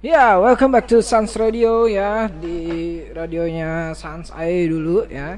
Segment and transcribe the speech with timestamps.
[0.00, 5.36] Ya, welcome back to Sans Radio ya di radionya Sans AE dulu ya.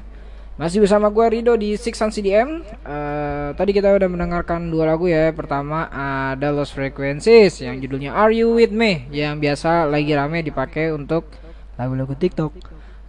[0.55, 2.63] Masih bersama gue Rido di Six Sans CDM.
[2.63, 5.35] Eh, tadi kita udah mendengarkan dua lagu ya.
[5.35, 10.95] Pertama ada Lost Frequencies yang judulnya Are You With Me yang biasa lagi rame dipakai
[10.95, 11.27] untuk
[11.75, 12.55] lagu-lagu TikTok.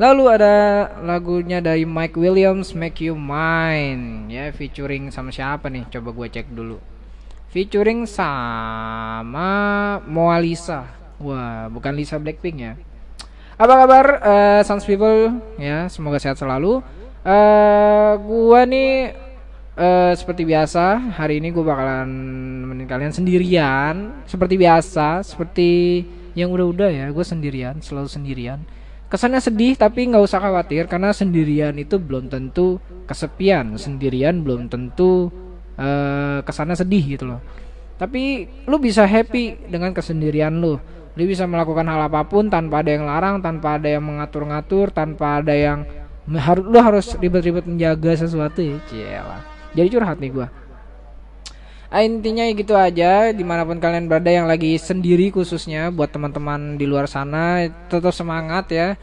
[0.02, 0.54] Lalu ada
[1.06, 5.86] lagunya dari Mike Williams Make You Mine ya featuring sama siapa nih?
[5.86, 6.82] Coba gue cek dulu.
[7.54, 9.46] Featuring sama
[10.02, 11.03] Moalisa.
[11.22, 12.74] Wah, bukan Lisa Blackpink ya.
[13.54, 15.86] Apa kabar uh, Sans People ya?
[15.86, 16.82] Semoga sehat selalu.
[17.22, 19.14] Eh gua nih
[19.74, 22.06] eh seperti biasa hari ini gue bakalan
[22.62, 25.98] nemenin kalian sendirian seperti biasa seperti
[26.38, 28.62] yang udah-udah ya gue sendirian selalu sendirian
[29.10, 32.78] kesannya sedih tapi nggak usah khawatir karena sendirian itu belum tentu
[33.10, 35.34] kesepian sendirian belum tentu
[35.74, 37.42] eh kesannya sedih gitu loh
[37.98, 40.78] tapi lu bisa happy dengan kesendirian lu
[41.14, 45.38] lu bisa melakukan hal apa pun tanpa ada yang larang tanpa ada yang mengatur-ngatur tanpa
[45.38, 45.86] ada yang
[46.32, 48.80] harus lu harus ribet-ribet menjaga sesuatu ya.
[48.88, 49.42] Cielah.
[49.76, 50.48] jadi curhat nih gua.
[51.92, 53.30] Ah, intinya ya gitu aja.
[53.30, 58.10] Di mana pun kalian berada yang lagi sendiri khususnya buat teman-teman di luar sana tetap
[58.10, 58.98] semangat ya.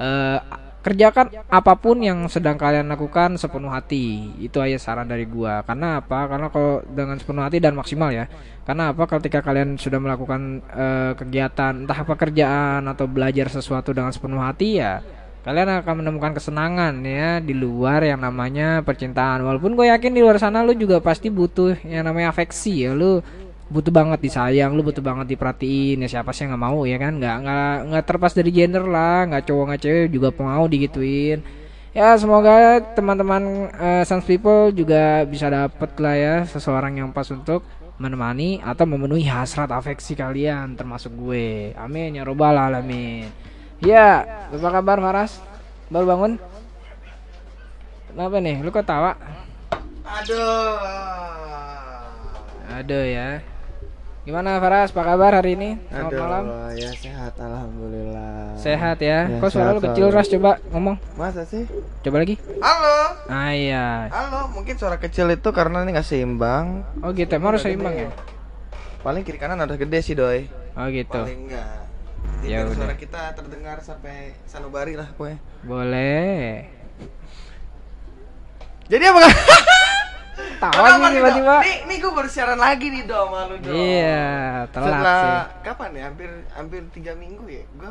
[0.00, 0.38] Eh,
[0.82, 4.34] kerjakan apa pun yang sedang kalian lakukan sepenuh hati.
[4.42, 5.62] Itu aja saran dari gua.
[5.62, 6.26] Karena apa?
[6.26, 8.26] Karena kalau dengan sepenuh hati dan maksimal ya
[8.62, 9.04] karena apa?
[9.10, 15.02] Ketika kalian sudah melakukan eh, kegiatan entah pekerjaan atau belajar sesuatu dengan sepenuh hati ya
[15.42, 19.42] kalian akan menemukan kesenangan ya di luar yang namanya percintaan.
[19.42, 22.94] Walaupun gue yakin di luar sana lu juga pasti butuh yang namanya afeksi ya.
[22.94, 23.18] Lu
[23.66, 27.18] butuh banget disayang lu butuh banget diperhatiin ya siapa sih yang nggak mau ya kan?
[27.18, 31.42] Nggak nggak nggak terpas dari gender lah nggak cowok nggak cewek juga mau digituin.
[31.92, 37.66] Ya semoga teman-teman uh, Sans People juga bisa dapet lah ya seseorang yang pas untuk
[38.02, 41.70] menemani atau memenuhi hasrat afeksi kalian termasuk gue.
[41.78, 43.30] Amin ya robbal alamin.
[43.78, 45.38] Ya apa kabar Faras?
[45.86, 46.32] Baru bangun?
[48.10, 48.58] Kenapa nih?
[48.58, 49.14] Lu kok tawa?
[50.02, 50.74] Aduh.
[52.72, 53.44] aduh ya
[54.22, 58.54] gimana Faras apa kabar hari ini selamat Aduh, malam ya sehat alhamdulillah.
[58.54, 60.06] sehat ya, Ya, kok suara lu kecil.
[60.08, 61.66] Ras coba ngomong Masa sih?
[62.00, 62.96] coba lagi Halo.
[63.26, 66.86] ah iya Halo, mungkin suara kecil itu karena ini nggak seimbang.
[67.02, 68.10] oh gitu emang harus seimbang ya
[69.02, 70.46] Paling kiri kanan ada gede sih, Doi.
[70.72, 71.82] oh gitu Paling enggak.
[72.38, 72.76] Jadi Ya biar udah.
[72.78, 75.38] suara kita terdengar sampai sanubari lah pokoknya.
[75.62, 76.70] boleh
[78.86, 79.18] Jadi apa
[80.62, 80.72] kan?
[80.78, 83.74] tawa nih tiba-tiba Nih, nih gue baru siaran lagi nih dong malu dong.
[83.74, 84.30] iya
[84.70, 85.34] telat Setelah sih
[85.66, 86.02] kapan ya?
[86.06, 87.64] Hampir hampir tiga minggu ya.
[87.74, 87.90] Gue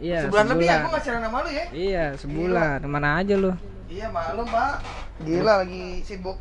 [0.00, 0.80] iya sebulan, lebih ya sebulan.
[0.80, 1.64] gue nggak siaran sama lu ya.
[1.72, 3.52] iya sebulan ke mana aja lu
[3.86, 4.74] Iya maklum pak.
[5.22, 6.38] Gila lagi sibuk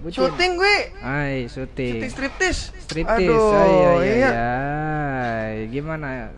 [0.00, 0.22] Bucin.
[0.22, 0.76] syuting gue.
[1.02, 1.92] Ay, syuting.
[1.98, 2.58] Syuting striptis.
[2.78, 3.26] Striptis.
[3.28, 4.30] Aduh, oh, iya, iya, iya.
[4.30, 5.66] iya.
[5.68, 6.30] Gimana?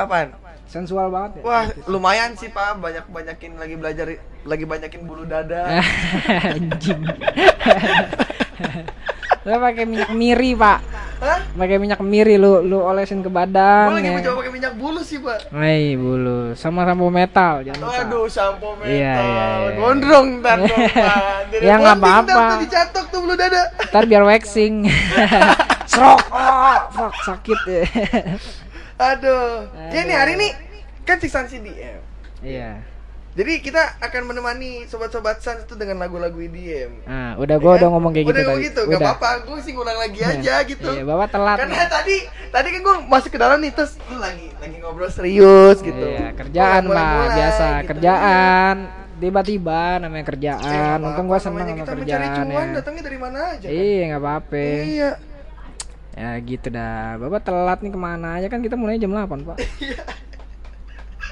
[0.00, 0.32] Apaan?
[0.72, 1.42] Sensual banget ya?
[1.44, 2.80] Wah, lumayan sih pak.
[2.80, 4.06] Banyak banyakin lagi belajar,
[4.42, 5.68] lagi banyakin bulu dada.
[6.48, 7.04] Anjing.
[9.42, 10.78] lu pakai minyak miri, Pak.
[11.18, 11.38] Hah?
[11.54, 14.14] Pakai minyak miri lu lu olesin ke badan Gue lagi ya.
[14.18, 15.38] mencoba pakai minyak bulu sih pak.
[15.50, 16.54] Hai, bulu.
[16.56, 17.94] Sama sampo metal, jangan lupa.
[17.94, 18.90] Waduh, sampo metal.
[18.90, 19.70] Iya, iya, iya.
[19.76, 21.16] Gondrong ntar dong pak.
[21.58, 22.62] Ya, nggak bonding apa-apa.
[22.64, 23.62] dicatok tuh bulu dada.
[23.86, 24.74] Ntar biar waxing.
[25.90, 26.22] Serok.
[26.32, 27.82] Oh, fuck sakit ya.
[29.04, 29.66] Aduh.
[29.90, 30.16] Ya nih Aduh.
[30.16, 30.48] hari ini
[31.02, 32.00] kan Siksan CDM.
[32.40, 32.82] Iya.
[33.32, 37.00] Jadi kita akan menemani sobat-sobat Sans itu dengan lagu-lagu EDM.
[37.02, 38.68] Nah, udah gua udah ngomong kayak udah gitu ngomong tadi.
[38.68, 40.90] gitu, gak apa-apa, gue sih ngulang lagi aja gitu.
[40.92, 41.56] Iya, Bapak telat.
[41.56, 41.88] Karena nih.
[41.88, 42.16] tadi
[42.52, 45.96] tadi kan gue masuk ke dalam nih terus lu lagi lagi ngobrol serius gitu.
[46.06, 47.88] Iya, kerjaan Pak, mulai-mulai biasa gitu.
[47.88, 48.76] kerjaan.
[49.16, 50.28] Tiba-tiba namanya Iya.
[50.28, 50.96] kerjaan.
[50.98, 52.74] Eh, Untung gua seneng sama kita mencari kerjaan cuan ya.
[52.76, 53.72] datangnya dari mana aja kan?
[53.72, 54.60] Iya, nggak apa-apa.
[54.60, 55.10] Iya.
[56.12, 57.16] Ya gitu dah.
[57.16, 59.58] Bapak telat nih ke mana aja kan kita mulai jam 8, Pak.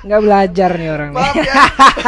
[0.00, 1.54] Nggak belajar nih orang Maaf ya.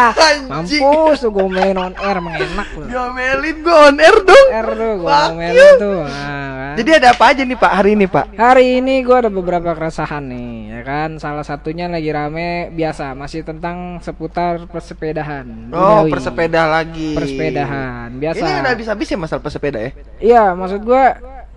[0.51, 2.89] Mampus tuh gue main on air emang enak loh.
[2.89, 4.49] Diomelin gue on air dong.
[4.49, 5.13] Air tuh gue
[5.53, 5.71] you.
[5.77, 6.01] tuh.
[6.09, 6.75] Nah, kan.
[6.81, 8.27] Jadi ada apa aja nih Pak hari ini Pak?
[8.33, 11.11] Hari ini gue ada beberapa keresahan nih, ya kan.
[11.21, 15.69] Salah satunya lagi rame biasa, masih tentang seputar persepedahan.
[15.69, 16.11] Oh, Duniawi.
[16.17, 17.13] persepeda lagi.
[17.13, 18.41] Persepedahan, biasa.
[18.41, 19.91] Ini udah habis-habis ya masalah pesepeda ya?
[20.17, 21.05] Iya, maksud gue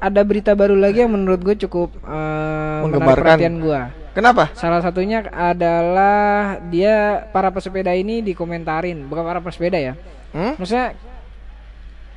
[0.06, 3.82] ada berita baru lagi yang menurut gue cukup eh, menarik perhatian gue.
[4.14, 4.54] Kenapa?
[4.54, 9.94] Salah satunya adalah dia para pesepeda ini dikomentarin, bukan para pesepeda ya.
[10.32, 10.56] Hmm?
[10.62, 10.94] Maksudnya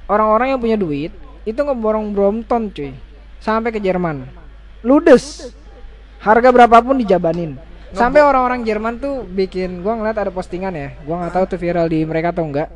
[0.07, 1.11] orang-orang yang punya duit
[1.49, 2.93] itu ngeborong Brompton cuy
[3.41, 4.29] sampai ke Jerman.
[4.85, 5.57] Ludes.
[6.19, 7.57] Harga berapapun dijabanin.
[7.95, 10.93] Sampai orang-orang Jerman tuh bikin gua ngeliat ada postingan ya.
[11.09, 12.69] Gua nggak tahu tuh viral di mereka atau enggak.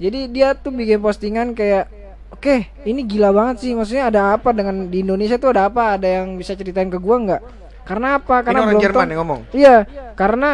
[0.00, 1.92] Jadi dia tuh bikin postingan kayak
[2.34, 3.72] Oke, ini gila banget sih.
[3.72, 5.94] Maksudnya ada apa dengan di Indonesia tuh ada apa?
[5.96, 7.42] Ada yang bisa ceritain ke gua nggak?
[7.86, 8.42] Karena apa?
[8.42, 9.40] Karena orang Brompton Jerman yang ngomong?
[9.54, 9.76] Iya,
[10.18, 10.50] karena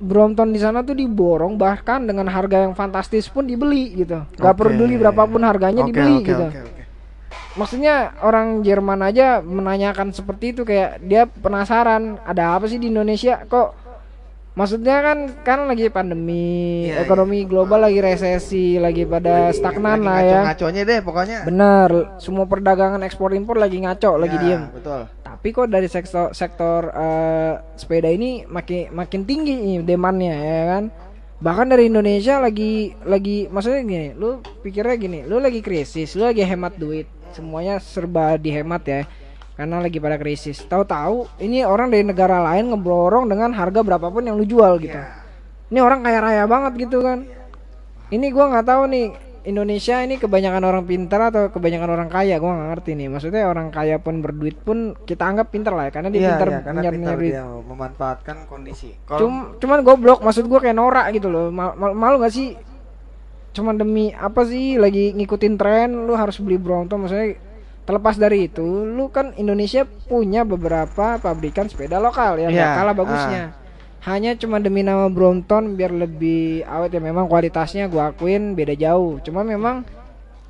[0.00, 4.24] Brompton di sana tuh diborong bahkan dengan harga yang fantastis pun dibeli gitu.
[4.36, 4.60] Gak Oke.
[4.68, 6.44] peduli berapapun harganya Oke, dibeli oke, gitu.
[6.48, 6.82] oke, oke.
[7.54, 13.46] Maksudnya orang Jerman aja menanyakan seperti itu kayak dia penasaran ada apa sih di Indonesia
[13.46, 13.83] kok
[14.54, 20.18] Maksudnya kan kan lagi pandemi, Iya, ekonomi global lagi resesi, lagi pada stagnan Lagi lah
[20.22, 20.30] ya.
[20.30, 21.38] Ngaco-ngaconya deh pokoknya.
[21.42, 21.90] Bener,
[22.22, 24.62] semua perdagangan ekspor impor lagi ngaco, lagi Ya, diem.
[24.70, 25.10] Betul.
[25.26, 30.84] Tapi kok dari sektor sektor eh, sepeda ini makin makin tinggi nih demandnya ya kan.
[31.42, 36.46] Bahkan dari Indonesia lagi lagi maksudnya gini, lu pikirnya gini, lu lagi krisis, lu lagi
[36.46, 39.02] hemat duit, semuanya serba dihemat ya.
[39.54, 40.58] Karena lagi pada krisis.
[40.66, 44.98] Tahu-tahu ini orang dari negara lain ngeborong dengan harga berapapun yang lu jual gitu.
[44.98, 45.14] Iya.
[45.70, 47.22] Ini orang kaya raya banget gitu kan.
[48.10, 49.06] Ini gua nggak tahu nih
[49.44, 53.08] Indonesia ini kebanyakan orang pintar atau kebanyakan orang kaya gua nggak ngerti nih.
[53.08, 56.48] Maksudnya orang kaya pun berduit pun kita anggap pintar lah ya karena dia Iya, pintar
[56.48, 57.32] iya, pintar punya duit.
[57.32, 58.90] dia memanfaatkan kondisi.
[59.06, 61.54] Kalau Cum, cuman goblok maksud gua kayak norak gitu loh.
[61.54, 62.58] Mal, mal- malu gak sih?
[63.54, 67.38] Cuman demi apa sih lagi ngikutin tren lu harus beli Brompton maksudnya
[67.84, 72.94] terlepas dari itu lu kan Indonesia punya beberapa pabrikan sepeda lokal ya nggak Iya, kalah
[72.96, 73.44] bagusnya.
[74.04, 79.20] Hanya cuma demi nama Brompton biar lebih awet ya memang kualitasnya gua akuin beda jauh.
[79.24, 79.84] Cuma memang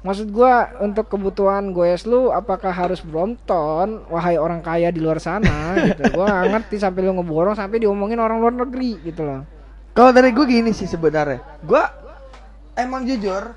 [0.03, 5.75] maksud gua untuk kebutuhan goes lu apakah harus Brompton wahai orang kaya di luar sana
[5.91, 6.03] gitu.
[6.15, 9.43] Gua nggak ngerti sampai lu ngeborong sampai diomongin orang luar negeri gitu loh.
[9.95, 11.83] Kalau dari gue gini sih sebenarnya, gue
[12.75, 13.55] emang jujur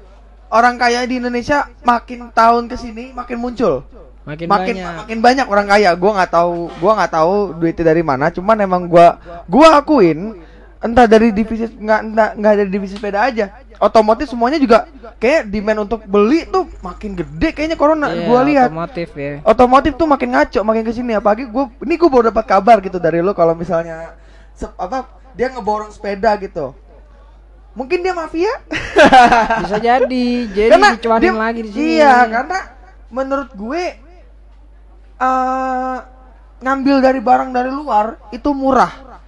[0.49, 3.83] orang kaya di Indonesia makin tahun ke sini makin muncul,
[4.23, 4.95] Makin, makin banyak.
[4.99, 5.89] makin banyak orang kaya.
[5.95, 8.27] Gue nggak tahu, gue nggak tahu duitnya dari mana.
[8.27, 9.07] Cuman emang gue
[9.47, 10.19] gue akuin
[10.77, 13.49] entah dari divisi nggak nggak nggak dari divisi sepeda aja,
[13.81, 14.85] otomotif semuanya juga
[15.17, 18.13] kayak demand untuk beli tuh makin gede kayaknya corona.
[18.13, 19.31] Iya, gue lihat otomotif ya.
[19.41, 23.01] otomotif tuh makin ngaco makin ke sini apalagi gue ini gue baru dapat kabar gitu
[23.01, 24.13] dari lo kalau misalnya
[24.77, 26.77] apa dia ngeborong sepeda gitu
[27.77, 28.50] mungkin dia mafia?
[29.62, 30.27] Bisa jadi.
[30.50, 32.01] Jadi dicuanin dia- lagi di sini.
[32.01, 32.59] iya karena
[33.07, 33.83] menurut gue
[35.18, 35.97] eh
[36.57, 39.21] ngambil dari barang dari luar itu murah.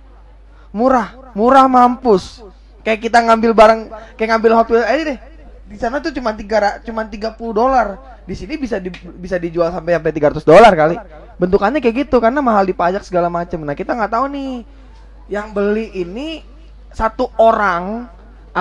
[0.74, 2.42] Murah murah mampus.
[2.82, 3.80] Kayak kita ngambil barang
[4.18, 4.86] kayak ngambil Hot Wheels.
[4.86, 5.20] Aja deh.
[5.70, 8.02] Di sana tuh cuma tiga cuma 30 dolar.
[8.26, 10.98] Di sini bisa di- bisa dijual sampai sampai 300 dolar kali.
[11.38, 14.54] Bentukannya kayak gitu karena mahal dipajak segala macam nah kita nggak tahu nih.
[15.30, 16.28] Yang beli ini
[16.90, 18.10] satu orang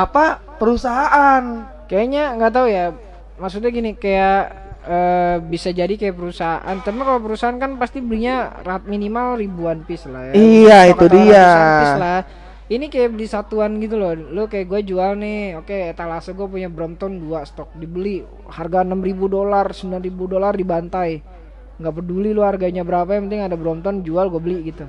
[0.06, 2.92] apa perusahaan Kayaknya nggak tahu ya.
[3.40, 4.40] Maksudnya gini kayak
[4.84, 6.76] eh, bisa jadi kayak perusahaan.
[6.84, 10.32] Tapi kalau perusahaan kan pasti belinya rat minimal ribuan piece lah ya.
[10.36, 11.32] Iya, Stok itu dia.
[11.32, 12.20] ratusan piece lah.
[12.68, 14.12] Ini kayak beli satuan gitu loh.
[14.12, 15.56] Lu kayak gue jual nih.
[15.56, 18.20] Oke, etalase gue punya Brompton dua stok dibeli
[18.52, 21.40] harga 6000 dolar, 9000 dolar dibantai.
[21.78, 24.82] nggak peduli lu harganya berapa yang penting ada Brompton jual gue beli gitu.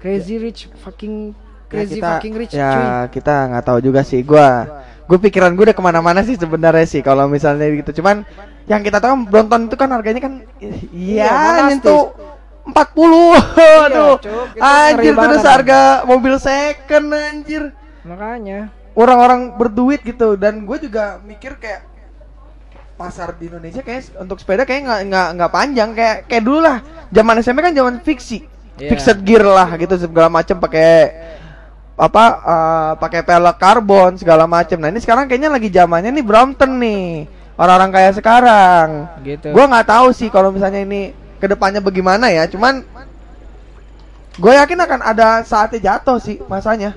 [0.00, 1.36] Crazy rich fucking
[1.72, 2.84] crazy Ya, kita, fucking rich ya cuy.
[3.12, 4.48] kita nggak tahu juga sih gua
[5.02, 8.22] gue pikiran gue udah ke mana-mana sih sebenarnya sih kalau misalnya gitu cuman
[8.64, 11.66] yang kita tahu kan Brompton itu kan harganya kan Iya, iya fantastis.
[11.74, 12.02] nyentuh
[12.62, 13.34] 40
[13.82, 15.40] aduh Cuk, itu anjir itu banget.
[15.40, 17.62] seharga mobil second anjir
[18.02, 21.88] Makanya orang-orang berduit gitu dan gue juga mikir kayak
[22.94, 26.78] pasar di Indonesia kayak untuk sepeda kayak nggak nggak nggak panjang kayak kayak dulu lah
[27.08, 28.88] zaman SMP kan zaman fiksi Iya.
[28.88, 31.12] fixed gear lah gitu segala macam pakai
[31.96, 36.72] apa eh, pakai pelek karbon segala macam nah ini sekarang kayaknya lagi zamannya nih Brompton
[36.80, 37.28] nih.
[37.52, 38.88] Orang-orang kaya sekarang.
[39.22, 39.52] Gitu.
[39.52, 42.48] gue nggak tahu sih kalau misalnya ini ke depannya bagaimana ya.
[42.48, 42.80] Cuman
[44.40, 46.96] gue yakin akan ada saatnya jatuh sih masanya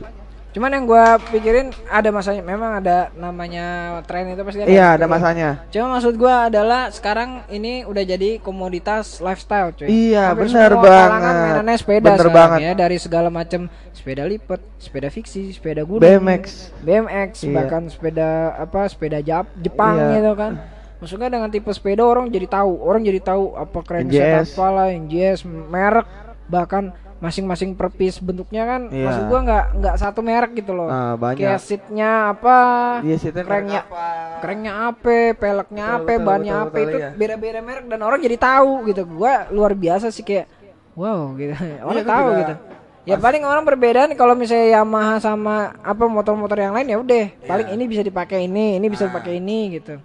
[0.56, 3.66] Cuman yang gua pikirin ada masanya memang ada namanya
[4.08, 4.72] tren itu pasti ada.
[4.72, 9.86] iya ada masanya Cuma maksud gua adalah sekarang ini udah jadi komoditas lifestyle cuy.
[9.86, 11.34] Iya, Hampir bener semua banget.
[11.36, 12.60] mainannya sepeda Bener banget.
[12.62, 16.72] ya dari segala macam sepeda lipat, sepeda fiksi, sepeda gunung, BMX.
[16.80, 17.52] BMX, Iya.
[17.52, 20.12] bahkan sepeda apa sepeda Jap Jepang Iya.
[20.16, 20.54] gitu kan.
[20.96, 24.56] Maksudnya dengan tipe sepeda orang jadi tahu, orang jadi tahu apa NJS.
[24.56, 26.08] apa lah, NJS, merek,
[26.48, 29.08] bahkan masing-masing per piece bentuknya kan Iya.
[29.08, 30.92] maksud gua nggak nggak satu merek gitu loh.
[30.92, 31.48] Ah, banyak.
[31.48, 32.58] Kayak seatnya apa,
[33.02, 34.06] Iya, seatnya merek kerennya, apa.
[34.44, 37.10] kerennya apa, peleknya Betul, apa, betul, bannya betul, apa betul, itu iya.
[37.16, 39.02] beda-beda merek dan orang jadi tahu gitu.
[39.08, 40.46] Gua luar biasa sih kayak
[40.94, 41.54] wow gitu.
[41.88, 42.56] Orang gua tahu gitu.
[43.06, 47.26] Ya paling orang berbeda nih kalau misalnya Yamaha sama apa motor-motor yang lain ya udah.
[47.46, 50.02] Paling ini bisa dipakai ini, ini bisa dipakai ini gitu.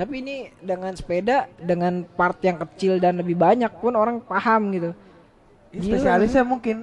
[0.00, 4.96] Tapi ini dengan sepeda dengan part yang kecil dan lebih banyak pun orang paham gitu.
[5.72, 5.82] Gila.
[5.92, 6.76] spesialisnya mungkin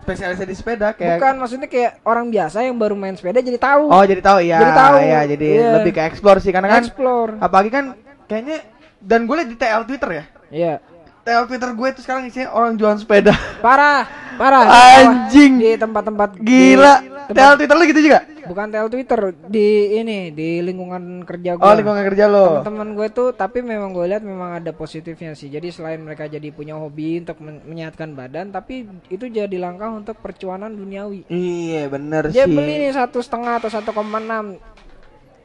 [0.00, 3.88] spesialisnya di sepeda kayak Bukan maksudnya kayak orang biasa yang baru main sepeda jadi tahu.
[3.88, 4.96] oh jadi tahu ya Jadi tahu.
[4.98, 5.70] ya jadi Iya.
[5.78, 7.32] lebih ke explore sih karena kan Explore.
[7.38, 7.84] apalagi kan
[8.24, 8.58] kayaknya
[8.98, 10.74] dan gue liat di TL Twitter ya Iya.
[11.20, 13.32] tel Twitter gue itu sekarang isinya orang jualan sepeda.
[13.58, 14.04] Parah,
[14.36, 14.68] parah.
[15.00, 15.56] Anjing.
[15.56, 17.00] Di tempat-tempat Gila.
[17.00, 18.20] di Tempat- Twitter lu gitu juga?
[18.44, 21.64] bukan tel Twitter di ini di lingkungan kerja gue.
[21.64, 22.60] Oh, lingkungan kerja lo.
[22.60, 25.48] Teman-teman gue tuh tapi memang gue lihat memang ada positifnya sih.
[25.48, 30.16] Jadi selain mereka jadi punya hobi untuk men- menyehatkan badan, tapi itu jadi langkah untuk
[30.16, 31.24] percuanan duniawi.
[31.26, 32.52] Iya, bener Dia sih.
[32.52, 34.60] beli nih satu setengah atau 1,6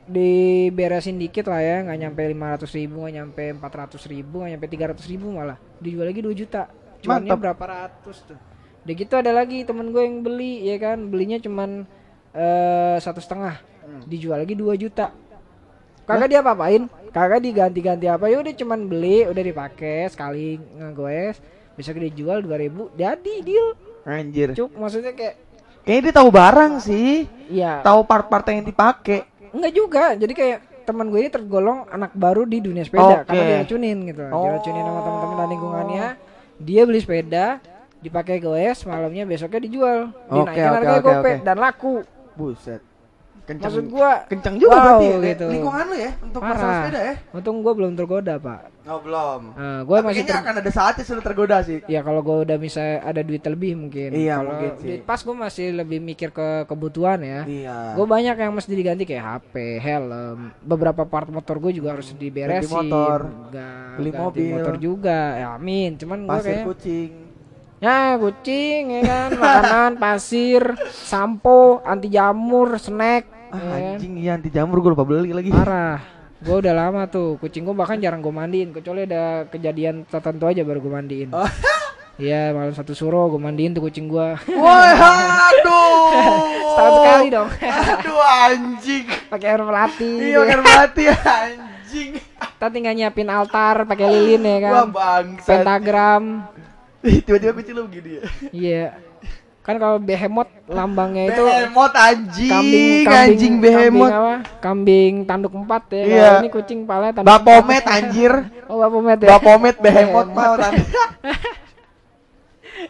[0.05, 5.05] diberesin dikit lah ya nggak nyampe 500 ribu nggak nyampe 400 ribu nggak nyampe 300
[5.05, 6.65] ribu malah dijual lagi 2 juta
[7.05, 7.37] Mantap.
[7.37, 8.39] berapa ratus tuh
[8.85, 11.83] udah gitu ada lagi temen gue yang beli ya kan belinya cuman
[12.33, 13.59] eh, satu setengah
[14.05, 15.11] dijual lagi 2 juta
[16.05, 21.37] kagak dia apa-apain kagak diganti-ganti apa ya udah cuman beli udah dipakai sekali ngegoes
[21.77, 23.67] besok dijual 2000 jadi deal
[24.07, 24.55] Anjir.
[24.57, 25.49] cuk maksudnya kayak
[25.89, 27.09] Kayaknya dia tahu barang sih.
[27.49, 29.25] ya Tahu part-part yang dipakai.
[29.49, 30.03] Enggak juga.
[30.13, 33.29] Jadi kayak teman gue ini tergolong anak baru di dunia sepeda Oke.
[33.29, 34.21] karena diracunin gitu.
[34.29, 34.45] Oh.
[34.45, 36.05] Diracunin sama teman-teman dan lingkungannya.
[36.61, 37.45] Dia beli sepeda,
[37.99, 39.99] dipakai goes, malamnya besoknya dijual.
[40.27, 41.43] Dinaikin oke, harganya oke, gope oke.
[41.43, 41.93] dan laku.
[42.33, 42.81] Buset.
[43.43, 43.65] Kencang.
[43.65, 45.17] Maksud gua kencang juga wow, berarti ya.
[45.33, 45.45] gitu.
[45.49, 46.77] Lingkungan lu ya untuk masalah Parah.
[46.85, 47.15] sepeda ya.
[47.33, 48.61] Untung gue belum tergoda, Pak.
[48.85, 49.41] Oh, belum.
[49.57, 50.37] Nah, gue Tapi masih ter...
[50.37, 51.81] akan ada saatnya sudah tergoda sih.
[51.89, 54.13] Ya kalau gue udah bisa ada duit lebih mungkin.
[54.13, 55.01] Iya, Kalau mungkin sih.
[55.01, 57.41] pas gue masih lebih mikir ke kebutuhan ya.
[57.49, 57.97] Iya.
[57.97, 62.69] Gue banyak yang mesti diganti kayak HP, helm, beberapa part motor gue juga harus diberesin.
[62.69, 64.49] Ganti motor, Nggak- beli ganti mobil.
[64.53, 65.19] motor juga.
[65.41, 65.97] Ya amin.
[65.97, 67.28] Cuman Pasir kayak kucing.
[67.79, 73.27] Ya kucing ya kan, makanan, pasir, sampo, anti jamur, snack.
[73.49, 73.95] Ah, ya kan.
[73.97, 75.49] anjing iya anti jamur gue lupa beli lagi.
[75.49, 76.19] Parah.
[76.39, 77.35] Gue udah lama tuh.
[77.41, 78.71] Kucing gue bahkan jarang gue mandiin.
[78.71, 81.29] Kecuali ada kejadian tertentu aja baru gue mandiin.
[81.35, 81.43] Oh.
[82.19, 84.27] Iya malam satu suruh gue mandiin tuh kucing gue.
[84.51, 84.91] Woi,
[85.47, 86.51] aduh.
[86.67, 87.47] Setahun sekali dong.
[87.63, 89.05] Aduh anjing.
[89.31, 90.11] Pakai air melati.
[90.27, 92.19] Iya kan mati anjing.
[92.19, 94.73] Kita tinggal nyiapin altar pakai lilin ya kan.
[94.75, 95.47] Wah bangsa.
[95.47, 96.23] Pentagram.
[97.25, 98.21] Tiba-tiba kucing lu begini ya.
[98.49, 98.85] Iya.
[99.59, 102.49] Kan kalau behemoth lambangnya itu Behemoth anjing.
[102.49, 104.09] kambing, kambing anjing behemoth.
[104.09, 104.33] Kambing apa?
[104.59, 106.01] Kambing tanduk empat ya.
[106.01, 106.19] Iya.
[106.19, 108.33] Kalau ini kucing palanya tanduk Bapomet anjir.
[108.65, 109.27] Oh Bapomet ya.
[109.29, 110.55] Bapomet behemoth mau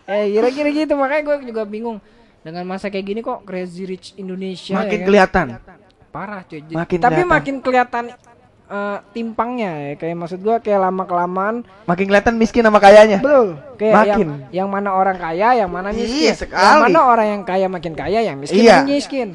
[0.09, 1.97] eh kira-kira gitu makanya gue juga bingung
[2.41, 5.05] dengan masa kayak gini kok Crazy Rich Indonesia Makin ya kan?
[5.05, 5.45] kelihatan.
[6.09, 6.61] parah cuy.
[6.65, 7.29] Makin Tapi kelihatan.
[7.29, 8.03] makin kelihatan
[8.69, 13.17] eh, timpangnya ya kayak maksud gue kayak lama kelamaan Makin kelihatan miskin sama kayanya.
[13.17, 13.57] Betul.
[13.75, 14.27] Kayak Makin.
[14.29, 16.33] yang, yang mana orang kaya, yang mana Iya, miskin.
[16.37, 16.61] sekali.
[16.61, 18.75] Yang mana orang yang kaya makin kaya, yang miskin Iya.
[18.79, 19.29] makin miskin.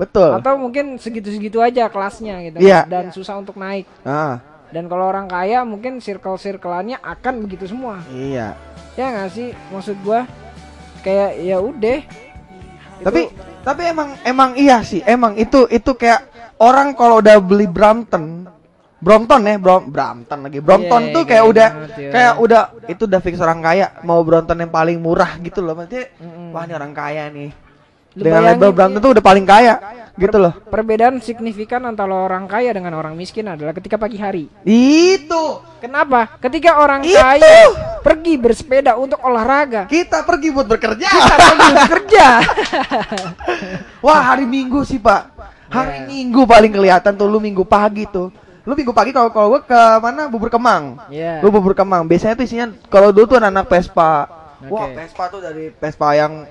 [0.00, 0.30] Betul.
[0.32, 2.56] Atau mungkin segitu-segitu aja kelasnya gitu.
[2.56, 2.88] Iya.
[2.88, 3.84] Dan susah untuk naik.
[4.00, 8.00] Ah, Dan kalau orang kaya mungkin circle-circleannya akan begitu semua.
[8.08, 8.56] iya.
[8.96, 9.48] Ya nggak sih?
[9.70, 10.24] Maksud gua
[11.00, 12.00] kayak ya udah.
[13.00, 15.00] Tapi tapi emang emang iya sih.
[15.02, 16.24] Emang itu itu kayak
[16.56, 18.44] orang kalau udah beli Brampton
[19.00, 20.58] Brompton ya, Brom, Brampton lagi.
[20.60, 22.10] Brompton Iya, tuh kayak kayak udah banget, ya.
[22.12, 25.72] kayak udah itu udah fix orang kaya mau Brompton yang paling murah gitu loh.
[25.72, 26.52] Maksudnya Mm-mm.
[26.52, 27.50] wah ini orang kaya nih.
[28.10, 29.74] Lu Dengan label Brampton tuh udah paling kaya
[30.12, 30.52] gitu loh.
[30.66, 34.44] Perbedaan signifikan antara orang kaya dengan orang miskin adalah ketika pagi hari.
[34.66, 36.36] Itu Kenapa?
[36.36, 37.16] Ketika orang Itu.
[37.16, 41.08] kaya pergi bersepeda untuk olahraga, kita pergi buat bekerja.
[41.08, 42.26] kita pergi bekerja.
[44.00, 45.32] Wah hari Minggu sih pak
[45.70, 46.04] Hari Ya.
[46.04, 48.34] Minggu paling kelihatan tuh lu Minggu pagi tuh
[48.70, 51.42] Lu Minggu pagi kalau kalau gua ke mana bubur kemang Iya.
[51.42, 54.30] Lu bubur kemang Biasanya tuh isinya Kalau dulu tuh anak Vespa
[54.70, 54.94] Wah Oke.
[54.94, 56.46] Vespa tuh dari Vespa yang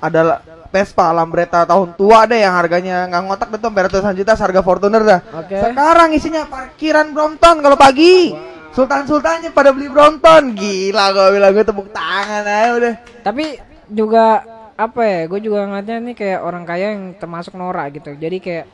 [0.00, 0.40] Adalah
[0.70, 5.02] Vespa Lambretta tahun tua deh yang harganya nggak ngotak deh tuh ratusan juta harga Fortuner
[5.02, 5.20] dah.
[5.42, 5.58] Oke.
[5.58, 8.30] Sekarang isinya parkiran Brompton kalau pagi.
[8.70, 10.54] Sultan-sultannya pada beli Brompton.
[10.54, 12.94] Gila gua bilang gue tepuk tangan aja udah.
[13.26, 13.58] Tapi
[13.90, 14.46] juga
[14.78, 15.20] apa ya?
[15.26, 18.14] Gue juga ngeliatnya nih kayak orang kaya yang termasuk Nora gitu.
[18.14, 18.66] Jadi kayak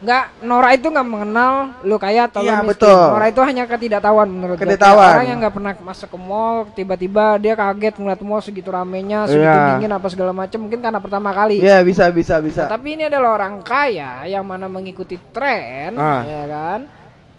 [0.00, 1.52] nggak Nora itu nggak mengenal
[1.84, 2.70] lu kaya atau Iya, lu miskin.
[2.72, 3.04] betul.
[3.12, 5.12] Nora itu hanya ketidaktahuan menurut Ketidaktahuan.
[5.12, 9.44] Orang yang nggak pernah masuk ke mall, tiba-tiba dia kaget ngeliat mall segitu ramenya, segitu
[9.44, 9.76] Iya.
[9.76, 10.56] dingin apa segala macam.
[10.56, 11.60] Mungkin karena pertama kali.
[11.60, 12.64] Iya bisa bisa bisa.
[12.64, 16.24] Tapi ini adalah orang kaya yang mana mengikuti tren, Ah.
[16.24, 16.80] ya kan?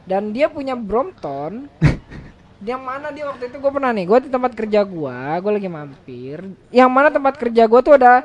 [0.06, 1.65] Dan dia punya Brompton.
[2.62, 5.65] yang mana dia waktu itu gue pernah nih, gue di tempat kerja gue, gue lagi
[5.65, 6.46] mampir.
[6.70, 8.22] Yang mana tempat kerja gue tuh ada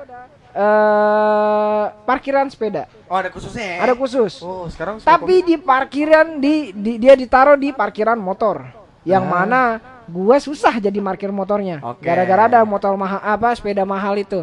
[0.57, 3.79] eh parkiran sepeda, Oh ada khususnya ya?
[3.83, 4.41] ada khusus.
[4.41, 8.65] Oh sekarang Tapi di parkiran di, di- dia ditaruh di parkiran motor.
[9.03, 9.31] Yang Ah.
[9.31, 9.63] mana
[10.07, 11.79] gua susah jadi parkir motornya.
[11.85, 12.03] Oke.
[12.03, 14.43] Gara-gara ada motor mahal apa sepeda mahal itu.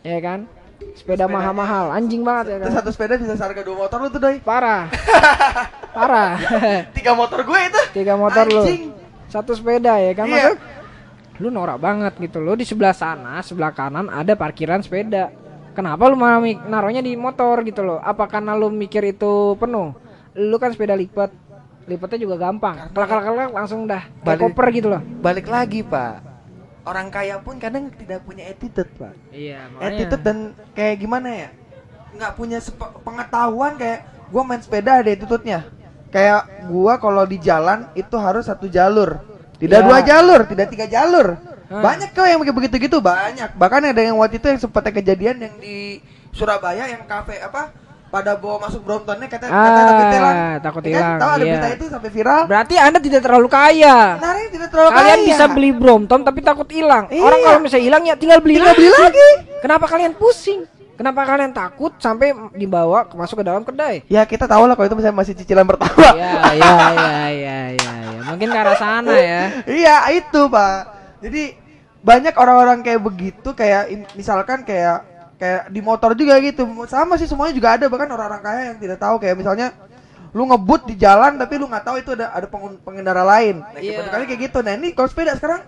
[0.00, 0.46] Ya kan?
[0.94, 2.68] Sepeda mahal-mahal, anjing banget ya kan.
[2.72, 4.86] satu sepeda bisa seharga dua motor lu tuh doi Parah.
[5.96, 6.30] Parah.
[6.92, 8.62] Tiga motor gue itu Tiga motor lu.
[8.62, 8.92] Anjing.
[9.26, 10.34] Satu sepeda ya kan Iya.
[10.52, 10.56] Maksud,
[11.42, 12.38] Lu norak banget gitu.
[12.38, 15.30] Lu di sebelah sana, sebelah kanan ada parkiran sepeda.
[15.74, 16.38] Kenapa lu malah
[16.70, 17.98] naruhnya di motor gitu loh?
[17.98, 19.90] Apa karena lu mikir itu penuh?
[20.34, 21.30] Lu kan sepeda lipat.
[21.84, 26.24] lipatnya juga gampang kelak kelak kelak langsung dah Balik- koper gitu loh Balik lagi, Pak.
[26.88, 29.12] Orang kaya pun kadang tidak punya attitude, Pak.
[29.28, 31.48] iya attitude dan kayak gimana ya
[32.16, 32.56] nggak punya
[33.04, 34.00] pengetahuan kayak
[34.32, 35.68] gua main sepeda ada attitude-nya
[36.08, 39.20] kayak gua kalau di jalan itu harus satu jalur
[39.56, 39.84] tidak Ya.
[39.84, 41.80] dua jalur tidak tiga jalur Hmm.
[41.80, 45.54] banyak kok yang begitu begitu banyak bahkan ada yang waktu itu yang sempat kejadian yang
[45.56, 45.96] di
[46.30, 47.72] Surabaya yang kafe apa
[48.06, 50.92] pada bawa masuk Bromptonnya kata kata Ah, takut hilang takut Ya kan?
[50.92, 51.50] hilang, tahu ada iya.
[51.50, 55.26] berita itu sampai viral berarti anda tidak terlalu kaya nah tidak terlalu kalian kaya.
[55.26, 57.22] bisa beli Brompton tapi takut hilang Iya.
[57.22, 58.78] orang kalau misalnya hilang ya tinggal beli Tinggal lagi.
[58.78, 59.28] beli lagi.
[59.58, 60.60] kenapa kalian pusing
[60.94, 64.96] kenapa kalian takut sampai dibawa masuk ke dalam kedai ya kita tahu lah kalau itu
[64.96, 69.42] misalnya masih cicilan pertama ya ya ya ya ya ya mungkin ke arah sana ya
[69.64, 70.76] Iya itu pak.
[71.20, 71.42] Jadi
[72.00, 77.52] banyak orang-orang kayak begitu kayak misalkan kayak kayak di motor juga gitu sama sih semuanya
[77.52, 79.72] juga ada bahkan orang-orang kaya yang tidak tahu kayak misalnya
[80.30, 83.62] lu ngebut di jalan tapi lu nggak tahu itu ada ada pengen- pengendara lain.
[83.62, 84.02] Nah, Iya.
[84.02, 84.10] yeah.
[84.10, 84.58] kali kayak gitu.
[84.60, 85.62] Nah ini kalau sepeda sekarang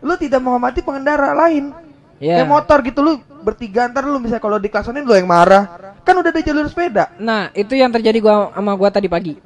[0.00, 1.74] lu tidak menghormati pengendara lain.
[2.18, 2.42] Iya.
[2.42, 3.12] Kayak motor gitu lu
[3.48, 5.96] bertiga ntar lu bisa kalau diklaksonin lu yang marah.
[6.04, 7.12] Kan udah ada jalur sepeda.
[7.16, 9.40] Nah, itu yang terjadi gua sama gua tadi pagi.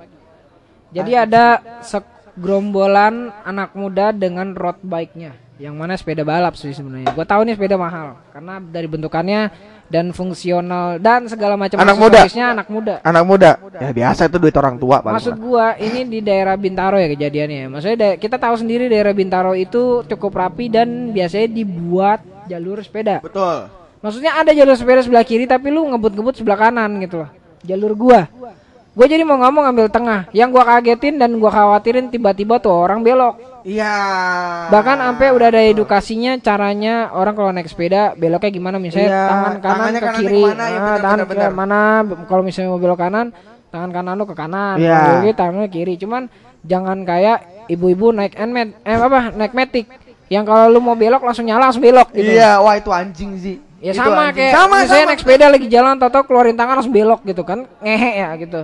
[0.93, 5.39] Jadi ada segerombolan anak muda dengan road bike-nya.
[5.57, 7.15] Yang mana sepeda balap sih sebenarnya.
[7.15, 9.41] Gua tahu nih sepeda mahal karena dari bentukannya
[9.87, 12.25] dan fungsional dan segala macam Anak muda.
[12.25, 12.95] anak muda.
[13.05, 13.51] Anak muda.
[13.77, 15.21] Ya biasa itu duit orang tua paling.
[15.21, 17.69] Maksud gua ini di daerah Bintaro ya kejadiannya.
[17.69, 23.21] Maksudnya da- kita tahu sendiri daerah Bintaro itu cukup rapi dan biasanya dibuat jalur sepeda.
[23.21, 23.82] Betul.
[24.03, 27.31] Maksudnya ada jalur sepeda sebelah kiri tapi lu ngebut-ngebut sebelah kanan gitu loh.
[27.63, 28.27] Jalur gua.
[28.93, 30.27] Gua jadi mau ngomong ambil tengah.
[30.35, 33.39] Yang gua kagetin dan gua khawatirin tiba-tiba tuh orang belok.
[33.63, 33.95] Iya.
[34.69, 39.55] Bahkan sampai udah ada edukasinya caranya orang kalau naik sepeda beloknya gimana misalnya Iya, tangan
[39.55, 40.43] kanan tangannya ke kiri.
[40.43, 41.81] ke mana, ya Ah, benar, tangan ke mana
[42.27, 43.27] kalau misalnya mau belok kanan,
[43.71, 44.77] tangan kanan lu ke kanan.
[44.83, 44.99] Iya.
[44.99, 45.95] Kalau kiri tangan lu ke kiri.
[45.95, 46.23] Cuman
[46.67, 47.39] jangan kayak
[47.71, 49.87] ibu-ibu naik enmet eh apa naik metik
[50.27, 52.35] yang kalau lu mau belok langsung nyala langsung belok gitu.
[52.35, 53.57] Iya, wah itu anjing sih.
[53.83, 54.37] Ya Itu sama anjing.
[54.39, 55.11] kayak sama, misalnya sama.
[55.11, 58.61] naik sepeda lagi jalan atau keluarin tangan langsung belok gitu kan ngehe ya gitu.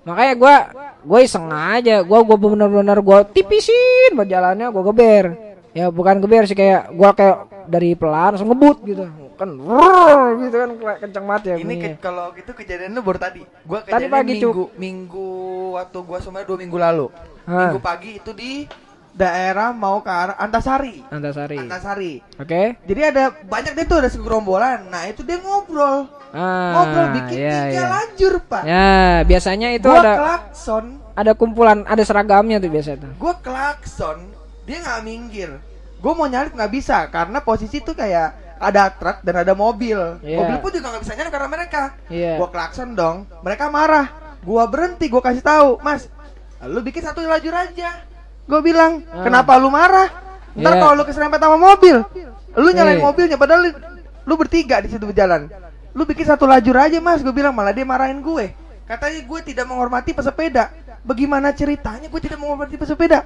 [0.00, 0.54] Makanya gua
[1.00, 5.24] gue iseng aja, gua gua bener-bener gua tipisin buat jalannya gua geber.
[5.70, 9.04] Ya bukan geber sih kayak gua kayak dari pelan langsung ngebut gitu.
[9.34, 13.42] Kan rrrr, gitu kan kenceng banget ya Ini ke- kalau gitu kejadian lu baru tadi.
[13.64, 15.28] Gua Tadi kejadian pagi, minggu minggu
[15.74, 17.06] waktu gua sebenarnya dua minggu lalu.
[17.44, 17.74] Hah.
[17.74, 18.70] Minggu pagi itu di
[19.14, 21.02] daerah mau ke arah Antasari.
[21.10, 21.58] Antasari.
[21.58, 22.12] Antasari.
[22.38, 22.78] Oke.
[22.86, 24.88] Jadi ada banyak deh tuh ada segerombolan.
[24.88, 26.08] Nah, itu dia ngobrol.
[26.30, 27.86] Ah, ngobrol bikin iya, tiga iya.
[27.90, 28.62] lajur, Pak.
[28.62, 28.94] Ya,
[29.26, 30.84] biasanya itu gua ada klakson,
[31.18, 33.10] ada kumpulan, ada seragamnya tuh biasa tuh.
[33.18, 34.30] gua klakson,
[34.62, 35.50] dia nggak minggir.
[35.98, 40.22] Gua mau nyalip nggak bisa karena posisi tuh kayak ada truk dan ada mobil.
[40.22, 40.38] Iya.
[40.38, 41.82] Mobil pun juga nggak bisa nyalip karena mereka.
[42.06, 42.38] Iya.
[42.38, 43.26] Gua klakson dong.
[43.42, 44.06] Mereka marah.
[44.46, 46.06] Gua berhenti, gua kasih tahu, "Mas,
[46.62, 48.06] lu bikin satu lajur aja."
[48.50, 49.22] Gua bilang, Ah.
[49.22, 50.10] "Kenapa lu marah?
[50.58, 50.80] Ntar Iya.
[50.82, 52.02] kalau lu keserempet sama mobil,
[52.58, 53.04] lu nyalain Eh.
[53.06, 53.70] mobilnya padahal lu,
[54.26, 55.46] lu bertiga di situ berjalan.
[55.94, 58.50] Lu bikin satu lajur aja, Mas." Gua bilang, malah dia marahin gue.
[58.90, 60.74] Katanya gue tidak menghormati pesepeda.
[61.06, 63.22] Bagaimana ceritanya gue tidak menghormati pesepeda?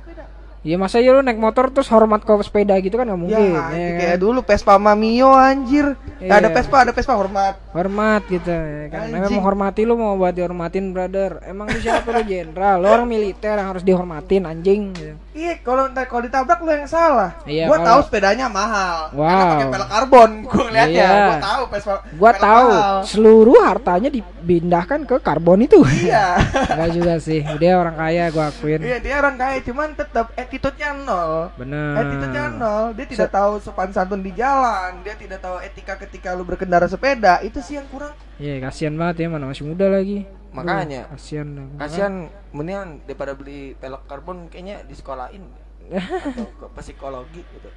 [0.64, 3.36] Ya masa ya lu naik motor terus hormat ke sepeda gitu kan nggak mungkin.
[3.36, 4.00] ya, ya kan?
[4.00, 5.92] kayak dulu Vespa Mamio anjir.
[6.18, 6.40] Iya.
[6.40, 7.54] Ada Vespa, ada Vespa hormat.
[7.70, 9.36] hormat gitu ya kan Namanya Anjing.
[9.36, 13.68] menghormati lu mau buat dihormatin brother emang lu siapa lu jenderal lu orang militer yang
[13.70, 15.14] harus dihormatin anjing gitu.
[15.34, 17.34] Iya, kalau ntar kalau ditabrak lu yang salah.
[17.42, 19.10] Iya, gua tahu sepedanya mahal.
[19.10, 19.26] Wow.
[19.26, 20.30] Karena pakai pelek karbon.
[20.44, 21.10] Gua ngeliatnya, Iya.
[21.20, 21.94] gua tahu Vespa.
[22.14, 22.96] gua tahu mahal.
[23.02, 26.38] seluruh hartanya dipindahkan ke karbon itu Iya.
[26.70, 30.90] Enggak juga sih dia orang kaya gua akuin Iya, dia orang kaya cuman tetap attitude-nya
[30.96, 31.50] nol.
[31.56, 32.84] bener Attitude-nya nol.
[32.92, 37.42] Dia tidak tahu sopan santun di jalan, dia tidak tahu etika ketika lu berkendara sepeda.
[37.42, 38.14] Itu sih yang kurang.
[38.34, 41.10] iya kasihan banget ya mana masih muda lagi Makanya.
[41.10, 41.48] Aduh, kasihan.
[41.76, 42.14] Kasihan
[42.54, 45.44] mendingan daripada beli pelek karbon kayaknya di sekolahin
[45.84, 47.68] atau ke psikologi gitu.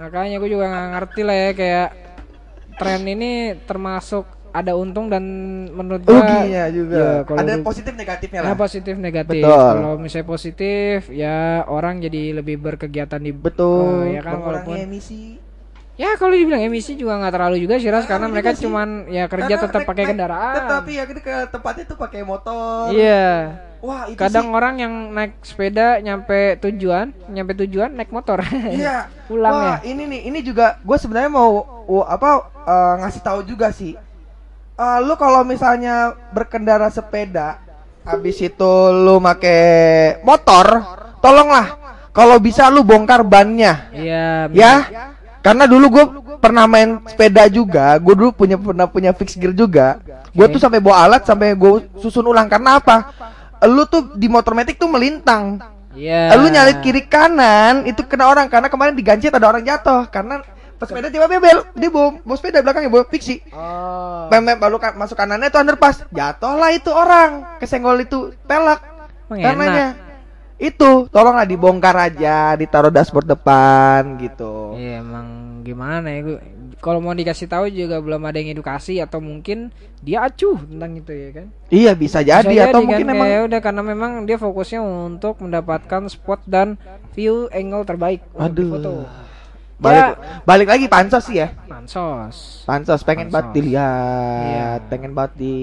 [0.00, 1.88] makanya gue juga nggak ngerti lah ya kayak
[2.78, 3.30] tren ini
[3.68, 5.22] termasuk ada untung dan
[5.70, 6.96] menurut gua Ruginya juga.
[6.96, 8.58] ya, kalau Ada positif negatifnya Ya lah.
[8.58, 9.42] positif negatif.
[9.46, 9.74] Betul.
[9.78, 14.10] Kalau misalnya positif ya orang jadi lebih berkegiatan di Betul.
[14.10, 15.38] Eh, ya kan walaupun emisi.
[15.94, 18.62] Ya kalau dibilang emisi juga nggak terlalu juga sih Ras Nggak karena terlalu mereka sih.
[18.64, 20.54] cuman ya kerja Karena tetap pakai kendaraan.
[20.56, 22.90] Tetapi ya kita ke tempatnya tuh pakai motor.
[22.90, 23.30] Iya.
[23.80, 24.52] Wah, itu Kadang sih.
[24.52, 28.44] orang yang naik sepeda nyampe tujuan, nyampe tujuan naik motor.
[28.76, 29.08] Iya.
[29.24, 29.88] Pulang Wah, ya.
[29.88, 31.48] ini nih, ini juga gue sebenarnya mau
[31.84, 33.96] uh, apa uh, ngasih tahu juga sih.
[34.76, 37.60] Uh, lu kalau misalnya berkendara sepeda,
[38.02, 39.52] habis itu lu make
[40.20, 40.80] motor,
[41.20, 41.76] tolonglah
[42.10, 44.48] kalau bisa lu bongkar bannya, Iya.
[44.50, 44.72] ya.
[45.40, 46.04] Karena dulu gue
[46.40, 50.00] pernah main sepeda juga, gue dulu punya pernah punya fix gear juga.
[50.36, 52.96] Gue tuh sampai bawa alat sampai gue susun ulang karena apa?
[53.60, 55.60] lu tuh di motor metik tuh melintang.
[55.92, 56.32] Iya.
[56.38, 60.40] Lu nyalip kiri kanan itu kena orang karena kemarin digancet ada orang jatuh karena
[60.80, 63.44] pesepeda tiba-tiba bel dia bawa, bawa sepeda belakangnya bawa fiksi.
[63.52, 64.32] Oh.
[64.32, 68.80] Pem baru masuk kanannya tuh underpass jatuhlah itu orang kesenggol itu pelak
[69.28, 70.09] karenanya
[70.60, 75.26] itu tolonglah dibongkar aja ditaruh dashboard depan gitu Iya emang
[75.62, 76.20] gimana ya
[76.76, 79.68] kalau mau dikasih tahu juga belum ada yang edukasi atau mungkin
[79.98, 81.46] dia acuh tentang itu ya kan.
[81.68, 84.80] iya bisa jadi Bisa atau jadi mungkin kan, emang ya udah karena memang dia fokusnya
[84.80, 88.68] untuk mendapatkan spot dan view angle terbaik untuk Aduh.
[88.70, 88.92] foto.
[89.76, 90.08] balik Ya,
[90.42, 92.64] balik lagi pansos sih ya pansos.
[92.64, 93.34] pansos pengen Pansos.
[93.34, 94.44] banget dilihat
[94.80, 94.88] Iya.
[94.88, 95.54] pengen banget di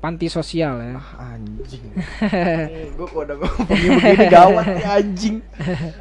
[0.00, 0.96] Panti sosial ya.
[1.14, 1.92] anjing
[2.90, 5.36] gue kok udah ngomongin begini gawat nih anjing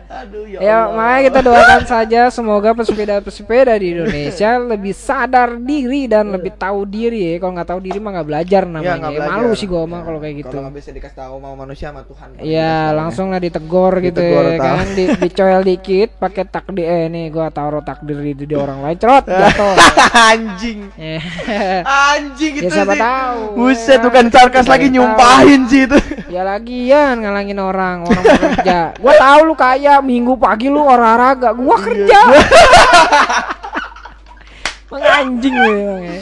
[0.10, 0.96] aduh ya, Ya, Allah.
[0.96, 7.20] makanya kita doakan saja semoga pesepeda-pesepeda di Indonesia lebih sadar diri dan lebih tahu diri
[7.28, 7.34] ya.
[7.38, 8.80] Kalau nggak tahu diri mah nggak belajar namanya.
[8.86, 9.36] Iya, nggak Ya, belajar.
[9.38, 10.48] Malu sih gua mah kalau kayak gitu.
[10.50, 14.46] kalau nggak bisa dikasih tahu sama manusia sama Tuhan Iya, langsung lah ditegor gitu Ditegor,
[14.46, 18.80] ya kan, di, dicoel dikit pakai takdir eh nih gua taruh takdir itu di orang
[18.80, 19.76] lain, cerot jatuh.
[20.32, 20.88] anjing
[22.10, 23.02] anjing Ya, itu siapa sih.
[23.02, 23.40] tahu,
[23.90, 24.06] buset ya.
[24.06, 25.98] bukan sarkas lagi nyumpahin sih itu
[26.30, 28.94] ya lagian ngalangin orang, orang kerja.
[28.96, 31.86] Gua tahu lu kaya, minggu pagi lu olahraga, gua Iya.
[31.90, 32.20] kerja.
[34.90, 36.22] Emang anjing lu ya.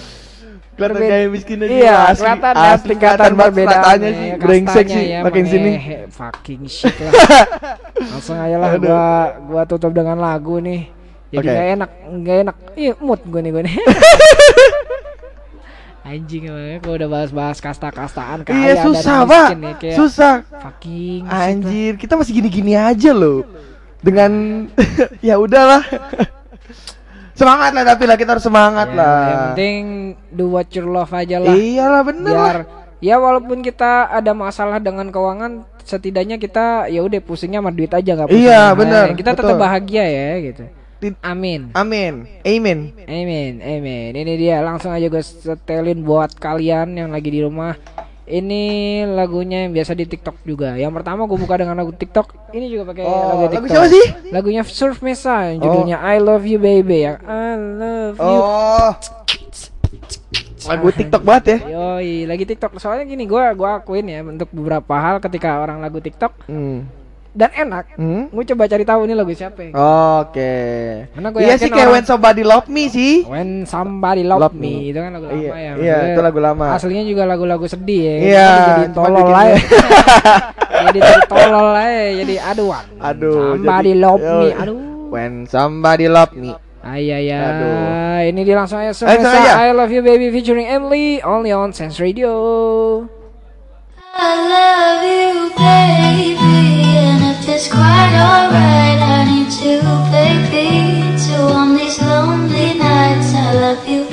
[0.78, 3.68] kelihatan kayak miskin aja Iya, kelihatan asli asli kelihatan banget berbeda.
[3.74, 5.72] stratanya sih brengsek sih makin sini
[6.08, 7.14] fucking shit lah.
[8.14, 9.06] Langsung aja lah gua
[9.42, 10.94] gua tutup dengan lagu nih.
[11.28, 11.50] Jadi Oke.
[11.50, 12.56] nggak enak, nggak enak.
[12.72, 13.76] Iya, mood gue nih gue nih.
[16.08, 21.22] Anjing emangnya gua udah bahas-bahas kasta-kastaan kaya iya dan susah pak nih, kayak susah fucking
[21.22, 21.46] lah.
[21.46, 23.44] anjir kita masih gini-gini aja loh
[24.00, 24.32] dengan
[25.28, 25.84] ya udahlah
[27.34, 29.84] semangat lah tapi lah kita harus semangat Ya, lah Yang penting
[30.32, 31.54] do what you love aja lah.
[31.54, 32.58] iyalah bener lah biar
[32.98, 38.12] ya walaupun kita ada masalah dengan keuangan setidaknya kita ya udah pusingnya sama duit aja
[38.14, 39.14] nggak pusing Iya, lain.
[39.14, 39.44] kita betul.
[39.44, 40.64] tetap bahagia ya gitu
[41.22, 47.30] amin amin amin amin amin ini dia langsung aja gue setelin buat kalian yang lagi
[47.30, 47.78] di rumah
[48.28, 50.76] ini lagunya yang biasa di TikTok juga.
[50.76, 52.52] Yang pertama gue buka dengan lagu TikTok.
[52.52, 53.72] Ini juga pakai Oh, lagu lagu TikTok.
[53.72, 54.06] siapa sih?
[54.36, 58.28] Lagunya Surf Mesa yang judulnya I Love You Baby yang I Love You.
[58.28, 58.92] oh
[60.68, 62.76] lagu TikTok banget ya Yoi, lagi TikTok.
[62.84, 67.07] Soalnya gini, gua gua akuin ya untuk beberapa hal ketika orang lagu TikTok hmm.
[67.38, 68.28] Dan enak, Hmm?
[68.28, 69.62] gue coba cari tahu ini lagu siapa.
[69.62, 69.72] ya.
[70.20, 70.54] Oke.
[71.14, 73.14] Karena gue Iya sih kayak orang- When Somebody Love Me sih.
[73.24, 74.66] When Somebody Love, Love Me.
[74.66, 74.90] Me.
[74.90, 75.72] itu kan lagu lama Iya, ya.
[75.78, 76.66] iya, itu lagu lama.
[76.74, 78.16] Aslinya juga lagu-lagu sedih ya.
[78.18, 79.54] Iya, cuma tolol aja.
[80.90, 82.86] jadi jadi tolol aja, jadi aduan.
[82.98, 83.34] Aduh.
[83.54, 84.48] Somebody jadi- Love Me.
[84.58, 84.78] Aduh.
[85.08, 86.52] When Somebody Love Me.
[86.82, 87.38] Ay ay ay.
[87.38, 87.78] Aduh.
[88.28, 88.92] Ini dia langsung aja.
[88.92, 89.30] Semesta
[89.62, 92.34] I Love You Baby featuring Emily only on Sense Radio.
[94.18, 96.34] I love you, baby,
[97.50, 99.82] it's quite alright, I need to
[100.12, 103.34] baby pizza on these lonely nights.
[103.34, 104.07] I love you,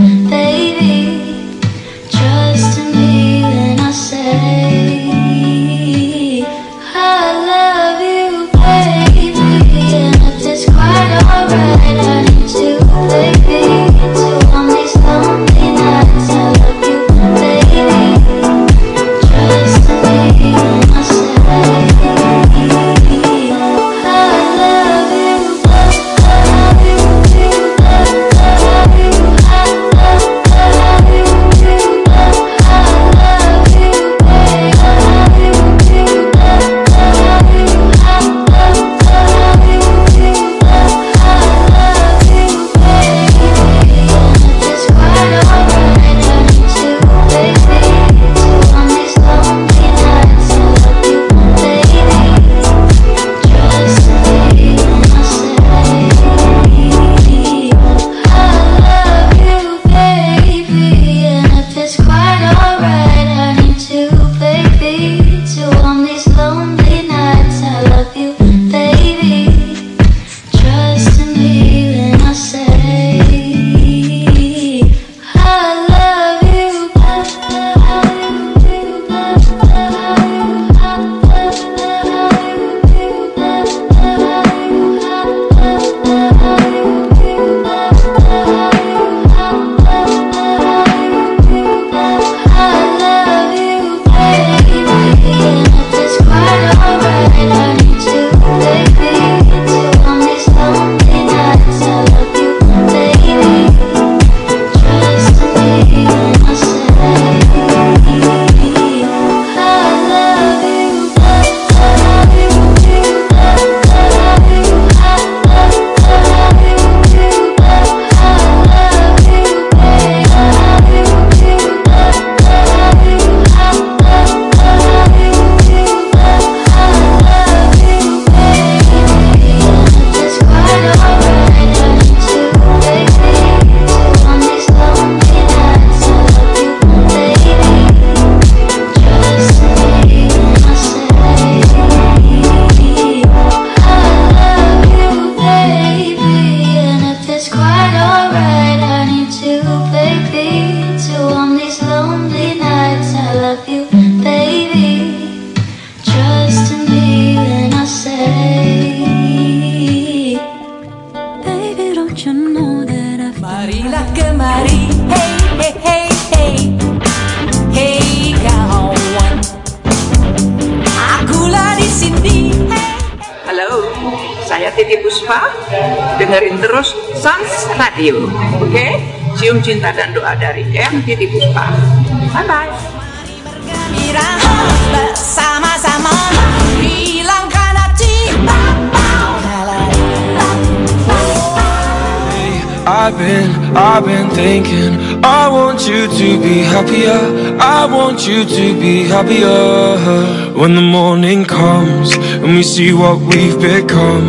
[198.85, 202.09] be happier When the morning comes
[202.43, 204.27] And we see what we've become.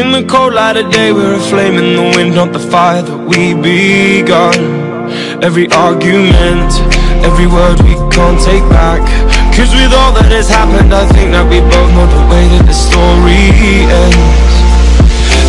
[0.00, 3.02] In the cold light of day We're a flame in the wind Not the fire
[3.02, 4.58] that we begun.
[5.42, 6.70] Every argument
[7.28, 9.02] Every word we can't take back.
[9.56, 12.64] Cause with all that has happened I think that we both know the way that
[12.70, 13.42] the story
[14.04, 14.54] ends.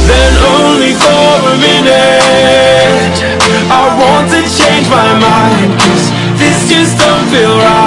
[0.09, 3.17] Then only for a minute
[3.69, 5.71] I want to change my mind.
[5.83, 6.05] Cause
[6.39, 7.86] this just don't feel right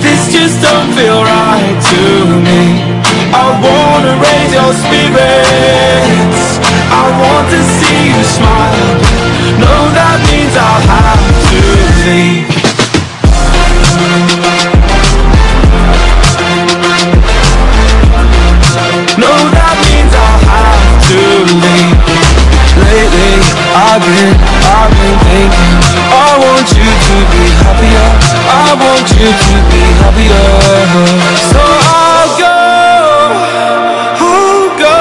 [0.00, 2.02] this just don't feel right to
[2.46, 2.62] me.
[3.32, 6.40] I wanna raise your spirits.
[6.90, 8.92] I want to see you smile.
[9.60, 11.60] No, that means I'll have to
[12.04, 12.48] leave.
[19.20, 21.20] No, that means I'll have to
[21.60, 22.00] leave.
[22.80, 23.34] Lately,
[23.76, 24.34] I've been,
[24.64, 25.69] I've been thinking
[26.10, 28.08] I want you to be happier.
[28.50, 30.46] I want you to be happier.
[31.50, 32.56] So I'll go
[34.20, 34.98] I'll go.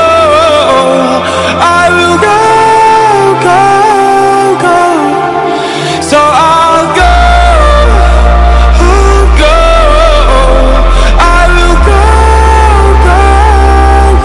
[1.62, 2.40] I will go,
[3.48, 3.62] go,
[4.64, 4.78] go.
[6.02, 7.16] So I'll go
[8.80, 9.60] I'll go.
[11.20, 12.04] I will go,
[13.08, 13.22] go,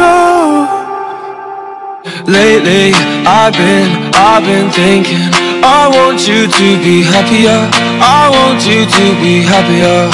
[0.02, 0.16] go.
[2.30, 2.86] Lately,
[3.26, 5.33] I've been, I've been thinking
[5.84, 7.60] I want you to be happier.
[8.00, 10.08] I want you to be happier.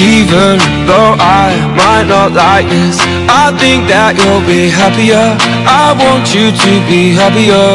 [0.00, 0.56] Even
[0.88, 2.96] though I might not like this
[3.28, 5.36] I think that you'll be happier.
[5.68, 7.68] I want you to be happier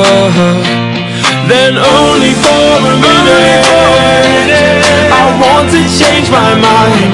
[1.46, 3.70] Then only for a minute.
[5.14, 7.07] I want to change my mind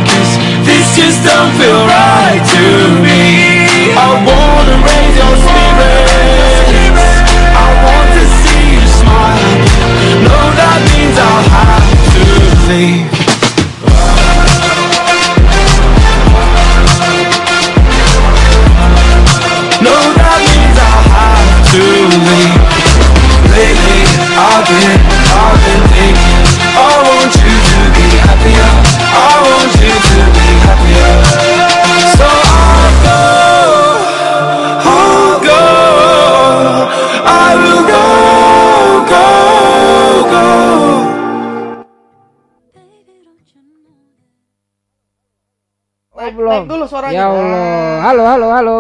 [12.74, 13.13] believe.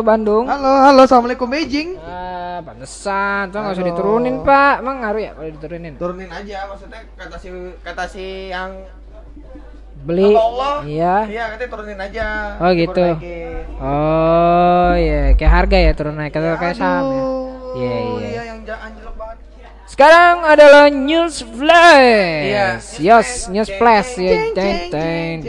[0.03, 0.45] Bandung.
[0.51, 1.95] Halo, halo, assalamualaikum Beijing.
[2.03, 3.49] Ah, pantesan.
[3.49, 4.83] Tuh nggak usah diturunin, Pak.
[4.83, 5.93] Emang ngaruh ya kalau diturunin?
[5.95, 7.47] Turunin aja, maksudnya kata si
[7.81, 8.83] kata si yang
[10.03, 10.35] Beli.
[10.35, 10.75] Kata Allah.
[10.83, 11.15] Iya.
[11.31, 12.27] Iya, katanya turunin aja.
[12.59, 13.07] Oh, gitu.
[13.79, 17.23] Oh, iya, kayak harga ya turun naik atau kayak saham ya.
[17.73, 18.27] Iya, iya.
[18.27, 19.12] Iya, yang anjlok.
[19.93, 22.97] Sekarang adalah news flash.
[22.97, 24.49] Yes, news flash ya.
[24.57, 25.45] Teng teng.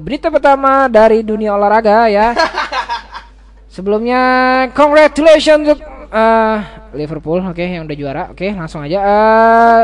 [0.00, 2.32] Berita pertama dari dunia olahraga ya.
[3.76, 4.22] Sebelumnya
[4.72, 6.56] congratulations untuk uh,
[6.96, 8.22] Liverpool, oke yang udah juara.
[8.32, 9.82] Oke, langsung aja uh,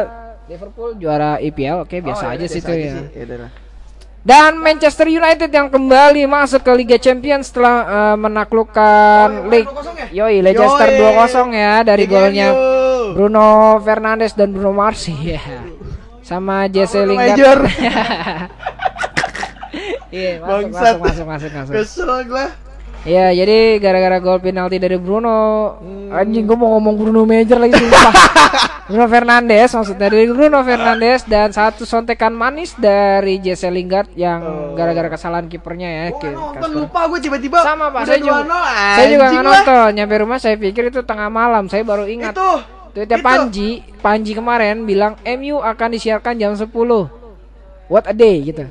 [0.49, 1.85] Liverpool juara EPL.
[1.85, 2.97] Oke, biasa aja sih itu ya.
[4.25, 9.69] Dan Manchester United yang kembali masuk ke Liga Champions setelah eh, menaklukkan Oh, League.
[9.69, 10.07] 2-0 ya?
[10.25, 11.13] Yoi, Leicester Yoi.
[11.13, 12.49] 2-0 ya dari golnya.
[13.13, 15.45] Bruno Fernandes dan Bruno Mars ya.
[16.25, 17.69] Sama Jesse Lingard.
[20.09, 20.95] Iya, masuk, Bangsat.
[20.95, 21.75] masuk, masuk, masuk, masuk.
[21.75, 22.47] Kesel gua.
[23.05, 26.09] Iya, jadi gara-gara gol penalti dari Bruno, Hmm.
[26.09, 28.12] anjing gua mau ngomong Bruno Major lagi sumpah.
[28.88, 34.40] Bruno Fernandes maksudnya dari Bruno Fernandes dan satu sontekan manis dari Jesse Lingard yang
[34.73, 36.05] gara-gara kesalahan kipernya ya.
[36.12, 36.81] Nonton Kasper.
[36.81, 37.61] lupa gue tiba-tiba.
[37.61, 39.88] Sama Pak, saya juga 2-0, saya juga nggak nonton.
[39.97, 41.69] Nyampe rumah saya pikir itu tengah malam.
[41.69, 42.33] Saya baru ingat.
[42.33, 42.51] Itu.
[42.95, 43.27] Tweetnya itu.
[43.27, 46.71] Panji, Panji kemarin bilang MU akan disiarkan jam 10
[47.90, 48.71] What a day gitu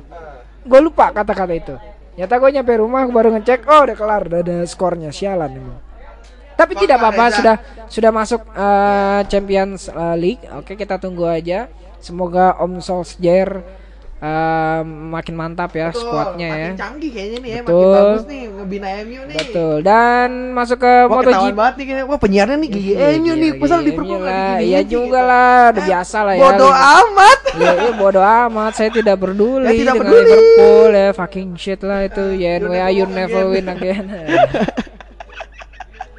[0.64, 1.76] Gue lupa kata-kata itu
[2.14, 5.78] Nyata gue nyampe rumah baru ngecek Oh udah kelar udah ada skornya Sialan emang.
[6.54, 7.56] Tapi tidak apa-apa sudah
[7.90, 10.44] sudah masuk eh, Champions eh, League.
[10.54, 11.66] Oke kita tunggu aja.
[11.98, 13.64] Semoga Om Solskjaer
[14.24, 17.92] eh, makin mantap ya Betul, skuadnya ya Makin canggih kayaknya nih ya, makin Betul.
[17.92, 19.36] bagus nih ngebina MU nih.
[19.36, 22.04] Betul dan masuk ke Wah MotoGP banget nih kayaknya.
[22.08, 23.50] Wah penyiarnya nih gigi Iya, MU nih.
[23.52, 24.56] iya, Pasal iya, Liverpool iya lagi lah.
[24.64, 25.30] Iya nih, juga gitu.
[25.30, 26.42] lah, udah biasa lah ya.
[26.42, 27.38] Bodoh amat.
[27.54, 30.24] Ya, iya bodo amat, saya tidak peduli Ya, tidak dengan peduli.
[30.26, 32.24] Liverpool ya, fucking shit lah itu.
[32.34, 34.04] Ya, you'll anyway, never you never win again.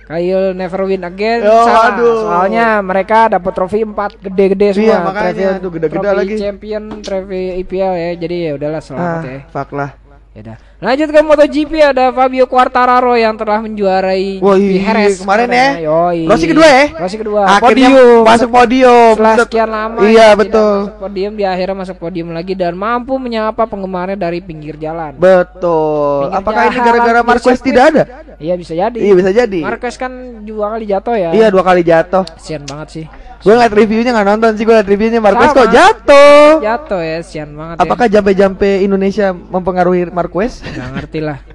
[0.05, 1.97] Kayak never win again Oh, salah.
[1.97, 2.17] aduh.
[2.23, 4.85] Soalnya mereka dapat trofi 4 gede-gede semua.
[4.85, 5.47] Iya, makanya.
[5.57, 6.35] Aduh, gede-gede trofi lagi.
[6.37, 8.09] champion, trofi IPL ya.
[8.15, 9.39] Jadi ya udahlah selamat Ah, ya.
[9.49, 9.89] fuck lah.
[10.31, 10.57] Ya udah.
[10.85, 15.67] Lanjut ke MotoGP ada Fabio Quartararo yang telah menjuarai Wah, GP Jerez kemarin ya.
[15.81, 16.29] Yoi.
[16.29, 16.85] Rossi kedua ya?
[16.93, 17.41] Rossi kedua.
[17.57, 18.21] Akhirnya podium.
[18.21, 19.13] masuk podium.
[19.17, 20.77] Setelah Set- sekian lama Iya, ya, betul.
[20.85, 25.17] masuk podium di akhirnya masuk podium lagi dan mampu menyapa penggemarnya dari pinggir jalan.
[25.17, 26.29] Betul.
[26.29, 28.03] Pinggir Apakah ini jalan, gara-gara pinggir Marquez tidak ada?
[28.37, 28.97] Iya bisa jadi.
[29.01, 29.59] Iya bisa jadi.
[29.65, 30.11] Marquez kan
[30.45, 31.29] dua kali jatuh ya.
[31.33, 32.23] Iya dua kali jatuh.
[32.37, 33.05] Sian banget sih.
[33.45, 34.65] Gue ngeliat reviewnya nggak nonton sih.
[34.65, 35.59] Gue ngeliat reviewnya Marquez Sama.
[35.61, 36.49] kok jatuh.
[36.59, 40.65] Jatuh ya, sian banget Apakah jampe-jampe Indonesia mempengaruhi Marquez?
[40.65, 40.81] ya.
[40.81, 41.37] Gak ngerti lah.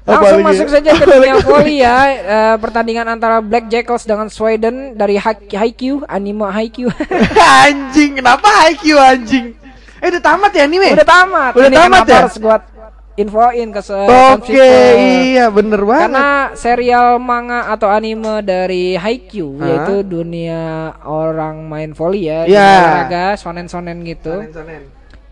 [0.00, 1.96] Langsung masuk saja ke dunia volley ya.
[2.10, 6.90] Eh, pertandingan antara Black Jackals dengan Sweden dari Hai- Haikyuu, anime Haikyuu.
[7.62, 9.54] anjing, kenapa IQ anjing?
[10.00, 10.96] Eh udah tamat ya anime?
[10.96, 11.52] Udah tamat.
[11.54, 12.18] Udah Ini tamat ya?
[12.24, 12.56] Harus gua
[13.20, 14.92] infoin ke Oke, Sunflipper.
[14.96, 16.08] iya bener banget.
[16.08, 19.66] Karena serial manga atau anime dari Haikyuu Hah?
[19.68, 24.40] yaitu dunia orang main volley ya, dunia olahraga sonen-sonen gitu.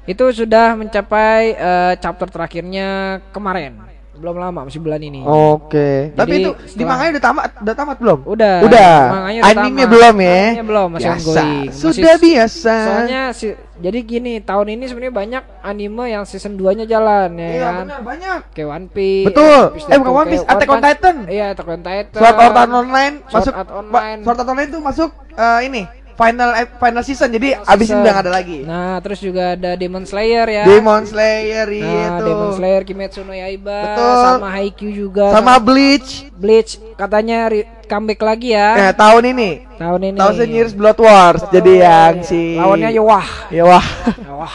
[0.05, 3.88] Itu sudah mencapai eh, chapter terakhirnya kemarin.
[4.19, 5.23] Belum lama, masih bulan ini.
[5.23, 6.11] Oke.
[6.13, 8.19] Tapi Jadi, itu di setelah- manganya udah tamat, udah tamat belum?
[8.27, 8.57] Udah.
[8.61, 8.95] Udah.
[9.09, 9.89] Manganya udah Anime tamat.
[9.89, 10.41] belum ya?
[10.43, 11.23] Animenya belum, masih biasa.
[11.23, 11.63] ongoing.
[11.65, 12.75] Masih- Sudah biasa.
[12.83, 13.47] Soalnya si,
[13.79, 17.75] jadi gini, tahun ini sebenarnya banyak anime yang season 2-nya jalan ya Iya kan.
[17.85, 18.41] benar banyak.
[18.53, 19.27] Kayak One Piece.
[19.27, 19.61] Betul.
[19.61, 21.17] One Piece Eh, bukan itu, One Piece, Attack on Titan.
[21.25, 22.19] Iya, Attack on Titan.
[22.19, 24.19] Sword Art Online Sword masuk Art Online.
[24.21, 25.83] Sword Art Online tuh masuk eh, ini
[26.19, 27.31] final eh, final season.
[27.31, 27.71] Jadi Season.
[27.71, 28.59] abis ini udah gak ada lagi.
[28.67, 30.65] Nah, terus juga ada Demon Slayer ya.
[30.67, 31.79] Demon Slayer Nah,
[32.19, 32.25] itu.
[32.27, 34.19] Demon Slayer, Kimetsu no Yaiba, Betul.
[34.27, 35.31] sama Haikyuu juga.
[35.31, 36.27] Sama Bleach.
[36.35, 37.47] Bleach katanya
[37.87, 39.51] comeback lagi Eh, ya tahun ini.
[39.79, 40.19] tahun ini.
[40.19, 41.47] Thousand Years Blood Wars.
[41.49, 43.29] Jadi yang si Lawannya Yowah.
[43.49, 43.87] Ya wah.
[44.19, 44.55] Yowah.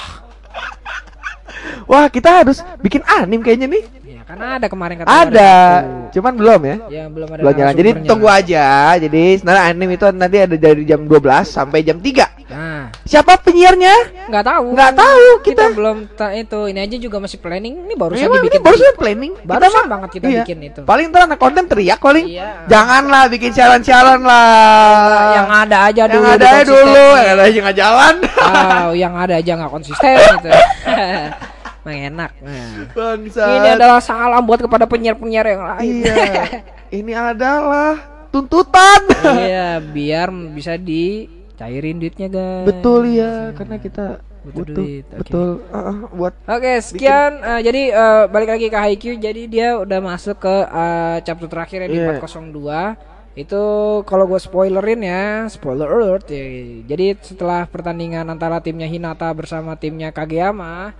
[1.83, 3.83] Wah, kita harus bikin anim kayaknya nih.
[4.07, 5.53] Ya, karena ada kemarin kata Ada,
[6.13, 6.75] cuman belum ya.
[6.87, 7.41] Ya, belum ada.
[7.41, 7.73] Belum jalan.
[7.73, 8.65] Jadi tunggu aja.
[8.95, 12.45] Jadi sebenarnya anim itu nanti ada dari jam 12 sampai jam 3.
[12.53, 14.29] Nah, Siapa penyiarnya?
[14.29, 14.65] nggak tahu.
[14.77, 15.63] Nggak tahu kita.
[15.73, 16.69] belum ta- itu.
[16.69, 17.89] Ini aja juga masih planning.
[17.89, 18.61] Ini baru saja Memang ini dibikin.
[18.61, 19.33] barusan planning.
[19.41, 20.41] Barusan mah- banget kita iya.
[20.45, 20.81] bikin itu.
[20.85, 22.25] Paling ntar anak konten teriak paling.
[22.29, 22.69] Iya.
[22.69, 25.33] Janganlah bikin siaran-siaran lah.
[25.33, 26.27] yang ada aja yang dulu.
[26.29, 26.77] ada aja konsisten.
[26.77, 28.15] dulu, yang ada aja nggak jalan.
[28.43, 30.49] Wow, yang ada aja nggak konsisten gitu.
[31.83, 32.31] Emang enak.
[32.39, 32.87] Nah.
[32.95, 33.43] Bangsa.
[33.59, 35.93] Ini adalah salam buat kepada penyiar-penyiar yang lain.
[35.99, 36.15] Iya.
[37.03, 37.99] ini adalah
[38.31, 39.03] tuntutan.
[39.43, 42.65] iya, biar bisa dicairin duitnya, guys.
[42.71, 45.19] Betul ya, karena kita Butuh butuh, duit, oke.
[45.23, 49.15] betul ah, buat Oke, sekian eh, jadi eh, balik lagi ke Haikyuu.
[49.15, 52.19] Jadi dia udah masuk ke eh, chapter terakhir ya di Iya.
[52.19, 53.39] 402.
[53.39, 53.63] Itu
[54.03, 56.43] kalau gue spoilerin ya, spoiler alert ya.
[56.83, 60.91] Jadi setelah pertandingan antara timnya Hinata bersama timnya Kageyama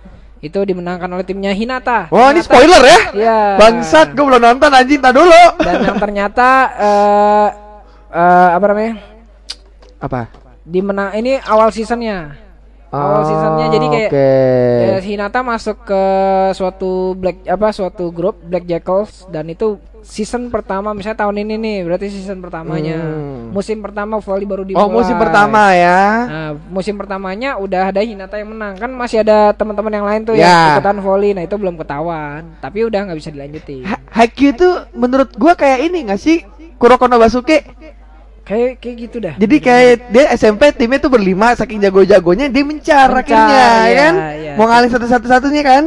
[0.44, 2.12] itu dimenangkan oleh timnya Hinata.
[2.12, 3.00] Wah, ini Hinata- spoiler ya?
[3.16, 3.38] Iya.
[3.56, 5.42] Bangsat, gue belum nonton anjing, tak dulu.
[5.64, 7.48] Dan yang ternyata eh
[8.12, 8.94] eh, apa namanya?
[10.04, 10.20] Apa?
[10.68, 12.36] Dimenang ini awal seasonnya.
[12.92, 14.32] Awal seasonnya jadi kayak Oke.
[14.84, 16.02] Ya, Hinata masuk ke
[16.52, 21.76] suatu black apa suatu grup Black Jackals dan itu season pertama misalnya tahun ini nih
[21.82, 23.50] berarti season pertamanya Hmm.
[23.50, 24.78] musim pertama volley baru dimulai.
[24.78, 26.00] Oh, musim pertama ya.
[26.22, 30.34] Nah, musim pertamanya udah ada Hinata yang menang kan masih ada teman-teman yang lain tuh
[30.34, 30.44] Ya.
[30.44, 34.68] yang ikutan volley nah itu belum ketahuan tapi udah nggak bisa dilanjutin Ha- Haikyuu itu
[34.92, 36.44] menurut gua kayak ini gak sih?
[36.76, 37.64] Kuroko no Basuke.
[38.42, 43.08] kayak kayak gitu dah Jadi kayak dia SMP timnya tuh berlima saking jago-jagonya dia mencar,
[43.08, 44.14] Mencar, akhirnya ya kan?
[44.36, 44.52] iya.
[44.54, 45.84] Mau ngalih satu-satu-satunya kan?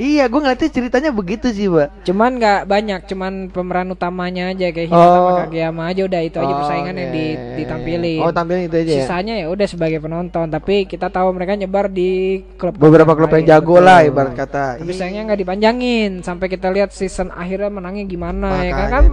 [0.00, 1.88] Iya, gua ngeliatnya ceritanya begitu sih, Mbak.
[2.02, 5.38] cuman nggak banyak cuman pemeran utamanya aja kayak Hinata sama Oh.
[5.42, 7.52] Kageyama aja udah itu aja Oh, persaingan yang di, oke.
[7.54, 8.98] ditampilin Oh, tampilin itu aja ya.
[8.98, 12.10] sisanya ya udah sebagai penonton tapi kita tahu mereka nyebar di
[12.56, 14.80] klub Beberapa klub yang jago lah ibarat kata.
[14.80, 19.04] tapi sayangnya nggak dipanjangin sampai kita lihat season akhirnya menangnya gimana ya kan kan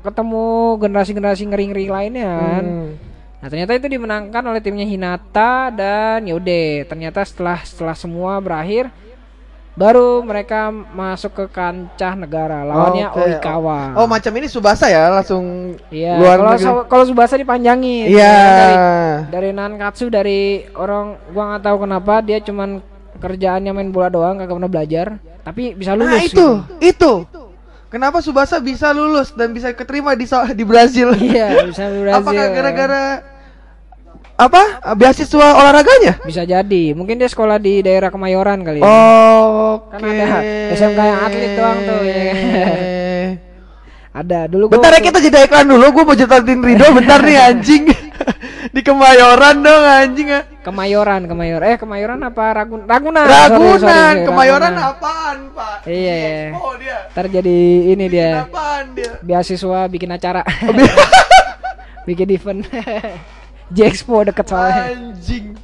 [0.00, 0.44] ketemu
[0.78, 2.64] generasi-generasi ngeri-ngeri lainnya kan.
[2.64, 2.90] Hmm.
[3.36, 8.88] Nah ternyata itu dimenangkan oleh timnya Hinata dan yaudah ternyata setelah setelah semua berakhir
[9.80, 13.40] baru mereka masuk ke kancah negara lawannya Oke.
[13.40, 13.96] Oikawa.
[13.96, 16.58] Oh, macam ini Subasa ya, langsung Iya, luar kalau.
[16.60, 18.12] Su- kalau Subasa dipanjangin.
[18.12, 18.20] Iya.
[18.20, 18.76] ya, Dari,
[19.32, 22.84] dari Nankatsu dari orang gua nggak tahu kenapa dia cuman
[23.16, 25.06] kerjaannya main bola doang kagak pernah belajar,
[25.40, 26.12] tapi bisa lulus.
[26.12, 26.48] Nah, itu, gitu.
[26.84, 27.12] itu.
[27.90, 30.22] Kenapa Subasa bisa lulus dan bisa keterima di
[30.54, 31.10] di Brazil?
[31.16, 32.20] Iya, bisa di Brazil.
[32.22, 33.02] Apakah gara-gara
[34.40, 34.62] apa?
[34.96, 36.16] Beasiswa olahraganya?
[36.24, 36.84] bisa jadi.
[36.92, 38.88] Mungkin dia sekolah di daerah Kemayoran kali ya.
[38.88, 40.40] Oh, Kan ada
[40.72, 42.16] SMK yang atlet doang tuh, ya?
[44.10, 47.38] Ada dulu gua Bentar ya kita jadi iklan dulu, gue mau jelasin Rido bentar nih
[47.38, 47.86] anjing
[48.74, 51.66] Di Kemayoran dong anjing Kemayoran, Kemayoran.
[51.70, 53.22] Eh, Kemayoran apa Ragun Ragunan?
[53.22, 54.90] Ragunan, sorry, sorry, Kemayoran Ragunan.
[54.90, 55.76] apaan pak?
[55.86, 56.58] Iya.
[56.58, 58.30] Oh dia, Ntar jadi ini dia.
[58.44, 59.14] apaan dia?
[59.22, 60.74] beasiswa bikin acara Oh,
[62.10, 62.66] bikin event
[63.70, 64.82] J-Expo deket soalnya.
[64.90, 65.54] Anjing,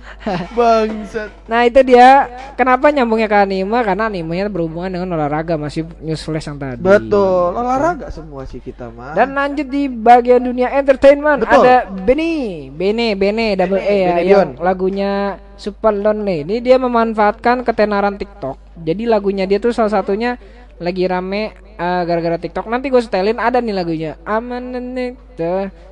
[0.54, 1.30] bangsat.
[1.50, 2.30] Nah itu dia.
[2.54, 3.78] Kenapa nyambungnya ke anime?
[3.82, 6.78] Karena animenya berhubungan dengan olahraga masih news flash yang tadi.
[6.78, 9.18] Betul, olahraga semua sih kita mah.
[9.18, 11.66] Dan lanjut di bagian dunia entertainment Betul.
[11.66, 16.46] ada Bene Bene Bene double E ya Bene yang lagunya Super Lonely.
[16.46, 18.78] Ini dia memanfaatkan ketenaran TikTok.
[18.86, 20.38] Jadi lagunya dia tuh salah satunya
[20.76, 22.68] lagi rame eh, gara-gara TikTok.
[22.68, 24.12] Nanti gue setelin ada nih lagunya.
[24.28, 24.72] Aman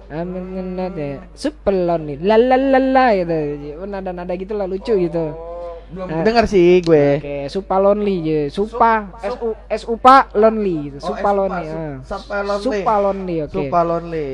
[0.06, 0.90] tuh Aman
[1.32, 3.36] Super Lonely la la la la gitu
[3.84, 6.24] nada nada gitu lah lucu gitu Belum Nah.
[6.26, 8.40] denger sih gue Oke, Supa Lonely ya.
[8.50, 10.96] Supa S U S Upa Lonely gitu.
[10.98, 11.62] Oh, Supa S-Upa, Lonely.
[11.62, 11.94] Su- ah.
[12.02, 12.64] Supa Lonely.
[12.64, 13.54] Supa Lonely, oke.
[13.54, 14.30] Supa Lonely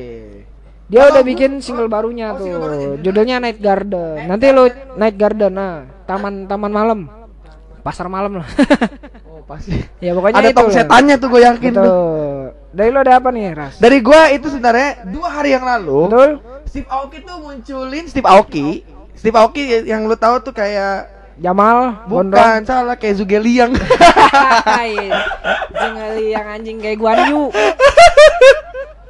[0.89, 2.45] Dia udah bikin single barunya Oh, tuh.
[2.49, 2.89] single barunya.
[3.03, 4.17] Judulnya Night Garden.
[4.25, 4.65] Nanti lu
[4.97, 7.01] Night Garden nah, taman taman malam.
[7.83, 8.49] Pasar malam lah.
[9.27, 12.50] Oh pasti ya pokoknya Ada tong setannya tuh gue yakin tuh.
[12.71, 13.83] Dari lo ada apa nih, Ras?
[13.83, 16.31] Dari gue itu sebenarnya dua hari yang lalu Betul?
[16.71, 18.87] Steve Aoki tuh munculin Steve Aoki
[19.19, 23.73] Steve Aoki yang lu tahu tuh kayak Jamal, bukan salah kayak Zugeliang
[25.73, 27.49] Jangan yang anjing kayak Guan Yu.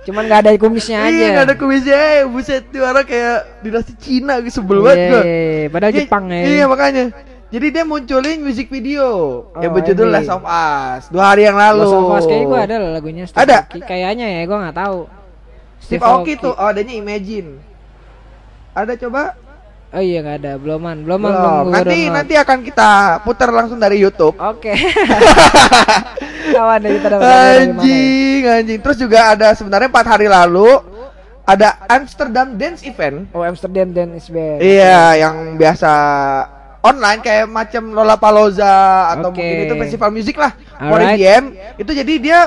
[0.06, 1.10] Cuman nggak ada kumisnya aja.
[1.10, 5.20] Iya gak ada kumisnya eh, Buset tuh orang kayak dinasti Cina gitu Sebel banget gue
[5.20, 6.40] Iya, padahal Iya, Jepang ya.
[6.40, 7.04] Iya makanya
[7.50, 9.06] Jadi dia munculin music video
[9.58, 10.14] Yang Oh, berjudul MV.
[10.14, 11.82] Last of Us Dua hari yang lalu.
[11.82, 13.58] Last of Us kayaknya gue ada lah lagunya Steve Ada?
[13.66, 13.78] Aoki.
[13.82, 14.98] Kayaknya ya gue nggak tahu.
[15.82, 17.48] Steve Aoki tuh Oh adanya Imagine.
[18.70, 19.34] Ada coba?
[19.90, 20.52] Oh iya nggak ada.
[20.54, 20.78] Belum.
[21.02, 22.14] belum gua Nanti download.
[22.14, 22.90] nanti akan kita
[23.26, 24.38] putar langsung dari YouTube.
[24.38, 24.70] Oke.
[26.54, 27.18] Kawan dari ya?
[27.66, 28.78] Anjing anjing.
[28.78, 30.70] Terus juga ada sebenarnya empat hari lalu
[31.42, 33.26] Ada Amsterdam Dance Event.
[33.34, 35.90] Oh Amsterdam dan Isbel Iya yang biasa
[36.80, 38.72] online kayak macam Lollapalooza
[39.16, 39.40] atau Oke.
[39.40, 40.88] mungkin itu festival musik lah Alright.
[41.16, 41.44] Foreign
[41.76, 42.38] itu jadi dia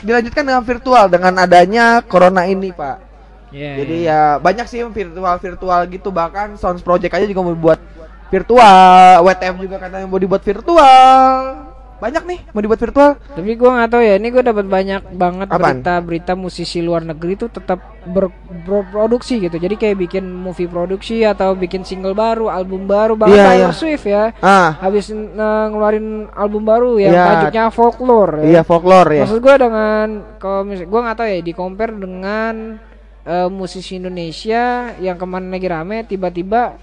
[0.00, 3.08] dilanjutkan dengan virtual dengan adanya corona ini pak
[3.48, 7.80] Iya, jadi ya banyak sih virtual virtual gitu bahkan Sounds Project aja juga mau buat
[8.28, 11.67] virtual WTF juga katanya mau dibuat virtual
[11.98, 15.46] banyak nih mau dibuat virtual Tapi gue nggak tahu ya Ini gue dapat banyak banget
[15.46, 15.60] Apaan?
[15.76, 18.30] berita-berita musisi luar negeri tuh tetap ber-
[18.62, 23.44] berproduksi gitu Jadi kayak bikin movie produksi Atau bikin single baru, album baru Bahkan Iya,
[23.44, 23.74] Taylor iya.
[23.74, 25.18] Swift ya ah Habis eh,
[25.66, 27.24] ngeluarin album baru yang Iya.
[27.34, 28.44] tajuknya Folklore ya.
[28.48, 32.54] iya folklore ya Maksud gue dengan kalau mis- gue nggak tahu ya di compare dengan
[33.24, 34.62] eh, musisi Indonesia
[34.96, 36.78] yang kemarin lagi rame tiba-tiba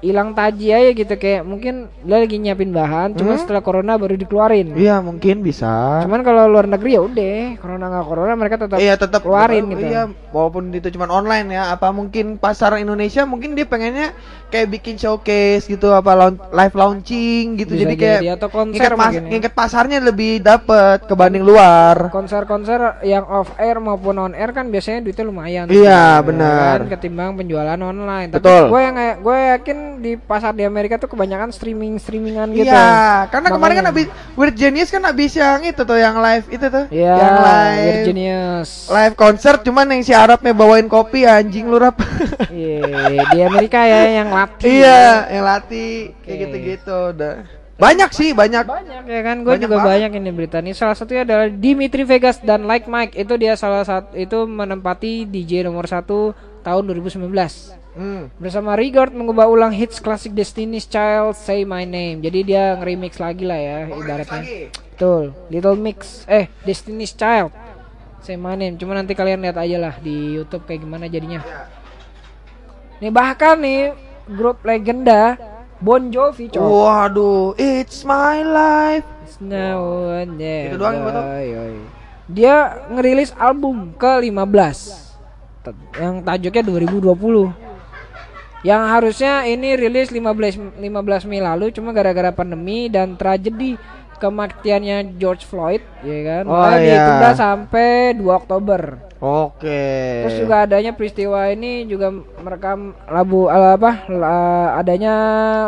[0.00, 3.40] hilang taji aja gitu kayak mungkin dia lagi nyiapin bahan cuma Hmm?
[3.40, 4.72] setelah corona baru dikeluarin.
[4.74, 8.94] iya mungkin bisa Cuman kalau luar negeri ya udah corona nggak corona mereka tetap Iya
[8.96, 9.82] tetap keluarin gitu.
[9.82, 11.68] Iya, walaupun itu cuma online ya.
[11.70, 14.16] Apa mungkin pasar Indonesia mungkin dia pengennya
[14.48, 17.70] kayak bikin showcase gitu, apa laun- live launching gitu.
[17.70, 19.50] Bisa jadi kayak jadi, atau konser pas- ya.
[19.52, 22.08] pasarnya lebih dapet kebanding luar.
[22.10, 25.66] konser-konser yang off air maupun on air kan biasanya duitnya lumayan.
[25.68, 26.76] Iya, tuh, benar.
[26.80, 28.30] kan, ketimbang penjualan online.
[28.30, 28.64] Tapi Betul.
[28.66, 32.70] gue yang gue yakin di pasar di Amerika tuh kebanyakan streaming streamingan gitu.
[32.70, 34.06] Iya, karena kemarin kan Makanya.
[34.06, 36.84] habis Weird Genius kan habis yang itu tuh yang live itu tuh.
[36.86, 38.70] Iya, yang live Virginius.
[38.86, 41.98] live konser cuman yang si Arabnya bawain kopi anjing lu rap.
[42.50, 44.68] Iya, di Amerika ya yang latih.
[44.68, 46.42] iya, yang latih kayak Oke.
[46.46, 47.34] gitu-gitu udah.
[47.80, 48.68] Banyak sih, banyak.
[48.68, 49.88] Banyak ya kan, gue juga banget.
[49.88, 50.76] banyak ini berita ini.
[50.76, 55.64] Salah satunya adalah Dimitri Vegas dan Like Mike itu dia salah satu itu menempati DJ
[55.64, 57.79] nomor satu tahun 2019.
[58.00, 58.32] Hmm.
[58.40, 62.24] Bersama Rigard mengubah ulang hits klasik Destiny's Child Say My Name.
[62.24, 64.40] Jadi dia nge-remix lagi lah ya ibaratnya.
[64.40, 64.72] lagi.
[64.72, 65.36] Betul.
[65.52, 67.52] Little Mix eh Destiny's Child
[68.24, 68.80] Say My Name.
[68.80, 71.44] Cuma nanti kalian lihat aja lah di YouTube kayak gimana jadinya.
[73.04, 73.92] Nih bahkan nih
[74.32, 75.36] grup legenda
[75.76, 76.72] Bon Jovi cowok.
[76.72, 79.04] Waduh, it's my life.
[79.44, 80.72] Now and then.
[80.72, 81.76] Itu doang yang oi.
[82.28, 82.56] dia
[82.92, 84.78] ngerilis album ke-15
[85.64, 87.69] T- yang tajuknya 2020
[88.60, 90.84] yang harusnya ini rilis 15 15
[91.24, 93.80] Mei lalu cuma gara-gara pandemi dan tragedi
[94.20, 96.96] kematiannya George Floyd ya kan Oh, makanya iya.
[97.00, 98.82] ditunda sampai 2 Oktober
[99.20, 99.84] Oke.
[100.24, 102.08] Terus juga adanya peristiwa ini juga
[102.40, 105.12] merekam lagu eh, apa la- adanya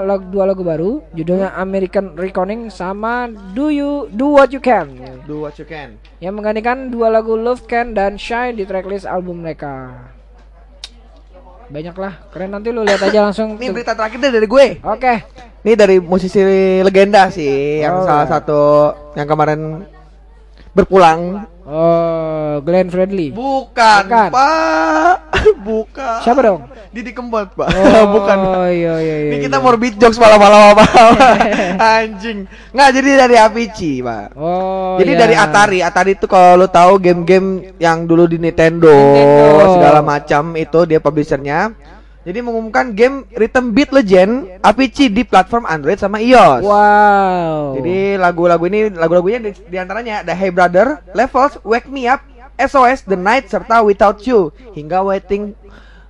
[0.00, 4.96] lagu, dua lagu baru judulnya American Reckoning sama Do You Do What You Can
[5.28, 6.00] Do what you can.
[6.16, 10.00] yang menggantikan dua lagu Love Can dan Shine di tracklist album mereka.
[11.72, 13.56] Banyak lah, keren nanti lu lihat aja langsung.
[13.56, 14.66] Ini berita terakhir deh dari gue.
[14.84, 15.14] Oke,
[15.62, 16.42] Ini dari musisi
[16.84, 18.04] legenda sih, yang Oh.
[18.04, 18.60] salah satu
[19.14, 19.86] yang kemarin
[20.76, 21.48] berpulang.
[21.66, 23.32] Oh Glenn Fredly.
[23.32, 24.28] Bukan, Bukan.
[24.30, 25.14] Pak.
[25.66, 26.18] Bukan.
[26.22, 26.60] Siapa dong?
[26.92, 27.68] Didi Kempot, Pak.
[27.72, 28.38] Oh, Bukan.
[28.68, 29.30] iya iya iya.
[29.32, 29.64] Ini kita iya.
[29.64, 30.84] morbid jokes malam-malam apa
[32.02, 32.44] Anjing.
[32.76, 34.26] Nggak jadi dari Avicii, Pak.
[34.36, 35.00] Oh.
[35.00, 35.20] Jadi iya.
[35.24, 39.66] dari Atari, Atari itu kalau lo tahu game-game yang dulu di Nintendo, Nintendo.
[39.80, 41.72] segala macam itu dia publishernya.
[42.22, 46.62] Jadi mengumumkan game Rhythm Beat Legend Avicii di platform Android sama iOS.
[46.62, 47.74] Wow.
[47.82, 52.22] Jadi lagu-lagu ini lagu-lagunya di, di antaranya ada Hey Brother, Levels, Wake Me Up,
[52.62, 55.58] SOS, The Night serta Without You hingga Waiting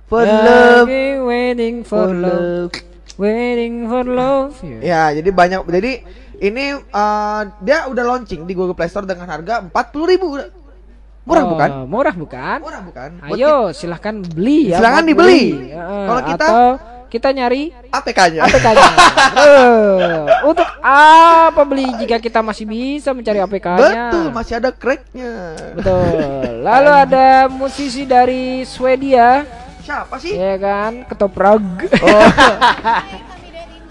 [0.05, 0.85] for Love.
[1.25, 2.69] Waiting for love,
[3.17, 4.53] waiting for love.
[4.61, 6.05] Ya, jadi banyak jadi
[6.43, 10.49] ini eh, dia udah launching di Google Play Store dengan harga 40.000 udah.
[11.23, 11.69] Murah Oh, bukan?
[11.87, 12.57] Murah bukan?
[12.59, 13.09] Murah bukan?
[13.23, 14.77] Ayo silahkan beli ya.
[14.77, 15.71] Silahkan dibeli.
[15.71, 16.65] Heeh, Kalau kita- atau
[17.07, 18.41] kita nyari APK-nya.
[18.43, 18.87] APK-nya.
[19.33, 24.11] Eh, untuk apa beli jika kita masih bisa mencari APK-nya?
[24.11, 25.33] Betul, masih ada cracknya.
[25.73, 26.19] Betul.
[26.67, 29.47] Lalu ada musisi dari Swedia,
[29.79, 30.33] Siapa sih?
[30.33, 31.63] ya kan, ketoprak.
[32.03, 32.27] Oh.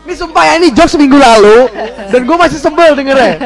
[0.03, 1.71] Ini sumpah ya ini jokes minggu lalu
[2.11, 3.39] dan gue masih sebel dengernya.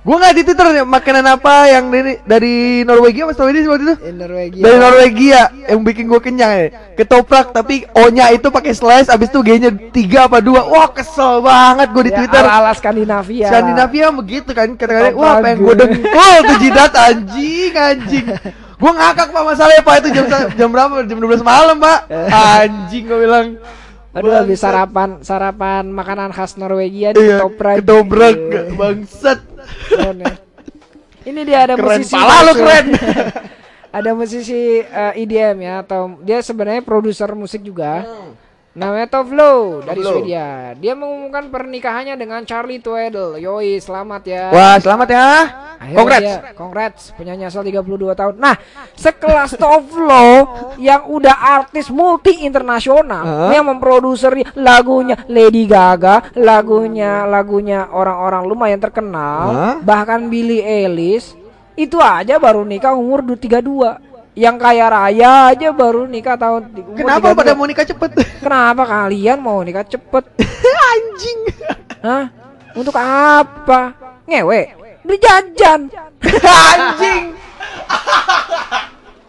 [0.00, 3.96] Gue nggak di Twitter ya, makanan apa yang dari, dari Norwegia mas Norwegia waktu itu?
[4.00, 4.62] Di Norwegia.
[4.64, 6.66] Dari Norwegia yang bikin gue kenyang ya.
[6.96, 9.92] Ketoprak tapi O-nya itu pakai slice abis itu G-nya 3
[10.24, 10.72] apa 2.
[10.72, 12.40] Wah, kesel banget gue di Ya, Twitter.
[12.40, 13.52] ala-ala Skandinavia.
[13.52, 18.26] Skandinavia begitu kan kata-kata wah pengen gue dengkul tuh jidat anjing anjing.
[18.80, 20.24] Gue ngakak pak masalahnya pak itu jam
[20.56, 21.04] jam berapa?
[21.04, 22.08] Jam 12 malam pak.
[22.32, 23.60] Anjing gue bilang.
[24.10, 27.74] Aduh habis sarapan sarapan makanan khas Norwegia di Iya, ketoprak.
[27.78, 28.36] ketoprak
[28.74, 29.38] bangsat.
[29.88, 30.34] Keren ya.
[31.20, 32.86] Ini dia ada Keren musisi pala lu keren.
[33.98, 38.06] ada musisi eh, EDM ya atau dia sebenarnya produser musik juga.
[38.70, 40.22] Namanya Tovlo dari Tovlo.
[40.22, 40.78] Swedia.
[40.78, 43.42] Dia mengumumkan pernikahannya dengan Charlie Tweedle.
[43.42, 44.44] Yoi, selamat ya.
[44.54, 45.26] Wah, selamat ya.
[45.80, 46.22] Akhirnya Congrats.
[46.22, 48.38] dia- congrats, penyanyi asal 32 tahun.
[48.38, 48.54] Nah,
[48.94, 50.46] sekelas Tovlo
[50.78, 53.50] yang udah artis multi internasional Hah?
[53.50, 59.74] yang memproduser lagunya Lady Gaga, lagunya lagunya orang-orang lumayan terkenal, Hah?
[59.82, 61.34] bahkan Billie Eilish
[61.74, 63.98] itu aja baru nikah umur 32.
[64.40, 67.38] Yang kaya raya aja baru nikah tahun umur Kenapa 32.
[67.38, 68.10] pada mau nikah cepet?
[68.44, 70.24] Kenapa kalian mau nikah cepet?
[70.96, 71.38] Anjing.
[72.00, 72.24] Hah?
[72.72, 73.92] Untuk apa?
[74.24, 74.72] Ngewe?
[75.04, 75.92] Beli jajan.
[76.72, 77.36] Anjing.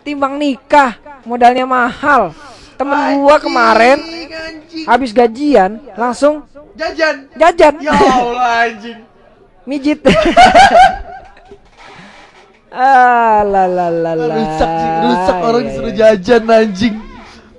[0.01, 2.33] timbang nikah modalnya mahal
[2.73, 4.85] temen gua kemarin Anjing, anjing.
[4.89, 6.41] habis gajian langsung
[6.73, 7.29] Jajan.
[7.37, 8.97] jajan Ya Allah anjing.
[9.61, 10.01] mijit
[12.71, 15.99] ah la la la la rusak sih, rusak orang Iya, disuruh iya.
[16.15, 16.95] jajan anjing.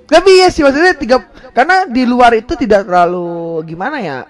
[0.09, 1.17] Tapi iya sih maksudnya tiga
[1.53, 4.25] karena di luar itu tidak terlalu gimana ya?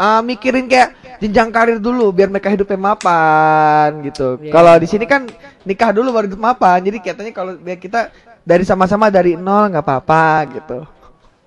[0.00, 4.40] Ah, mikirin kayak jenjang karir dulu biar mereka hidupnya mapan gitu.
[4.42, 4.50] Iya.
[4.50, 5.28] Kalau di sini kan
[5.62, 6.82] nikah dulu baru hidup mapan.
[6.82, 8.10] Jadi katanya kalau biar kita
[8.42, 10.24] dari sama-sama dari nol nggak apa-apa
[10.58, 10.78] gitu.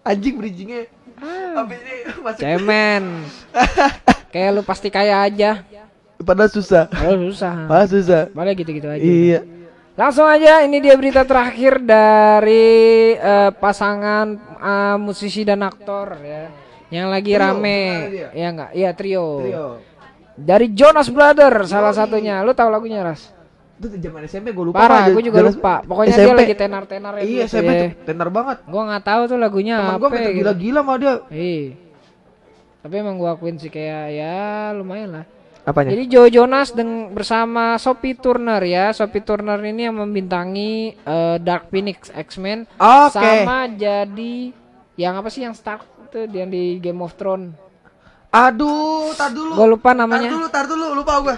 [0.05, 0.87] Anjing bridgingnya.
[1.55, 3.03] Habis ini masuk cemen
[4.35, 5.63] kayak lu pasti kaya aja
[6.21, 6.87] padahal susah.
[6.87, 8.21] kalau susah Padahal susah.
[8.31, 9.39] malah gitu-gitu aja Iya.
[9.95, 12.67] Langsung aja ini dia berita terakhir dari
[13.13, 16.51] eh, pasangan eh, musisi dan aktor ya.
[16.85, 17.79] Yang lagi Trio, rame.
[18.11, 18.27] dia?
[18.31, 18.69] Ya enggak?
[18.71, 19.27] Iya trio.
[19.41, 19.67] Trio.
[20.35, 22.43] Dari Jonas Brother salah satunya.
[22.43, 23.31] Lu tahu lagunya, Ras?
[23.75, 24.83] Itu zaman SMP gue lupa.
[24.83, 25.79] Parah, gue juga lupa.
[25.81, 26.39] Pokoknya dia SMP.
[26.43, 27.23] lagi tenar-tenar ya.
[27.23, 27.79] Iya, dulu tuh SMP ya.
[27.79, 28.57] tuh tenar banget.
[28.65, 30.05] Gua nggak tahu tuh lagunya Temen apa.
[30.05, 30.31] gue gitu.
[30.37, 31.13] gila-gila sama dia.
[31.27, 31.65] Iya.
[32.83, 34.35] Tapi emang gua akuin sih kayak ya
[34.71, 35.25] lumayan lah.
[35.65, 35.97] Apanya?
[35.97, 38.93] Jadi Joe Jonas deng bersama Sophie Turner ya.
[38.93, 43.17] Sophie Turner ini yang membintangi eh, Dark Phoenix X-Men Oke.
[43.17, 44.53] sama jadi
[44.95, 47.57] yang apa sih yang Stark itu yang di Game of Thrones.
[48.29, 49.55] Aduh, tar dulu.
[49.55, 50.29] Gua lupa Tar namanya.
[50.29, 51.35] dulu, tar dulu, lupa gue.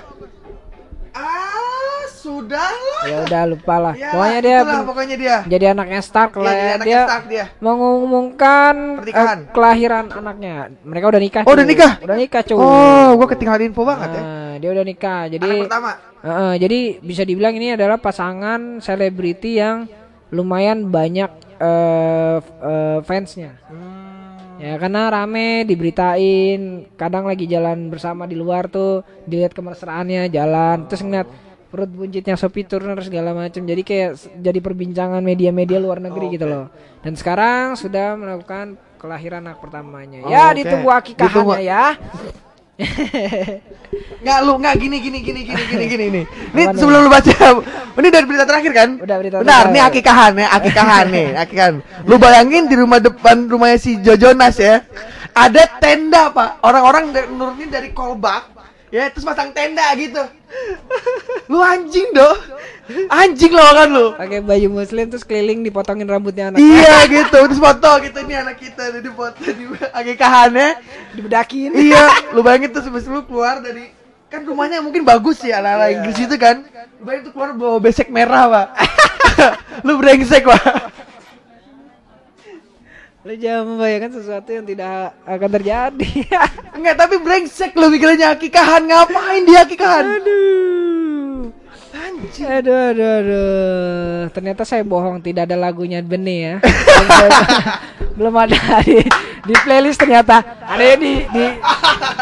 [1.13, 1.76] Ah,
[2.09, 3.03] sudah lah.
[3.05, 3.93] Ya udah lupa lah.
[3.93, 5.37] Ya, pokoknya dia itulah pokoknya dia.
[5.45, 6.63] jadi anaknya Stark lah ya.
[6.75, 7.45] anaknya Dia Stark dia.
[7.59, 10.55] mengumumkan eh, kelahiran anaknya.
[10.81, 11.41] Mereka udah nikah.
[11.43, 11.71] Oh, udah cuy.
[11.75, 11.91] nikah?
[12.01, 12.57] Udah nikah, cuy.
[12.57, 14.21] Oh, gue ketinggalan info banget ya.
[14.23, 15.21] Nah, dia udah nikah.
[15.27, 15.91] Jadi Anak pertama.
[16.17, 19.85] Heeh, jadi bisa dibilang ini adalah pasangan selebriti yang
[20.33, 21.31] lumayan banyak
[22.41, 23.55] f- eh, fansnya.
[24.57, 31.05] Ya karena rame diberitain, kadang lagi jalan bersama di luar tuh dilihat kemesraannya jalan, terus
[31.05, 31.29] ngeliat
[31.67, 33.61] perut buncitnya Sophie Turner segala macam.
[33.61, 36.71] Jadi kayak jadi perbincangan media-media luar negeri gitu loh.
[37.03, 40.25] Dan sekarang sudah melakukan kelahiran anak pertamanya.
[40.25, 40.63] ya Oke.
[40.63, 41.53] ditunggu akikahannya Ditunggu.
[41.61, 41.83] ya.
[44.21, 46.25] Nggak lu nggak gini gini gini gini gini gini nih.
[46.53, 46.77] Ini nih?
[46.77, 47.33] sebelum lu baca,
[47.97, 48.89] ini dari berita terakhir kan?
[49.01, 49.73] Udah, berita Benar, terakhir.
[49.73, 51.73] nih akikahan ya, akikahan nih, akikahan.
[52.05, 54.85] Lu bayangin di rumah depan rumahnya si Jojonas ya,
[55.33, 56.61] ada tenda pak.
[56.61, 58.49] Orang-orang nurunin dari kolbak,
[58.87, 60.23] ya terus pasang tenda gitu.
[61.51, 62.35] Lu anjing doh,
[63.11, 64.07] anjing lo kan lu.
[64.15, 66.59] Pakai baju muslim terus keliling dipotongin rambutnya anak.
[66.59, 70.69] Iya gitu, terus foto gitu ini anak kita di foto di akikahannya.
[71.15, 71.71] Dibedakin.
[71.75, 73.91] iya, lu bayangin tuh sebelum lu keluar dari
[74.27, 76.63] kan rumahnya mungkin bagus ya ala-ala Inggris itu kan.
[76.99, 78.67] Lu bayangin tuh keluar bawa besek merah, Pak.
[79.87, 80.63] lu brengsek, Pak.
[83.27, 86.11] Lu jangan membayangkan sesuatu yang tidak akan terjadi.
[86.79, 90.15] Enggak, tapi brengsek lu mikirnya akikahan ngapain dia akikahan?
[90.15, 91.51] aduh.
[92.47, 94.19] Aduh, aduh, aduh.
[94.31, 96.55] Ternyata saya bohong, tidak ada lagunya Bene ya.
[98.15, 99.03] Belum ada di,
[99.43, 100.63] di playlist ternyata.
[100.63, 101.43] Adanya di, di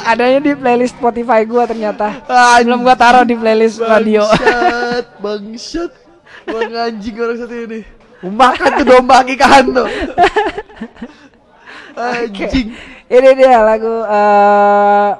[0.10, 2.26] adanya di playlist Spotify gua ternyata.
[2.66, 4.26] Belum gua taruh di playlist radio.
[4.26, 5.92] Bangsat, bangsat.
[6.50, 7.86] Bang anjing orang satu ini.
[8.26, 9.86] Makan tuh domba akikahan tuh.
[11.96, 12.76] Anjing.
[13.08, 15.12] Ini dia lagu eh,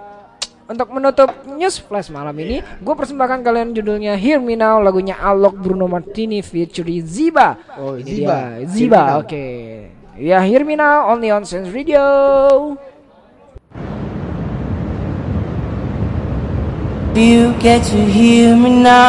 [0.66, 5.62] untuk menutup news flash malam ini, gue persembahkan kalian judulnya Hear Me Now, lagunya Alok
[5.62, 7.54] Bruno Martini featuring Ziba.
[7.78, 8.38] Oh, Ini Ziba.
[8.58, 9.46] dia, Ziba, oke.
[10.18, 12.02] Ya, Hear Me Now only on Sense Radio.
[17.16, 19.08] You get to hear me now.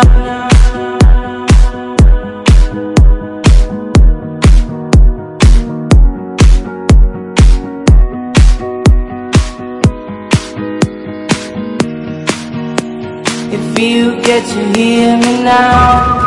[13.79, 16.25] If you get to hear me now.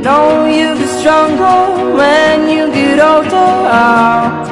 [0.00, 4.47] know you get stronger when you get older.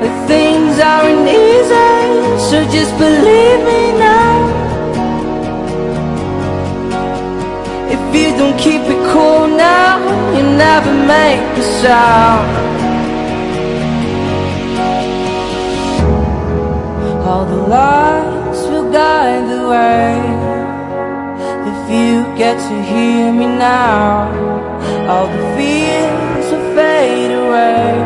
[0.00, 1.92] But things aren't easy,
[2.48, 4.36] so just believe me now.
[7.94, 9.96] If you don't keep it cool now,
[10.36, 12.48] you never make a sound.
[17.26, 20.31] All the lights will guide the way.
[21.94, 24.24] If you get to hear me now,
[25.10, 28.00] all the fears will fade away.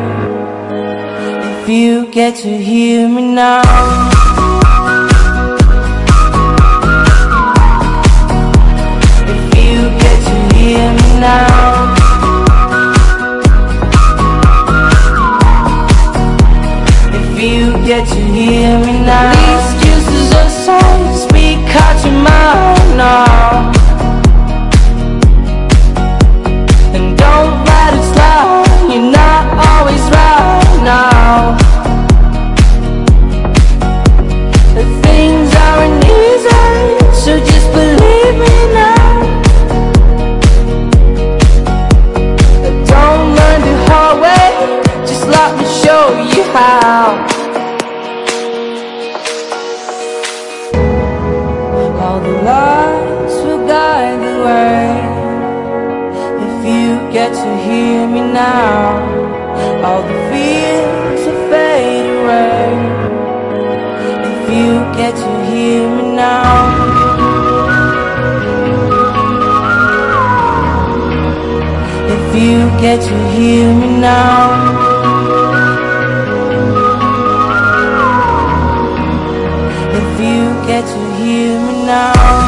[1.62, 3.62] If you get to hear me now.
[9.30, 11.95] If you get to hear me now.
[17.14, 19.30] If you get to hear me now
[19.61, 23.76] Excuses aside, speak out your mind now
[58.37, 59.87] now.
[59.87, 62.68] All the fears will fade away.
[64.30, 66.53] If you get to hear me now.
[72.14, 74.45] If you get to hear me now.
[80.01, 82.45] If you get to hear me now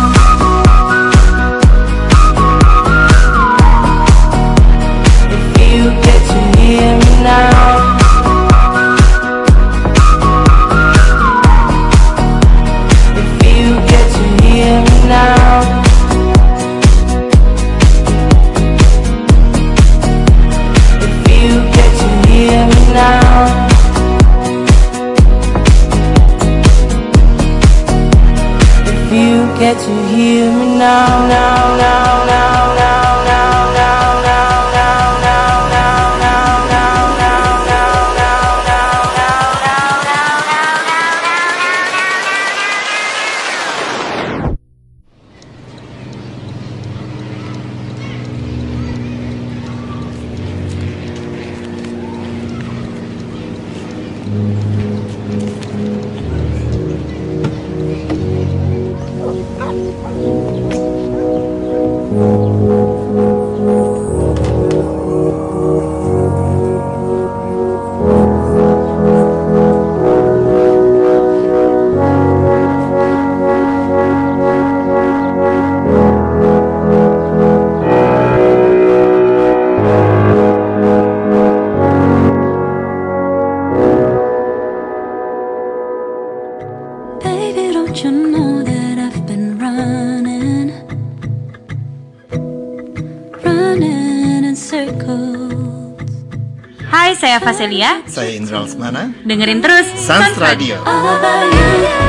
[97.49, 98.05] Faselia.
[98.05, 99.09] Saya Indra Lesmana.
[99.25, 100.77] Dengerin terus Sans Radio.
[100.85, 102.08] All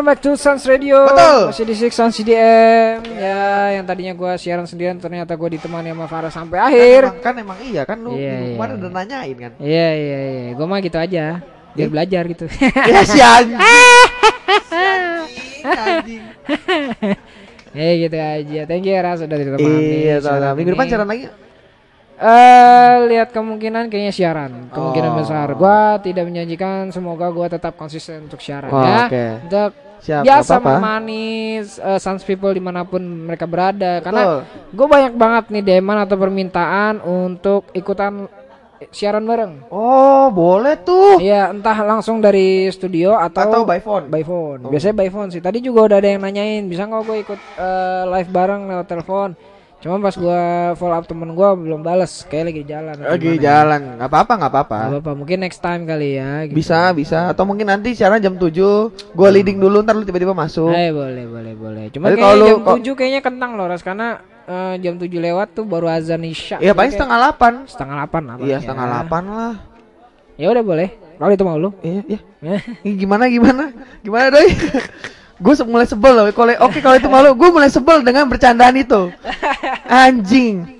[0.00, 1.04] welcome back to Sans Radio.
[1.04, 1.52] Betul.
[1.52, 3.04] Masih di Six Sans CDM.
[3.20, 7.02] Ya, yang tadinya gua siaran sendirian ternyata gua ditemani sama Farah sampai Kan akhir.
[7.04, 8.56] emang, kan emang iya kan lu Iya, minggu iya.
[8.56, 9.52] kemarin udah nanyain kan.
[9.60, 10.50] Iya, iya, iya.
[10.56, 11.24] Gua mah gitu aja.
[11.76, 12.44] Biar belajar gitu.
[12.96, 13.60] ya si anjing.
[15.60, 16.22] Si anjing.
[17.76, 18.60] Eh gitu aja.
[18.64, 19.68] Thank you Ras sudah ditemani.
[20.00, 21.28] Iya, sama Minggu depan siaran lagi.
[22.20, 24.72] Eh, lihat kemungkinan kayaknya siaran.
[24.72, 25.16] Kemungkinan Oh.
[25.20, 25.48] besar.
[25.52, 29.04] Gua tidak menjanjikan semoga gua tetap konsisten untuk siaran Oh, ya.
[29.04, 29.24] oke.
[29.44, 29.70] Untuk
[30.00, 30.80] Siap, biasa nggak apa-apa.
[30.80, 31.24] menemani
[31.60, 34.00] uh, Sans People di mana pun mereka berada.
[34.00, 34.04] Betul.
[34.08, 34.22] Karena
[34.72, 38.26] gue banyak banget nih demand atau permintaan untuk ikutan
[38.88, 39.68] siaran bareng.
[39.68, 41.20] Oh, boleh tuh.
[41.20, 44.08] Iya, entah langsung dari studio atau Atau by phone.
[44.08, 44.64] by phone.
[44.64, 44.72] Oh.
[44.72, 45.44] Biasanya by phone sih.
[45.44, 49.36] Tadi juga udah ada yang nanyain, bisa nggak gue ikut eh, live bareng lewat telepon?
[49.80, 50.40] Cuma pas gua
[50.76, 53.00] follow up temen gua belum bales, kayak lagi jalan.
[53.00, 53.64] Lagi ya.
[53.64, 54.76] jalan, nggak apa-apa, nggak apa-apa.
[54.76, 56.44] Nggak apa-apa, mungkin next time kali ya.
[56.44, 56.56] gitu.
[56.60, 57.32] Bisa, bisa.
[57.32, 58.52] Atau mungkin nanti siaran jam 7
[59.16, 60.68] Gue leading dulu, ntar lu tiba-tiba masuk.
[60.68, 61.84] Eh boleh boleh boleh.
[61.96, 65.64] Cuma kalau lu- jam 7 kayaknya kentang loh Ras karena eh, jam 7 lewat tuh
[65.64, 66.60] baru azan isya.
[66.60, 68.42] Iya, paling setengah 8 kayak setengah 8 apa?
[68.44, 69.54] Iya, setengah 8 lah.
[70.36, 70.88] Ya udah boleh.
[71.16, 71.72] Kalau itu mau lu.
[71.80, 72.20] Iya, iya.
[73.00, 73.72] Gimana gimana?
[74.04, 74.48] Gimana doi?
[75.40, 76.26] gue mulai sebel loh.
[76.30, 79.08] Kalau oke kalau itu malu, gue mulai sebel dengan bercandaan itu.
[79.88, 80.78] Anjing.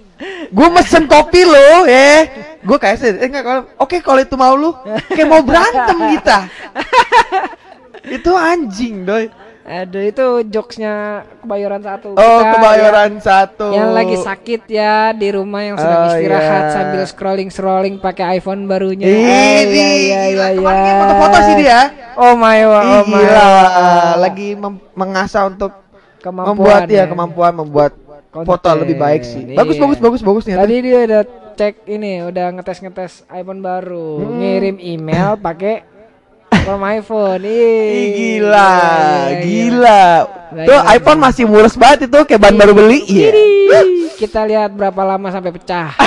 [0.53, 2.29] Gue mesen kopi lo, ya.
[2.61, 4.77] Gue kayak sih, eh enggak kalau oke kalau itu mau lu,
[5.09, 6.39] kayak mau berantem kita.
[8.21, 9.33] itu anjing, doi.
[9.71, 10.95] Aduh itu jokesnya
[11.39, 12.09] kebayoran satu.
[12.13, 13.67] Oh, Kita kebayoran satu.
[13.71, 16.73] Yang lagi sakit ya di rumah yang sedang Oh, istirahat iya.
[16.75, 19.07] sambil scrolling scrolling pakai iPhone barunya.
[19.07, 20.47] Di- iya iya iya.
[20.59, 20.95] iya.
[20.99, 21.81] foto-foto sih dia.
[22.15, 23.31] Oh my god, oh my gila.
[23.31, 24.15] god.
[24.19, 24.49] Lagi
[24.93, 25.73] mengasah untuk
[26.19, 27.05] Kemampuan membuat ya ya.
[27.07, 27.93] kemampuan membuat
[28.29, 28.47] Konten.
[28.47, 29.55] foto lebih baik sih.
[29.55, 29.83] Bagus Iya.
[29.87, 30.57] bagus bagus bagus nih.
[30.59, 34.37] Tadi dia udah cek ini, udah ngetes-ngetes iPhone baru, Hmm.
[34.37, 35.83] ngirim email pakai
[36.65, 37.43] from iPhone.
[37.43, 39.41] Ih, Ih, gila, iya, iya.
[39.41, 40.03] gila.
[40.51, 41.27] Gila, Tuh gila, iPhone gila.
[41.29, 43.01] masih murah banget itu kayak bahan baru beli.
[43.07, 43.29] Iya.
[43.33, 45.91] Ih, Kita lihat berapa lama sampai pecah.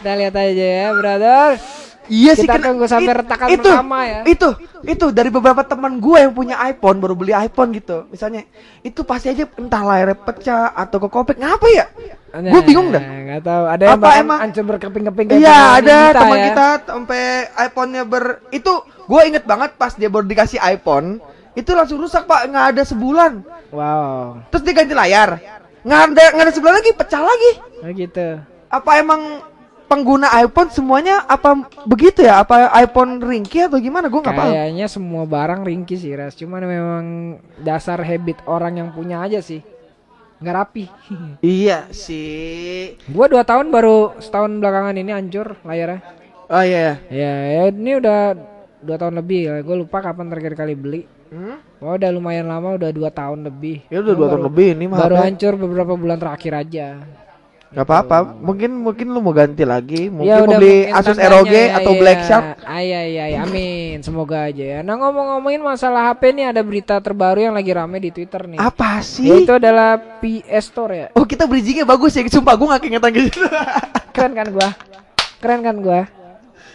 [0.00, 1.48] Kita lihat aja ya, brother.
[2.06, 4.20] Iya sih Kita tunggu sampai it- retakan itu, pertama ya.
[4.24, 4.48] Itu,
[4.82, 8.06] itu dari beberapa teman gue yang punya iPhone baru beli iPhone gitu.
[8.06, 8.46] Misalnya,
[8.80, 11.36] itu pasti aja entah layarnya pecah atau kekopek.
[11.36, 11.86] Ngapa ya?
[12.36, 13.00] Gue bingung dah.
[13.00, 13.64] Nggak tahu.
[13.66, 15.26] Ada yang Apa emang- hancur berkeping-keping.
[15.34, 16.44] Iya ada teman ya.
[16.46, 17.22] kita sampai
[17.62, 18.72] iPhone-nya ber itu
[19.04, 21.18] gue inget banget pas dia baru dikasih iPhone
[21.52, 23.40] itu langsung rusak pak nggak ada sebulan
[23.72, 24.44] Wow.
[24.48, 25.40] terus diganti layar
[25.80, 28.28] nggak ada nggak ada sebulan lagi pecah lagi Oh gitu.
[28.68, 29.40] apa emang
[29.86, 31.54] pengguna iPhone semuanya apa
[31.86, 36.10] begitu ya apa iPhone ringkih atau gimana gue nggak paham Kayaknya semua barang ringkih sih,
[36.12, 36.34] Ras.
[36.34, 37.04] Cuman memang
[37.62, 39.62] dasar habit orang yang punya aja sih.
[40.36, 40.84] Nggak rapi.
[41.40, 46.00] iya sih Gua dua tahun baru setahun belakangan ini hancur layarnya.
[46.46, 48.34] oh iya Ya, ya ini udah
[48.82, 49.62] dua tahun lebih.
[49.62, 51.02] Gue lupa kapan terakhir kali beli.
[51.26, 51.58] Hmm?
[51.82, 53.82] Oh, udah lumayan lama, udah dua tahun lebih.
[53.90, 56.86] ya udah dua tahun lebih ini mah Baru hancur beberapa bulan terakhir aja.
[57.76, 61.44] Nggak apa-apa mungkin mungkin lu mau ganti lagi mungkin Ya mau beli mungkin Asus ROG
[61.46, 62.00] ya, atau ya.
[62.00, 62.44] Black Shark
[62.80, 63.38] iya, iya, iya.
[63.44, 64.00] amin.
[64.00, 64.78] Semoga aja ya.
[64.80, 68.56] Nah ngomong-ngomongin masalah HP nih ada berita terbaru yang lagi rame di Twitter nih.
[68.56, 71.08] apa sih Itu adalah PS Store ya.
[71.12, 73.44] Oh kita bridgingnya bagus ya, sumpah gue gak keingetan gitu
[74.16, 74.68] Keren kan gua?
[75.36, 76.00] Keren kan gua?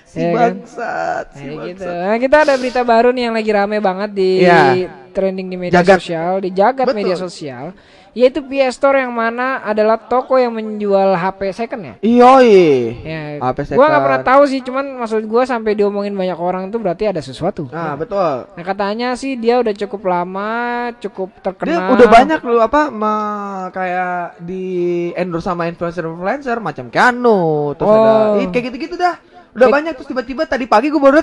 [0.06, 0.60] Si Ya kan?
[0.60, 1.88] bangsat, si Kayak gitu.
[1.88, 2.06] bangsat.
[2.06, 4.86] Nah, kita ada berita baru nih yang lagi rame banget di Iya.
[5.10, 5.97] trending di media Jagat.
[5.97, 6.99] sosial, di jagat Betul.
[7.02, 7.66] media sosial,
[8.12, 11.93] yaitu PS Store yang mana adalah toko yang menjual HP second ya.
[11.97, 12.59] Iyoi.
[13.01, 14.30] Ya, HP gua nggak pernah second.
[14.30, 17.68] tahu sih, cuman maksud gua sampai diomongin banyak orang itu berarti ada sesuatu.
[17.68, 18.45] Nah, betul.
[18.47, 20.51] Nah katanya sih dia udah cukup lama,
[20.97, 21.88] cukup Dia terkenal.
[21.89, 23.39] udah banyak loh apa me-
[23.72, 24.66] kayak di
[25.14, 27.41] endorse sama influencer-influencer macam Keanu,
[27.74, 28.38] terus ada Oh.
[28.38, 29.16] ih, kayak gitu-gitu dah.
[29.51, 31.20] Udah Kayak- banyak terus tiba-tiba tadi pagi gue baru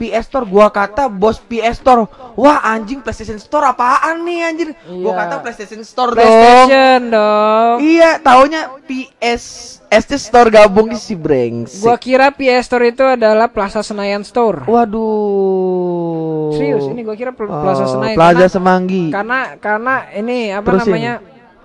[0.00, 2.08] PS Store gua kata bos PS Store.
[2.32, 4.68] Wah, anjing PlayStation Store apaan nih anjir?
[4.82, 5.20] Gua Iya.
[5.20, 6.18] kata PlayStation Store dong.
[6.18, 7.76] PlayStation dong.
[7.78, 9.42] Iya, taunya PS
[9.86, 11.82] ST Store gabung si brengsek.
[11.82, 14.64] Gua kira PS Store itu adalah Plaza Senayan Store.
[14.64, 16.50] Waduh.
[16.52, 18.16] Serius, ini gua kira Pl- Oh, Plaza Senayan.
[18.16, 19.04] Plaza karena- Semanggi.
[19.10, 20.88] Karena karena ini apa Terusin.
[20.88, 21.14] namanya?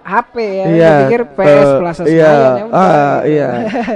[0.05, 0.65] HP ya.
[0.67, 0.86] Iya.
[0.91, 2.29] Gua pikir PS eh, Plaza iya.
[2.29, 2.65] Senayan ya.
[2.69, 3.47] Ah, iya.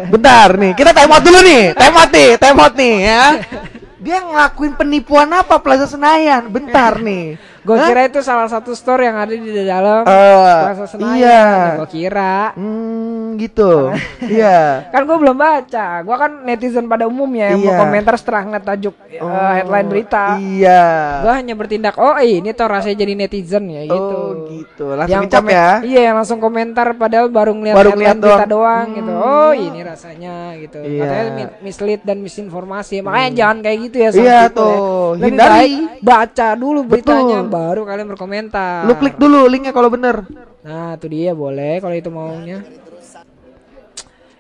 [0.07, 1.63] Bentar nih, kita time out dulu nih.
[1.73, 3.23] Time out nih, time out nih ya.
[3.99, 6.47] Dia ngelakuin penipuan apa Plaza Senayan?
[6.47, 7.35] Bentar nih.
[7.75, 7.87] Hah?
[7.87, 11.15] kira itu salah satu store yang ada di dalam Eh, Plaza Senayan.
[11.15, 11.41] iya.
[11.43, 12.35] Nah, Gua kira.
[12.53, 13.91] Hmm, gitu.
[14.29, 14.87] Iya.
[14.87, 15.87] Kan gua belum baca.
[16.01, 17.79] Gua kan netizen pada umumnya yang mau Iya.
[17.79, 20.37] komentar setelah ngeliat tajuk eh, Oh, headline berita.
[20.37, 20.83] Iya.
[21.19, 24.15] Gua hanya bertindak, oh ini tuh rasanya jadi netizen ya gitu.
[24.15, 24.85] Oh, gitu.
[24.91, 25.69] Langsung yang dicap ya.
[25.81, 28.49] Iya, yang langsung komentar padahal baru ngeliat Baru headline ngeliat berita doang.
[28.49, 29.11] doang gitu.
[29.11, 29.23] Hmm.
[29.39, 30.77] Oh, ini rasanya gitu.
[30.79, 30.87] Iya.
[30.89, 31.01] Hmm.
[31.01, 32.95] Katanya mi- mislead dan misinformasi.
[32.99, 34.79] Makanya jangan kayak gitu ya Iya people tuh, ya.
[35.15, 35.49] Lebih hindari.
[35.49, 37.51] baik baca dulu beritanya Betul.
[37.59, 38.87] Baru kalian berkomentar.
[38.87, 40.23] Lu klik dulu linknya kalau bener.
[40.63, 42.63] Nah, itu dia boleh kalau itu maunya.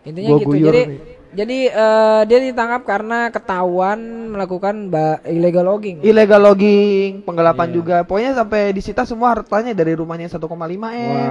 [0.07, 0.55] Intinya Gua gitu.
[0.71, 0.99] Jadi nih.
[1.29, 3.99] jadi eh, dia ditangkap karena ketahuan
[4.33, 4.87] melakukan
[5.27, 5.99] illegal logging.
[6.01, 7.75] Illegal logging, penggelapan Iya.
[7.75, 7.95] juga.
[8.07, 11.11] Pokoknya sampai disita semua hartanya dari rumahnya 1,5 m.
[11.11, 11.29] Wow.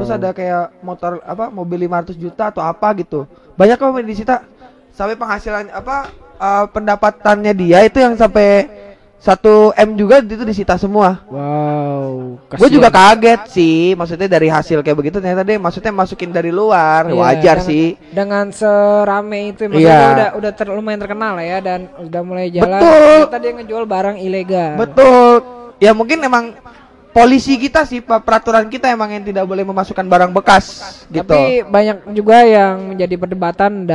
[0.00, 3.26] Terus ada kayak motor apa mobil 500 juta atau apa gitu.
[3.58, 4.46] Banyak kok disita.
[4.94, 6.06] Sampai penghasilan apa
[6.38, 8.70] eh, pendapatannya dia itu yang sampai
[9.20, 11.24] 1 M juga itu disita semua.
[11.32, 12.36] Wow.
[12.60, 17.08] Gue juga kaget sih, maksudnya dari hasil kayak begitu ternyata dia maksudnya masukin dari luar,
[17.08, 17.86] Iya, wajar dengan- sih.
[18.12, 22.52] Dengan serame itu maksudnya dia udah udah ter- lumayan terkenal lah ya dan udah mulai
[22.52, 22.68] jalan.
[22.68, 23.00] Betul.
[23.24, 24.72] Ternyata dia ngejual barang ilegal.
[24.76, 25.32] Betul.
[25.80, 26.44] Ya mungkin emang
[27.14, 30.66] polisi kita sih peraturan kita emang yang tidak boleh memasukkan barang bekas
[31.08, 31.24] gitu.
[31.24, 33.86] Tapi banyak juga yang menjadi perdebatan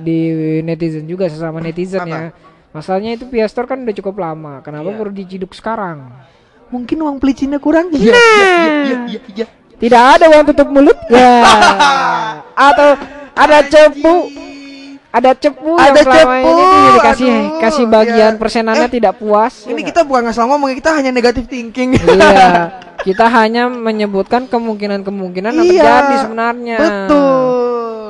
[0.00, 0.18] di
[0.64, 2.30] netizen juga sesama netizen ya.
[2.78, 4.62] Masalahnya itu PS Store kan udah cukup lama.
[4.62, 4.98] Kenapa Iya.
[5.02, 6.06] baru diciduk sekarang?
[6.68, 7.88] mungkin uang pelicinnya kurang.
[7.92, 9.46] Iya, iya, iya, iya, iya.
[9.78, 11.40] Tidak ada uang tutup mulut ya.
[12.68, 12.98] Atau
[13.32, 14.16] ada cepu.
[15.08, 18.40] Ada cepu yang Ada selama cepu, ini tuh dikasih aduh, kasih bagian iya.
[18.44, 19.64] persenannya Eh, tidak puas.
[19.64, 21.96] Ini ya kita bukan nggak salah ngomong, kita hanya negatif thinking.
[21.96, 22.76] Iya,
[23.08, 26.76] kita hanya menyebutkan kemungkinan-kemungkinan yang Iya, terjadi sebenarnya.
[26.76, 27.57] Betul.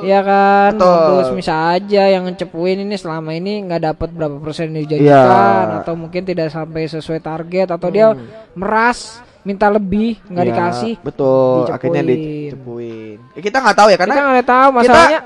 [0.01, 0.95] Iya kan, Betul.
[1.05, 5.79] terus bisa aja yang ngecepuin ini selama ini nggak dapat berapa persen yang dijanjikan Iya.
[5.81, 8.13] atau mungkin tidak sampai sesuai target atau dia
[8.53, 10.93] meras minta lebih nggak Iya, dikasih.
[10.99, 11.73] Betul, dicepuin.
[11.73, 13.17] akhirnya dicepuin.
[13.33, 15.19] Ya, kita nggak tahu ya karena kita nggak tahu masalahnya.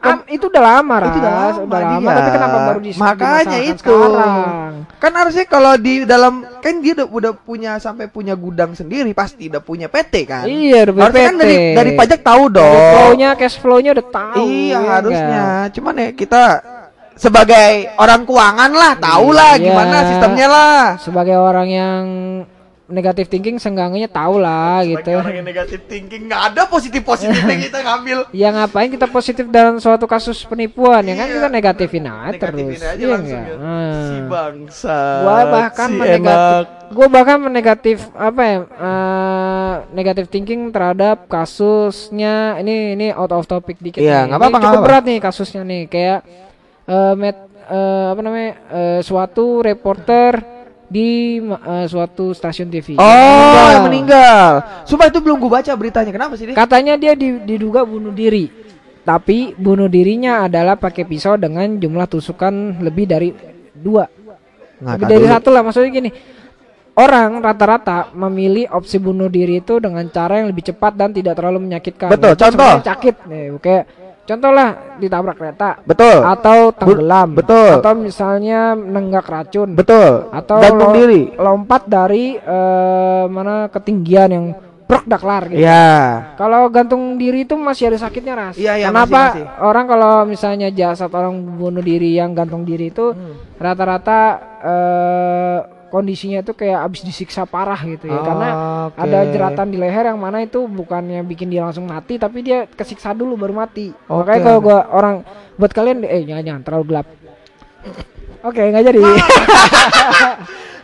[0.00, 1.08] Am- itu udah lama, Ras.
[1.08, 2.14] itu udah lama, udah lama dia.
[2.14, 4.86] tapi kenapa baru dis makanya itu sekarang?
[4.94, 9.46] kan harusnya kalau di dalam kan dia udah, udah punya sampai punya gudang sendiri pasti
[9.46, 11.40] udah punya PT kan Iya, udah punya harusnya kan PT.
[11.40, 14.44] dari dari pajak tahu dong flow-nya, cash flow-nya udah tahu.
[14.44, 15.66] iya ya harusnya nggak?
[15.74, 16.42] cuman ya kita
[17.14, 19.64] sebagai orang keuangan lah tahu lah Iya.
[19.64, 22.02] gimana sistemnya lah sebagai orang yang
[22.88, 25.12] negatif thinking seenggaknya tahu lah gitu.
[25.12, 29.76] orang yang negatif thinking nggak ada positif positifnya kita ngambil Ya ngapain kita positif dalam
[29.76, 31.34] suatu kasus penipuan ya kan Iya.
[31.34, 32.80] kita negatifin aja Negatifin terus.
[32.82, 33.44] aja Iya langsung nggak?
[33.46, 33.56] ya.
[33.58, 33.92] Hmm.
[34.02, 38.58] si bangsa Gua bahkan si menegatif gua bahkan menegatif apa ya?
[38.64, 44.70] eh, negatif thinking terhadap kasusnya ini ini out of topic dikit Iya, nggak apa-apa, Cukup
[44.70, 44.86] apa-apa.
[44.86, 46.18] berat nih kasusnya nih kayak
[46.84, 47.36] eh, met-
[47.66, 48.52] eh, apa namanya?
[48.70, 50.57] eh, suatu reporter
[50.88, 52.96] di eh, suatu stasiun TV.
[52.96, 54.64] Oh, yang meninggal.
[54.88, 56.10] Sumpah itu belum gua baca beritanya.
[56.10, 56.56] Kenapa sih dia?
[56.56, 58.48] Katanya dia di- diduga bunuh diri.
[59.04, 63.32] Tapi bunuh dirinya adalah pakai pisau dengan jumlah tusukan lebih dari
[63.72, 64.04] dua.
[64.78, 66.10] lebih dari satu lah maksudnya gini.
[66.98, 71.62] Orang rata-rata memilih opsi bunuh diri itu dengan cara yang lebih cepat dan tidak terlalu
[71.70, 72.10] menyakitkan.
[72.10, 72.82] Betul, contoh.
[72.82, 73.84] sakit nih, kayak
[74.28, 76.20] contoh lah ditabrak kereta Betul.
[76.20, 77.80] atau tenggelam betul.
[77.80, 80.28] atau misalnya nenggak racun Betul.
[80.28, 81.22] atau gantung lo- diri.
[81.32, 84.46] lompat dari eh, mana ketinggian yang
[84.84, 85.60] brok daklar gitu.
[85.60, 86.32] Iya.
[86.36, 88.56] Kalau gantung diri itu masih ada sakitnya ras.
[88.56, 93.12] Iya, iya, Kenapa masih, orang kalau misalnya jasad orang bunuh diri yang gantung diri itu
[93.12, 93.36] Hmm.
[93.60, 94.20] rata-rata
[94.64, 95.58] eh,
[95.88, 98.48] kondisinya itu kayak abis disiksa parah gitu ya karena
[98.92, 99.00] Oke.
[99.00, 103.16] ada jeratan di leher yang mana itu bukannya bikin dia langsung mati tapi dia kesiksa
[103.16, 104.28] dulu baru mati Oke.
[104.28, 105.14] makanya kalau gua orang
[105.56, 107.06] buat kalian eh jangan jangan terlalu gelap
[108.44, 109.00] oke nggak jadi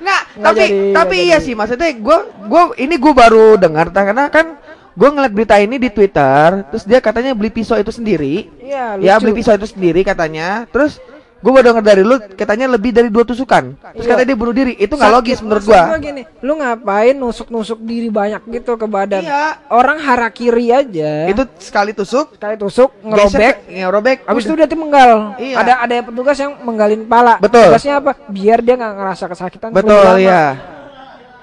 [0.04, 1.46] Nggak, tapi jadi, tapi iya jadi.
[1.48, 4.60] sih maksudnya gua gua ini gua baru dengar karena kan
[4.92, 8.46] gua ngeliat berita ini di Twitter, terus dia katanya beli pisau itu sendiri.
[8.62, 9.26] Iya, Ya, lucu.
[9.26, 10.70] beli pisau itu sendiri katanya.
[10.70, 11.02] Terus
[11.44, 13.76] gua baru dengar dari lu katanya lebih dari dua tusukan.
[13.76, 14.16] Terus Iya.
[14.16, 14.72] katanya dia bunuh diri.
[14.80, 15.92] Itu nggak logis menurut gua.
[16.00, 19.20] gini, lu ngapain nusuk-nusuk diri banyak gitu ke badan?
[19.20, 19.60] Iya.
[19.68, 21.28] Orang harakiri aja.
[21.28, 24.18] Itu sekali tusuk, kali tusuk, ngerobek, gesek, ngerobek.
[24.24, 24.64] Habis itu udah.
[24.64, 25.10] dia tuh menggal.
[25.36, 25.56] Iya.
[25.60, 27.36] Ada ada petugas yang menggalin pala.
[27.36, 27.68] Betul.
[27.68, 28.16] Tugasnya apa?
[28.32, 29.68] Biar dia nggak ngerasa kesakitan.
[29.68, 30.24] Betul, terlalu lama.
[30.24, 30.42] iya.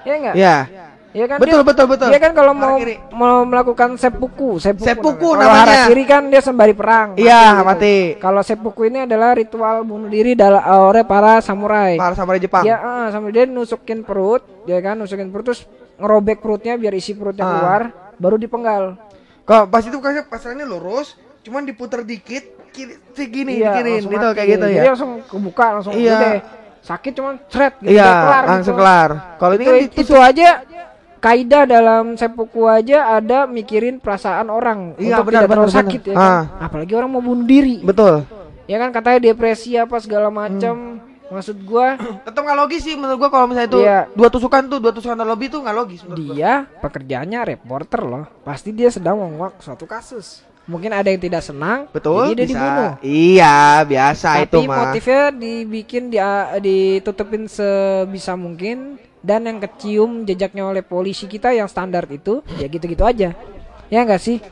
[0.02, 0.34] Iya enggak?
[0.34, 0.56] Iya.
[1.12, 2.08] Iya kan Betul, dia, betul, betul.
[2.08, 2.80] Dia kan kalau mau
[3.12, 4.88] mau melakukan seppuku, seppuku.
[4.88, 5.84] Seppuku Kalau namanya.
[5.84, 7.08] harakiri kan dia sembari perang.
[7.14, 7.68] Iya, gitu.
[7.68, 7.96] mati.
[8.16, 12.00] Kalau seppuku ini adalah ritual bunuh diri dalam oleh para samurai.
[12.00, 12.64] Para samurai Jepang.
[12.64, 17.12] Ya, eh, sampai dia nusukin perut, ya kan, nusukin perut terus ngerobek perutnya biar isi
[17.12, 17.50] perutnya Ah.
[17.52, 17.82] keluar,
[18.16, 18.96] baru dipenggal.
[19.44, 22.40] Kok pas itu kasih pasalnya lurus, cuman diputer dikit,
[22.72, 24.32] kiri, segini, Iya, dikirin, gitu mati.
[24.32, 24.82] kayak gitu ya.
[24.88, 26.16] langsung kebuka langsung Iya.
[26.16, 26.32] udah
[26.80, 28.80] sakit cuman thread gitu Iya, kelar langsung gitu.
[28.80, 29.10] kelar.
[29.36, 30.16] Kalau ini itu, kan itu ditusuk.
[30.18, 30.48] aja
[31.22, 36.10] kaidah dalam seppuku aja ada mikirin perasaan orang Iya, untuk benar, tidak terlalu sakit benar.
[36.10, 36.26] ya kan.
[36.28, 36.42] Ah.
[36.60, 37.78] Apalagi orang mau bunuh diri.
[37.80, 38.26] Betul.
[38.64, 40.98] Ya kan katanya depresi apa segala macam.
[41.24, 41.96] Maksud gua
[42.26, 44.00] Tetap nggak logis sih menurut gua kalau misalnya itu Iya.
[44.10, 46.34] dua tusukan tuh, dua tusukan lebih tuh nggak logis menurut gua.
[46.34, 48.24] dia pekerjaannya reporter loh.
[48.42, 50.42] Pasti dia sedang menguak suatu kasus.
[50.62, 52.54] Mungkin ada yang tidak senang, Betul, jadi dia bisa.
[52.54, 52.90] dibunuh.
[53.02, 54.76] Iya, biasa Tapi itu mah.
[54.78, 56.18] motifnya dibikin di,
[56.60, 63.06] ditutupin sebisa mungkin dan yang kecium jejaknya oleh polisi kita yang standar itu ya gitu-gitu
[63.06, 63.32] aja.
[63.88, 64.42] Ya enggak sih?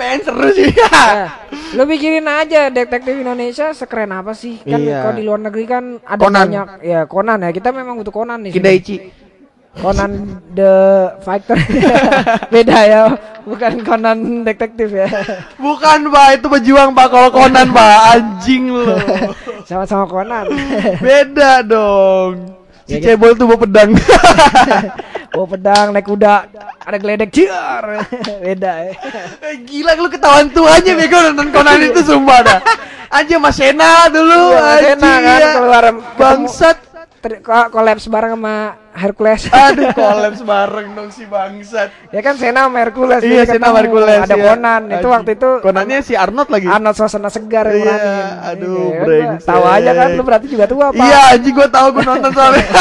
[0.00, 0.70] pengen seru sih.
[0.72, 1.28] Ya,
[1.76, 4.56] lu pikirin aja detektif Indonesia sekeren apa sih?
[4.64, 5.04] Kan Iya.
[5.04, 6.40] kalau di luar negeri kan ada Conan.
[6.46, 7.50] banyak ya Conan ya.
[7.52, 8.52] Kita memang butuh Conan nih.
[8.56, 8.96] Kindaichi.
[9.70, 10.74] Conan the
[11.22, 11.54] Fighter.
[12.54, 13.02] Beda ya,
[13.46, 15.06] bukan Conan detektif ya.
[15.62, 17.06] Bukan, Pak, itu pejuang, Pak.
[17.06, 18.98] Kalau Conan, Pak, anjing lo.
[19.70, 20.50] Sama-sama Conan.
[20.98, 22.59] Beda dong.
[22.90, 23.06] Si Ya, gitu.
[23.14, 23.90] cebol tuh bawa pedang.
[25.30, 28.02] Bawa pedang naik kuda, ada geledek ciar.
[28.42, 28.92] Beda ya.
[29.46, 32.58] Eh, Gila lu ketahuan tuanya bego nonton Conan itu sumpah dah.
[33.08, 34.90] Anjir Mas Sena dulu Iya, anjir.
[34.98, 35.48] Sena kan ya.
[35.54, 35.84] keluar
[36.18, 36.78] Bangsat.
[37.20, 38.54] Ter- ko- kolaps bareng sama
[38.90, 39.44] Hercules.
[39.68, 41.92] Aduh kolaps bareng dong si bangsat.
[42.08, 43.20] ya kan Sena sama Hercules.
[43.20, 43.76] Iya Sena ketemu.
[43.76, 44.20] Hercules.
[44.24, 44.44] Ada iya.
[44.48, 44.82] Conan.
[44.88, 46.66] Itu waktu itu Conannya si Arnold lagi.
[46.66, 48.24] Arnold suasana segar yang Iya, meranin.
[48.40, 49.46] aduh, Iya, kan gua brengsek.
[49.46, 51.04] Tahu aja kan lu berarti juga tua, Pak.
[51.04, 52.66] Iya anjing gua tahu gua nonton soalnya.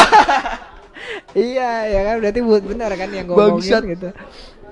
[1.30, 3.82] Iya, ya kan berarti benar kan yang ngomongin Bangsat.
[3.86, 4.10] gitu.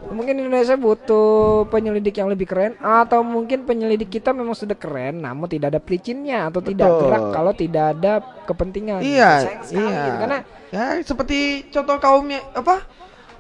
[0.07, 5.51] Mungkin Indonesia butuh penyelidik yang lebih keren atau mungkin penyelidik kita memang sudah keren namun
[5.51, 7.01] tidak ada pelicinnya atau tidak Betul.
[7.03, 8.13] gerak kalau tidak ada
[8.47, 8.99] kepentingan.
[9.03, 10.03] iya, sekali iya.
[10.07, 10.17] gitu.
[10.17, 10.39] Karena
[10.71, 11.39] ya seperti
[11.71, 12.87] contoh kaumnya apa?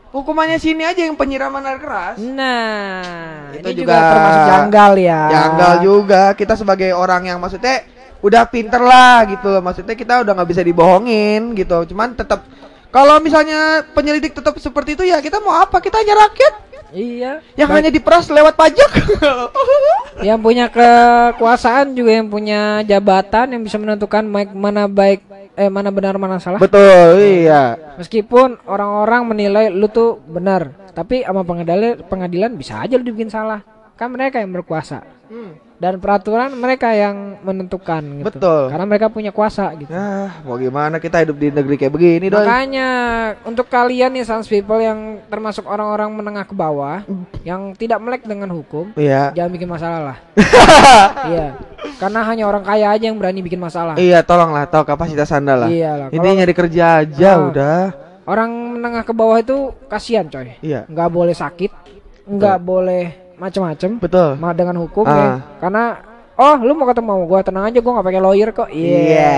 [0.07, 2.15] Hukumannya sini aja yang penyiraman air keras.
[2.17, 5.21] nah, Itu ini juga juga, termasuk janggal ya.
[5.27, 7.83] Janggal juga kita sebagai orang yang maksudnya
[8.23, 9.59] udah pinter lah gitu loh.
[9.59, 11.91] Maksudnya kita udah nggak bisa dibohongin gitu.
[11.91, 12.47] Cuman tetap
[12.89, 15.77] kalau misalnya penyelidik tetap seperti itu ya kita mau apa?
[15.83, 16.53] Kita hanya rakyat
[16.87, 17.43] Iya.
[17.59, 18.91] yang hanya diperas lewat pajak.
[20.27, 25.19] yang punya kekuasaan juga yang punya jabatan yang bisa menentukan baik mana baik
[25.57, 26.63] eh mana benar mana salah.
[26.63, 27.75] Betul, iya.
[27.99, 33.65] Meskipun orang-orang menilai lu tuh benar, tapi sama pengadilan pengadilan bisa aja lu dibikin salah.
[33.99, 35.03] Kan mereka yang berkuasa.
[35.77, 38.25] Dan peraturan mereka yang menentukan gitu.
[38.33, 38.73] Betul.
[38.73, 39.93] Karena mereka punya kuasa gitu.
[39.93, 42.41] Ya, mau gimana kita hidup di negeri kayak begini, Doi.
[42.41, 42.89] Makanya
[43.45, 47.05] untuk kalian nih sans people yang termasuk orang-orang menengah ke bawah
[47.45, 49.37] yang tidak melek dengan hukum, Iya.
[49.37, 50.17] jangan bikin masalah lah.
[51.29, 51.47] iya.
[52.01, 54.01] Karena hanya orang kaya aja yang berani bikin masalah.
[54.01, 55.69] Iya, tolonglah tahu kapasitas Anda lah.
[55.69, 57.45] Iyalah, Ini nyari kerja aja Ah.
[57.53, 57.81] udah.
[58.25, 60.57] Orang menengah ke bawah itu kasihan coy.
[60.59, 60.89] Iya.
[60.89, 61.71] Nggak boleh sakit,
[62.25, 64.01] nggak boleh macem-macem.
[64.01, 64.35] Betul.
[64.37, 65.13] Ma dengan hukum Ah.
[65.15, 65.29] ya.
[65.61, 65.83] Karena
[66.35, 68.69] oh lu mau ketemu sama gua tenang aja gua nggak pakai lawyer kok.
[68.69, 69.33] Iya.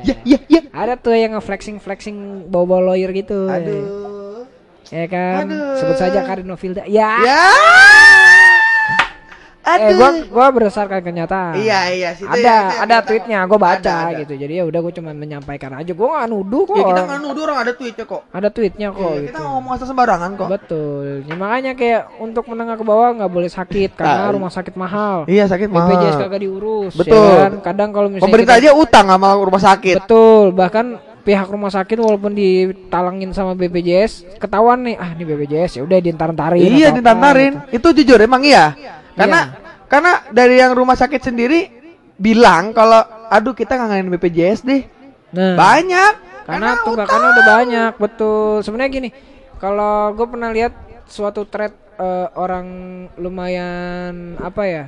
[0.00, 0.60] Ya, ya, ya.
[0.72, 2.16] Ada tuh yang nge-flexing flexing
[2.48, 3.46] bawa-bawa lawyer gitu.
[3.46, 4.48] Aduh.
[4.88, 5.44] Ya kan.
[5.46, 5.76] Aduh.
[5.76, 6.82] Sebut saja Karino Filda.
[6.88, 7.20] Ya.
[7.20, 7.42] Ya.
[9.80, 11.56] Eh gua gua berdasarkan kenyataan.
[11.56, 14.20] Iya, iya, situ Ada ya, ada kita- tweetnya gua baca Ada, ada.
[14.20, 14.32] gitu.
[14.36, 15.90] Jadi ya udah gua cuma menyampaikan aja.
[15.90, 16.76] Gua nggak nuduh kok.
[16.76, 18.22] Ya kita nggak nuduh orang ada tweetnya kok.
[18.28, 19.26] Ada tweetnya kok Iya, gitu.
[19.26, 20.48] kita ngomong asal sembarangan kok.
[20.48, 21.04] Betul.
[21.24, 25.24] Ya, makanya kayak untuk menengah ke bawah nggak boleh sakit karena Ah, rumah sakit mahal.
[25.24, 25.88] Iya, sakit mahal.
[25.90, 26.92] BPJS kagak diurus.
[26.92, 27.16] Betul.
[27.16, 27.52] Ya kan?
[27.62, 29.96] Kadang kalau misalnya Pemerintah kita- aja utang sama rumah sakit.
[30.04, 30.44] Betul.
[30.52, 30.86] Bahkan
[31.20, 36.60] pihak rumah sakit walaupun ditalangin sama BPJS ketahuan nih ah ini BPJS ya udah diantar-antarin.
[36.62, 37.52] Iya, ditantarin.
[37.68, 37.92] gitu.
[37.92, 38.72] Itu jujur emang iya.
[39.12, 39.52] Karena
[39.90, 41.66] karena dari yang rumah sakit sendiri
[42.14, 44.86] bilang kalau aduh kita nganganin BPJS deh.
[45.34, 46.30] Nah, Banyak.
[46.50, 48.58] Karena tunggakannya udah banyak, betul.
[48.66, 49.08] Sebenarnya gini,
[49.62, 50.74] kalau gue pernah lihat
[51.06, 52.66] suatu thread eh, orang
[53.14, 54.84] lumayan apa ya?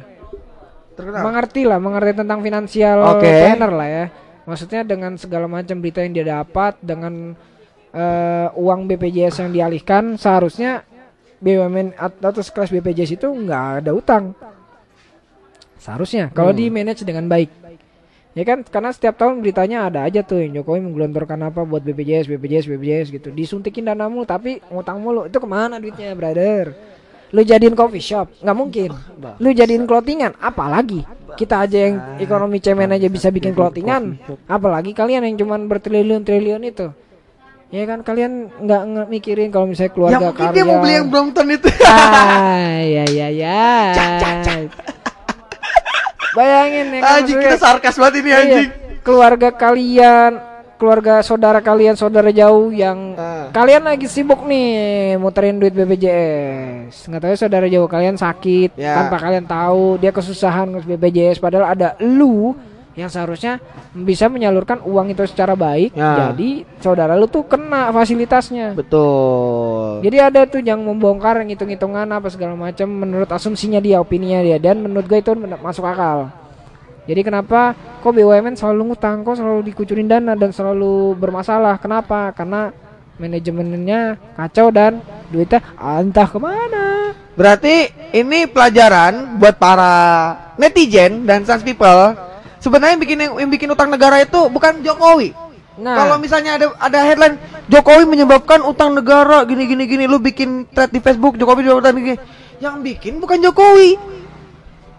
[0.99, 1.23] Terkenal.
[1.23, 3.31] Mengerti lah, mengerti tentang finansial Oke.
[3.31, 4.05] planner lah ya.
[4.43, 7.39] Maksudnya dengan segala macam berita yang dia dapat, dengan
[7.95, 10.83] eh, uang BPJS yang dialihkan, seharusnya
[11.39, 14.35] BUMN at- atau sekelas BPJS itu nggak ada utang.
[15.83, 17.51] Seharusnya kalau di manage dengan baik.
[18.33, 22.31] Ya kan karena setiap tahun beritanya ada aja tuh yang Jokowi menggelontorkan apa buat BPJS,
[22.33, 23.29] BPJS, BPJS gitu.
[23.29, 25.29] Disuntikin dana mulu tapi ngutang mulu.
[25.29, 26.73] Itu ke mana duitnya, brother?
[27.33, 28.89] Lu jadiin coffee shop, nggak mungkin.
[29.41, 31.05] Lu jadiin clothingan, apalagi
[31.37, 36.93] kita aja yang ekonomi cemen aja bisa bikin clothingan, apalagi kalian yang cuman bertriliun-triliun itu.
[37.73, 41.49] Ya kan kalian nggak mikirin kalau misalnya Ya keluarga mungkin dia mau beli yang Brompton
[41.57, 41.69] itu.
[41.89, 43.65] Ah, ya ya ya.
[46.33, 48.71] Bayangin ya kan anjing kita sarkas banget ini Iya, anjing.
[49.01, 50.33] keluarga kalian,
[50.75, 53.53] keluarga saudara kalian, saudara jauh yang Ah.
[53.53, 54.67] kalian lagi sibuk nih
[55.15, 57.05] muterin duit BPJS.
[57.05, 58.97] Nggak tahu ya saudara jauh kalian sakit Ya.
[58.97, 62.57] tanpa kalian tahu, dia kesusahan BPJS padahal ada lu
[62.93, 63.57] yang seharusnya
[63.97, 65.97] bisa menyalurkan uang itu secara baik.
[65.97, 66.33] Ya.
[66.33, 68.77] Jadi saudara lu tuh kena fasilitasnya.
[68.77, 70.05] Betul.
[70.05, 74.61] Jadi ada tuh yang membongkar yang hitung-hitungan apa segala macam menurut asumsinya dia, opininya dia
[74.61, 76.29] dan menurut gue itu masuk akal.
[77.03, 81.81] Jadi kenapa kok BUMN selalu ngutang, kok selalu dikucurin dana dan selalu bermasalah?
[81.83, 82.31] Kenapa?
[82.31, 82.71] Karena
[83.19, 87.17] manajemennya kacau dan duitnya entah ke mana.
[87.33, 89.93] Berarti ini pelajaran buat para
[90.61, 92.32] netizen dan sans people.
[92.63, 95.35] Sebenarnya yang bikin yang bikin utang negara itu bukan Jokowi.
[95.73, 97.37] Nah, Kalau misalnya ada ada headline
[97.67, 102.17] Jokowi menyebabkan utang negara gini gini gini, lu bikin thread di Facebook Jokowi menyebabkan gini.
[102.57, 103.99] Yang bikin bukan Jokowi.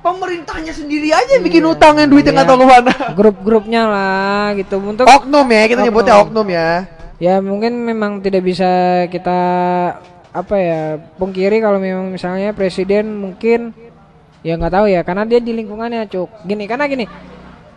[0.04, 2.52] Pemerintahnya sendiri aja bikin utang yang duitnya nggak Iya.
[2.52, 2.94] tahu ke mana.
[3.16, 6.44] grup-grupnya lah gitu untuk Oknum ya, kita nyebutnya Oknum.
[6.44, 6.72] oknum ya.
[7.16, 8.68] ya mungkin memang tidak bisa
[9.08, 9.40] kita
[10.28, 10.82] apa ya
[11.16, 13.72] pungkiri kalau memang misalnya presiden mungkin
[14.44, 17.06] ya nggak tahu ya karena dia di lingkungannya cuk gini karena gini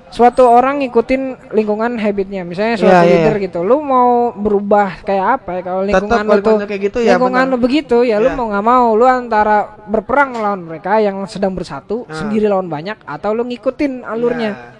[0.07, 5.27] suatu orang ngikutin lingkungan habitnya misalnya suatu Iya, iya, leader gitu lu mau berubah kayak
[5.37, 7.53] apa ya kalau Tetap lingkungan lu kalau tuh kayak gitu ya, lingkungan benar.
[7.53, 8.35] lu begitu ya lu Iya.
[8.35, 12.15] mau nggak mau lu antara berperang melawan mereka yang sedang bersatu Nah.
[12.15, 14.76] sendiri lawan banyak atau lu ngikutin alurnya Ya.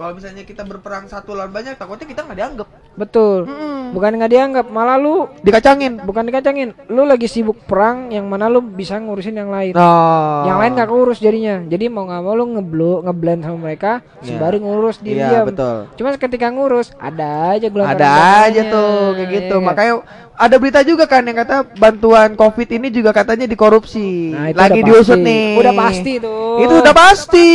[0.00, 2.68] Kalau misalnya kita berperang satu lawan banyak, takutnya kita nggak dianggap.
[2.90, 3.94] betul Mm-mm.
[3.94, 6.02] bukan nggak dianggap malah lu Dikacangin.
[6.02, 10.42] bukan dikacangin lu lagi sibuk perang yang mana lu bisa ngurusin yang lain Oh.
[10.42, 14.26] yang lain gak keurus jadinya jadi mau nggak mau lu ngeblo ngeblend sama mereka Iya.
[14.26, 15.76] sembari ngurus diri Iya, betul.
[15.94, 18.10] cuma ketika ngurus ada aja gelontoran Ada
[18.44, 19.54] aja tuh kayak gitu.
[19.54, 19.68] ya kan?
[19.70, 19.92] Makanya
[20.34, 24.32] ada berita juga kan yang kata bantuan Covid ini juga katanya dikorupsi.
[24.32, 25.24] Nah, itu Lagi udah diusut pasti.
[25.26, 25.46] nih.
[25.56, 27.48] udah pasti tuh Itu udah pasti.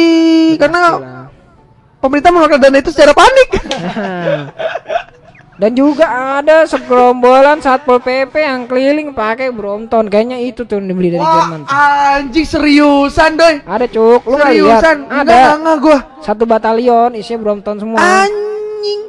[0.55, 1.14] Karena Pastilah.
[2.05, 3.49] Pemerintah mengeluarkan dana itu secara panik.
[5.55, 6.05] dan juga
[6.43, 11.63] ada segerombolan satpol pp yang keliling pakai Brompton kayaknya itu tuh yang dibeli dari Jerman
[11.63, 11.71] tuh.
[11.71, 13.63] Wah, anjing seriusan, doy.
[13.63, 15.97] ada cuk lu lihat Seriusan, ada enggak enggak gua.
[16.21, 19.01] satu batalion isinya Brompton semua Anjing.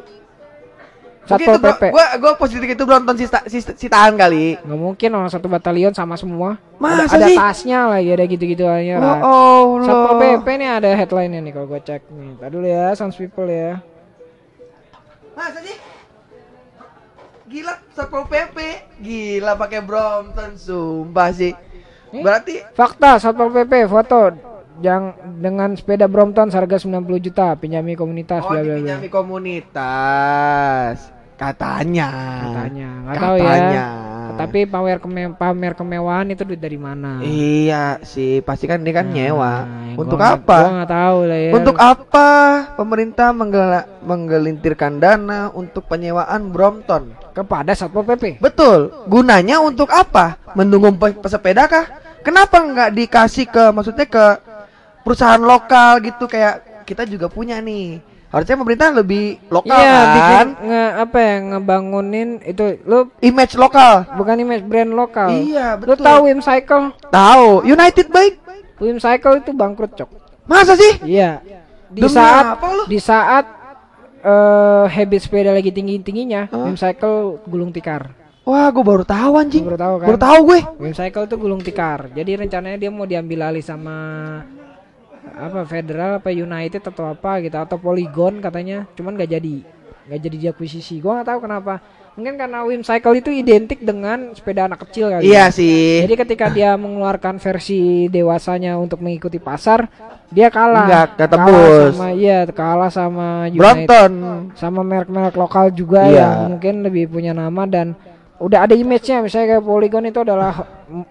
[1.27, 4.57] Satpol gua, pp gua gua positif itu nonton sista, sista, sitaan kali.
[4.63, 7.37] nggak mungkin orang satu batalion sama semua Masa ada, ada sih?
[7.37, 9.17] tasnya lagi ada gitu-gitu aja lah.
[9.25, 10.21] Oh, Satpol.
[10.21, 12.31] PP nih ada headline-nya nih kalau gue cek nih.
[12.37, 13.81] Tadi dulu ya, Sans People ya.
[15.33, 15.77] Masa sih?
[17.49, 18.57] Gila Satpol PP.
[19.01, 21.57] Gila pakai Brompton sumpah sih.
[22.13, 22.21] Eh?
[22.21, 24.37] Berarti Fakta Satpol PP foto
[24.85, 28.77] yang dengan sepeda Brompton seharga 90 juta pinjami komunitas oh bla bla bla.
[28.77, 31.16] dipinjami komunitas.
[31.37, 32.09] Katanya.
[32.43, 33.45] Katanya, nggak tahu ya.
[33.45, 33.85] Katanya.
[34.37, 37.21] Tapi pamer keme pamer kemewahan itu duit dari mana?
[37.23, 39.65] Iya sih, pasti kan ini kan nyewa.
[39.65, 40.59] Nah, Untuk gua apa?
[40.67, 41.51] Gua tahu lah ya.
[41.57, 42.29] Untuk apa
[42.75, 47.17] pemerintah menggela- menggelintirkan dana untuk penyewaan Brompton?
[47.37, 48.41] kepada Satpol PP.
[48.41, 48.89] Betul.
[49.05, 50.41] Gunanya untuk apa?
[50.57, 51.85] Mendukung pe- pesepeda kah?
[52.25, 54.27] Kenapa nggak dikasih ke maksudnya ke
[55.05, 58.01] perusahaan lokal gitu kayak kita juga punya nih.
[58.27, 60.11] Harusnya pemerintah lebih lokal Iya, kan?
[60.13, 64.03] bikin nge, apa ya ngebangunin itu lu Image lokal.
[64.13, 65.31] bukan image brand lokal.
[65.31, 66.05] Iya, Lu betul.
[66.05, 66.91] tahu Wim Cycle?
[67.07, 67.47] Tahu.
[67.65, 68.35] United baik.
[68.77, 70.11] Wim Cycle itu bangkrut, Cok.
[70.45, 71.01] Masa sih?
[71.03, 71.41] Iya.
[71.87, 72.83] Di Demi saat apa lu?
[72.85, 73.47] di saat
[74.21, 76.67] eh habit sepeda lagi tinggi-tingginya, Hah?
[76.67, 78.11] Wim Cycle gulung tikar.
[78.43, 79.63] Wah, gue baru tahu anjing.
[79.63, 80.07] Baru tahu kan?
[80.07, 80.61] Baru tahu gue.
[80.79, 82.11] Wim Cycle itu gulung tikar.
[82.11, 83.97] Jadi rencananya dia mau diambil alih sama
[85.35, 88.87] apa Federal apa United atau apa gitu atau Polygon katanya.
[88.95, 89.75] Cuman gak jadi.
[90.07, 91.03] nggak jadi diakuisisi.
[91.03, 91.83] Gua nggak tahu kenapa.
[92.15, 95.27] Mungkin karena Wim Cycle itu identik dengan sepeda anak kecil kali.
[95.27, 95.51] Iya ya.
[95.51, 96.07] sih.
[96.07, 99.91] Jadi ketika dia mengeluarkan versi dewasanya untuk mengikuti pasar,
[100.31, 100.87] dia kalah.
[100.87, 103.59] Nggak, nggak Kalah sama iya, kalah sama United.
[103.59, 104.13] Brompton.
[104.55, 106.15] sama merek-merek lokal juga Iya.
[106.23, 107.99] yang mungkin lebih punya nama dan
[108.39, 110.55] udah ada image-nya misalnya kayak Polygon itu adalah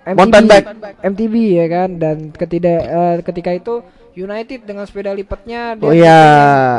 [0.08, 0.68] MTB, Mountain bike.
[1.04, 3.84] MTB ya kan dan ketika eh, ketika itu
[4.16, 6.24] United dengan sepeda lipatnya dia Oh, iya.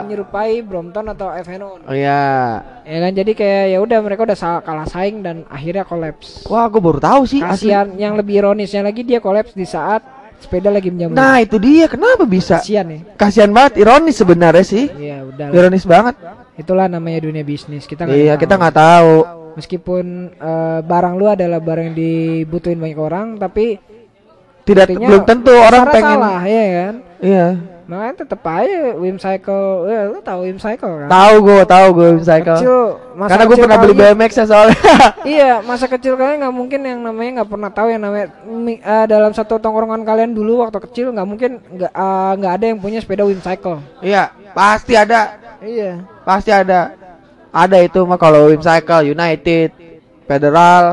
[0.01, 2.65] menyerupai Brompton atau FNO Oh iya.
[2.81, 6.79] ya kan jadi kayak ya udah mereka udah kalah saing dan akhirnya kolaps Wah, gue
[6.79, 7.39] baru tahu sih.
[7.39, 7.69] asli.
[7.69, 10.01] kasihan yang lebih ironisnya lagi dia kolaps di saat
[10.37, 11.85] sepeda lagi menjamur Nah, itu dia.
[11.87, 12.57] Kenapa bisa?
[12.59, 13.73] kasihan ya Kasihan banget.
[13.79, 14.85] Ironis sebenarnya sih.
[14.91, 15.55] Iya udah lah.
[15.55, 16.17] Ironis banget.
[16.57, 19.15] itulah namanya dunia bisnis kita nggak Iya, kita nggak tahu.
[19.55, 23.77] meskipun eh, barang lu adalah barang yang dibutuhin banyak orang tapi
[24.63, 26.17] Tidak belum tentu orang pengen.
[26.17, 27.57] salah ya kan Iya.
[27.87, 32.11] makanya tetep aja Wim Cycle ya, lu tahu Wim Cycle kan Tahu gue, tahu gue
[32.19, 32.59] cycle.
[32.59, 32.79] kecil
[33.15, 34.79] masa Karena gue pernah beli BMX ya soalnya.
[35.39, 38.27] iya masa kecil kalian nggak mungkin yang namanya nggak pernah tahu yang namanya
[38.67, 42.79] eh, dalam satu tongkrongan kalian dulu waktu kecil nggak mungkin nggak eh, nggak ada yang
[42.79, 45.39] punya sepeda Wim Cycle iya, pasti ada.
[45.63, 46.91] iya Pasti ada.
[47.49, 49.71] Ada itu mah kalau Wim Cycle, United,
[50.27, 50.85] Federal.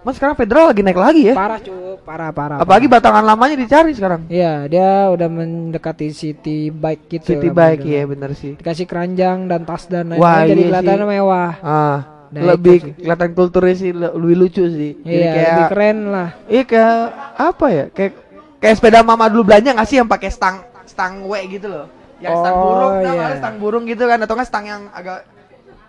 [0.00, 1.34] Mas sekarang Federal lagi naik lagi ya.
[1.34, 1.74] parah cuy
[2.06, 4.30] parah parah Apalagi batangan lamanya dicari sekarang.
[4.30, 7.34] Iya, dia udah mendekati city bike gitu.
[7.34, 7.92] City lah, bike bener.
[7.92, 8.52] ya bener sih.
[8.54, 11.08] Dikasih keranjang dan tas dan lain-lain Wah, jadi iya kelihatan sih.
[11.08, 11.50] mewah.
[11.58, 14.98] Ah, Nah, lebih kelihatan kulturnya sih le- lebih lucu sih.
[14.98, 16.28] Jadi Iya, kayak lebih keren lah.
[16.44, 16.94] Iya kayak
[17.36, 17.84] apa ya?
[17.88, 18.12] Kayak
[18.56, 21.86] kayak sepeda mama dulu belanja nggak sih yang pakai stang stang W gitu loh.
[22.16, 23.28] Yang stang Oh, burung, iya.
[23.36, 25.22] stang burung gitu kan atau nggak stang yang agak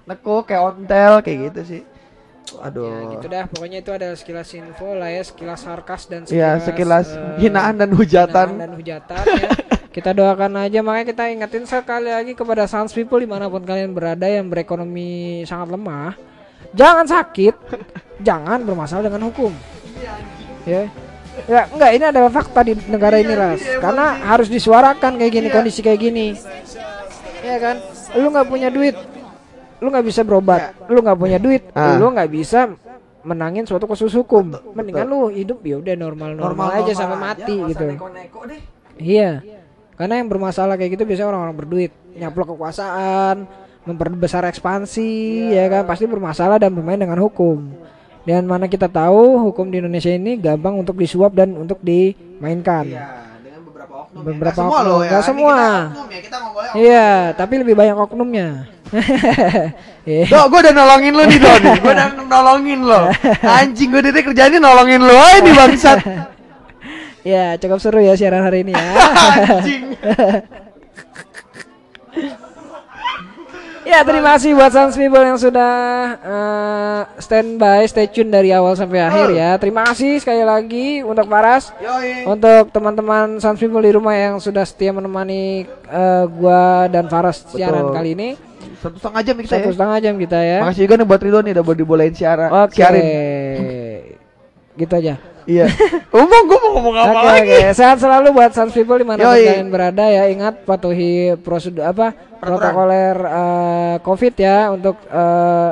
[0.03, 1.81] nekuk kayak ontel kayak gitu sih.
[2.63, 2.87] Aduh.
[2.87, 3.43] Ya, gitu dah.
[3.51, 7.91] Pokoknya itu adalah sekilas info lah ya, sekilas sarkas dan Iya, sekilas eh, hinaan dan
[7.91, 8.47] hujatan.
[8.55, 9.49] hinaan dan hujatan ya.
[9.91, 13.97] Kita doakan aja makanya kita ingetin sekali lagi kepada Sans People di mana pun kalian
[13.97, 16.13] berada yang berekonomi sangat lemah,
[16.71, 17.55] jangan sakit,
[18.21, 19.49] jangan bermasalah dengan hukum.
[20.69, 20.85] Ya.
[21.45, 23.61] Ya, enggak ini adalah fakta di negara ini ras.
[23.77, 26.33] Karena harus disuarakan kayak gini kondisi kayak gini.
[27.41, 27.77] Ya kan?
[28.17, 28.93] Lu nggak punya duit,
[29.77, 31.95] lu nggak bisa berobat, lu nggak punya duit, Ah.
[31.95, 32.73] lu nggak bisa
[33.21, 34.55] menangin suatu kasus hukum.
[34.71, 37.87] Mendingan lu hidup ya udah normal-normal aja sampai mati gitu.
[37.93, 38.61] Neko-neko deh.
[38.97, 39.43] Iya.
[39.93, 43.49] Karena yang bermasalah kayak gitu biasanya orang-orang berduit, nyaplok kekuasaan,
[43.83, 45.09] memperbesar ekspansi,
[45.51, 47.73] ya kan pasti bermasalah dan bermain dengan hukum.
[48.21, 52.83] Dan mana kita tahu hukum di Indonesia ini gampang untuk disuap dan untuk dimainkan.
[52.85, 53.05] Iya,
[53.39, 54.19] dengan beberapa oknum.
[54.19, 54.25] ya.
[54.27, 55.09] Beberapa Nggak semua oknum, loh ya.
[55.09, 55.55] Ini semua.
[55.55, 56.73] Kita oknum ya, kita oknum.
[56.75, 58.47] Iya, tapi lebih banyak oknumnya.
[60.07, 60.23] Iya.
[60.31, 61.63] Do, gue udah nolongin lo nih, Don.
[61.83, 63.11] Gue udah nolongin lo.
[63.43, 65.99] Anjing, gue dari kerjanya nolongin lo aja nih bangsat.
[67.27, 68.87] Ya, cukup seru ya siaran hari ini ya.
[69.59, 69.99] Anjing.
[73.83, 75.75] ya, terima kasih buat Sans People yang sudah
[76.23, 79.59] eh, standby, stay tune dari awal sampai akhir ya.
[79.59, 81.75] Terima kasih sekali lagi untuk Paras.
[81.83, 82.31] Yoi.
[82.31, 87.91] Untuk teman-teman Sans People di rumah yang sudah setia menemani eh, gua dan Faras siaran
[87.91, 88.29] kali ini.
[88.77, 89.73] Satu setengah jam kita Satu ya.
[89.73, 90.57] setengah jam kita ya.
[90.61, 92.49] Makasih juga nih buat Ridho nih udah boleh dibolehin siaran.
[92.53, 92.77] Oke.
[92.77, 93.57] Siarin.
[94.73, 95.15] Gitu aja.
[95.43, 95.65] Iya.
[96.13, 97.55] Ngomong gue mau ngomong apa Oke lagi?
[97.55, 99.47] oke, sehat selalu buat Sans People di mana pun Yoi.
[99.47, 100.23] kalian berada ya.
[100.27, 105.71] Ingat patuhi prosedur apa protokoler eh, COVID ya untuk eh,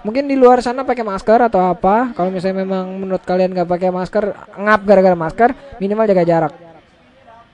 [0.00, 2.16] mungkin di luar sana pakai masker atau apa.
[2.16, 4.24] Kalau misalnya memang menurut kalian nggak pakai masker,
[4.56, 6.54] ngap gara-gara masker, minimal jaga jarak.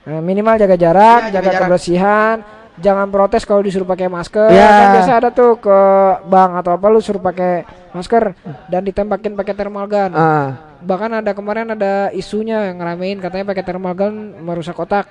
[0.07, 1.61] Nah, minimal jaga jarak, Iya, jaga jaga jarak.
[1.67, 2.37] kebersihan.
[2.77, 4.53] Jangan protes kalau disuruh pakai masker.
[4.53, 4.69] Iya.
[4.69, 5.77] Kan biasa ada tuh ke
[6.25, 8.37] bank atau apa lu suruh pakai masker
[8.69, 10.53] dan ditembakin pakai thermal gun Ah.
[10.77, 15.09] bahkan ada kemarin ada isunya yang ngeramein katanya pakai thermal gun merusak otak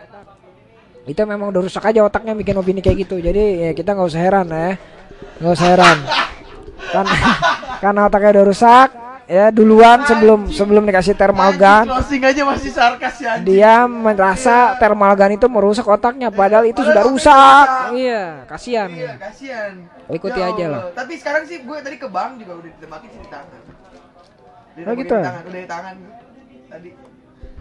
[1.02, 4.22] itu memang udah rusak aja otaknya bikin opini kayak gitu jadi ya kita nggak usah
[4.22, 4.78] heran ya
[5.42, 5.98] nggak usah heran
[6.86, 7.06] kan
[7.82, 8.88] karena otaknya udah rusak
[9.26, 13.32] ya duluan sebelum sebelum dikasih thermal gun Closing aja masih sarkas ya.
[13.38, 19.72] dia merasa thermal gun itu merusak otaknya padahal itu sudah rusak iya kasihan Iya, kasihan.
[20.06, 20.82] Ikuti Ya aja lah.
[20.94, 23.60] Tapi sekarang sih gue tadi ke bank juga udah ditebakin sih di tangan.
[24.76, 25.10] Udah Oh, gitu?
[25.12, 25.94] Di tangan, udah di tangan
[26.68, 26.88] tadi.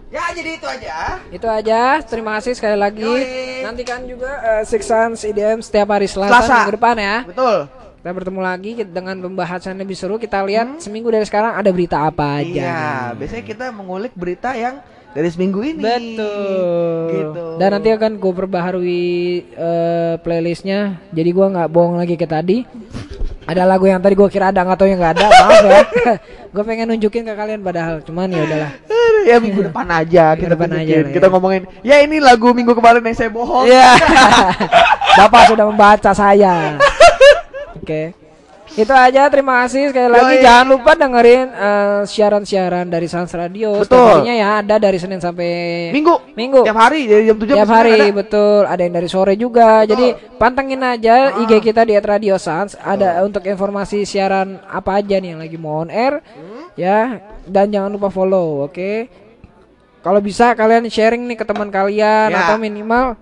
[0.06, 0.96] Ya jadi itu aja.
[1.28, 3.66] itu aja terima kasih sekali lagi Yoi.
[3.66, 6.54] nantikan juga eh, Six Sense IDM setiap hari Selasa, Selasa.
[6.62, 7.58] minggu depan ya Betul.
[8.06, 10.22] Kita bertemu lagi dengan pembahasan yang lebih seru.
[10.22, 12.46] Kita lihat seminggu dari sekarang ada berita apa aja.
[12.46, 12.54] Hmm?
[12.54, 12.86] Iya,
[13.18, 14.78] biasanya kita mengulik berita yang
[15.10, 15.82] dari seminggu ini.
[15.82, 17.10] Betul.
[17.10, 17.46] Gitu.
[17.58, 19.10] Dan nanti akan gue perbaharui
[19.58, 21.02] eh, playlistnya.
[21.18, 22.62] Jadi gua nggak bohong lagi ke tadi.
[23.50, 25.26] Ada lagu yang tadi gue kira ada nggak tahu yang nggak ada.
[25.42, 25.82] Maaf ya.
[26.54, 28.06] gue pengen nunjukin ke kalian padahal.
[28.06, 28.72] Cuman ya udahlah.
[29.26, 31.14] ya minggu depan aja Minggu kita depan aja lah ya.
[31.18, 33.98] kita ngomongin ya ini lagu minggu kemarin yang saya bohong Iya.
[35.26, 36.78] Bapak sudah membaca saya.
[37.86, 38.18] Oke.
[38.66, 40.44] Itu aja terima kasih sekali lagi Yoi.
[40.44, 43.78] jangan lupa dengerin eh, siaran-siaran dari Sans Radio.
[43.78, 44.26] Betul.
[44.26, 46.34] Ya ada dari Senin sampai Minggu.
[46.34, 46.66] Minggu.
[46.66, 49.86] Tiap hari dari jam 7 Tiap hari betul, ada yang dari sore juga.
[49.86, 51.46] Jadi pantengin aja Ah.
[51.46, 52.74] IG kita di Radio Sans.
[52.74, 56.74] Ada untuk informasi siaran apa aja nih yang lagi mau on air, Hmm.
[56.74, 57.22] ya.
[57.46, 58.92] Dan jangan lupa follow, oke?
[60.02, 62.50] Kalau bisa kalian sharing nih ke teman kalian Ya.
[62.50, 63.14] atau minimal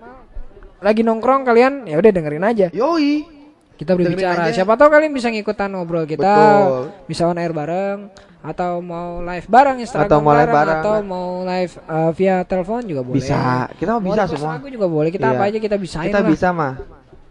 [0.80, 2.66] lagi nongkrong kalian ya udah dengerin aja.
[2.72, 3.33] Yoi.
[3.74, 4.46] Kita berbicara.
[4.46, 4.54] aja.
[4.54, 6.82] Siapa tahu kalian bisa ngikutan ngobrol kita, Betul.
[7.04, 8.06] bisa on air bareng
[8.40, 10.80] atau mau live bareng Instagram Atau mau live bareng, bareng.
[10.80, 13.18] atau mau live uh, via telepon juga boleh.
[13.18, 13.66] Bisa.
[13.74, 14.50] Kita Mau bisa semua.
[14.54, 15.08] lagu juga boleh.
[15.08, 15.34] Kita Iya.
[15.34, 16.28] apa aja kita bisain Kita lah.
[16.28, 16.74] bisa mah.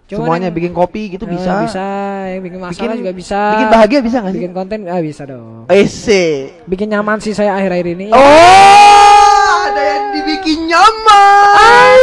[0.03, 1.63] Cuman Semuanya yang- bikin kopi gitu Eh, bisa.
[1.63, 1.85] bisa,
[2.27, 3.39] yang bikin masalah Bikin- juga bisa.
[3.49, 4.37] bikin bahagia bisa nggak sih?
[4.37, 5.63] Bikin konten ah bisa dong.
[5.69, 6.23] Ese.
[6.65, 8.07] Bikin nyaman sih saya akhir-akhir ini.
[8.11, 8.19] Oh,
[9.63, 11.95] ada yang dibikin nyaman.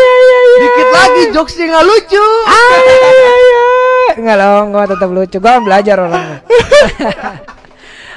[0.56, 2.24] Dikit lagi jokesnya nggak lucu.
[4.16, 5.36] Enggak loh, gua tetap lucu.
[5.36, 6.38] Gua belajar orangnya.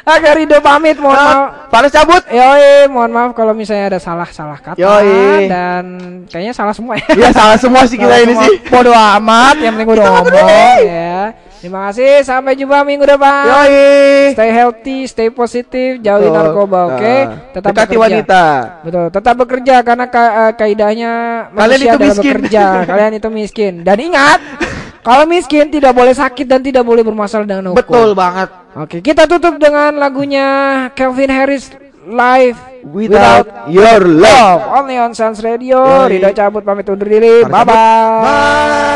[0.04, 1.72] Oke Rido pamit mohon maaf.
[1.72, 2.20] Panas cabut.
[2.28, 5.48] Yoi, mohon maaf kalau misalnya ada salah-salah kata Yoi.
[5.48, 5.84] dan
[6.28, 7.08] kayaknya salah semua ya.
[7.16, 8.68] Iya salah semua sih kita ini sih.
[8.68, 10.48] Bodo amat, yang penting udah ngomong
[10.84, 11.20] ya.
[11.64, 13.48] Terima kasih, sampai jumpa minggu depan.
[13.48, 14.36] Yoi.
[14.36, 16.36] Stay healthy, stay positif, jauhi Betul.
[16.36, 17.16] narkoba, oke?
[17.24, 18.04] Nah, Tetap dekati bekerja.
[18.04, 18.44] wanita.
[18.84, 21.12] Betul, tetap bekerja karena ka- eh, kaidahnya
[21.56, 22.12] Kalian itu miskin.
[22.36, 22.66] bekerja.
[22.84, 23.74] Kalian itu miskin.
[23.80, 24.44] Dan ingat,
[25.04, 27.84] kalau miskin tidak boleh sakit dan tidak boleh bermasalah dengan hukum.
[27.84, 28.50] Betul banget.
[28.74, 30.48] Oke, kita tutup dengan lagunya
[30.96, 31.70] Calvin Harris
[32.08, 34.60] live Without your love.
[34.76, 35.80] Only on Sans Radio.
[35.80, 36.20] Yoi.
[36.20, 37.48] Rido cabut pamit undur diri.
[37.48, 37.76] Bye bye.
[38.24, 38.93] Bye.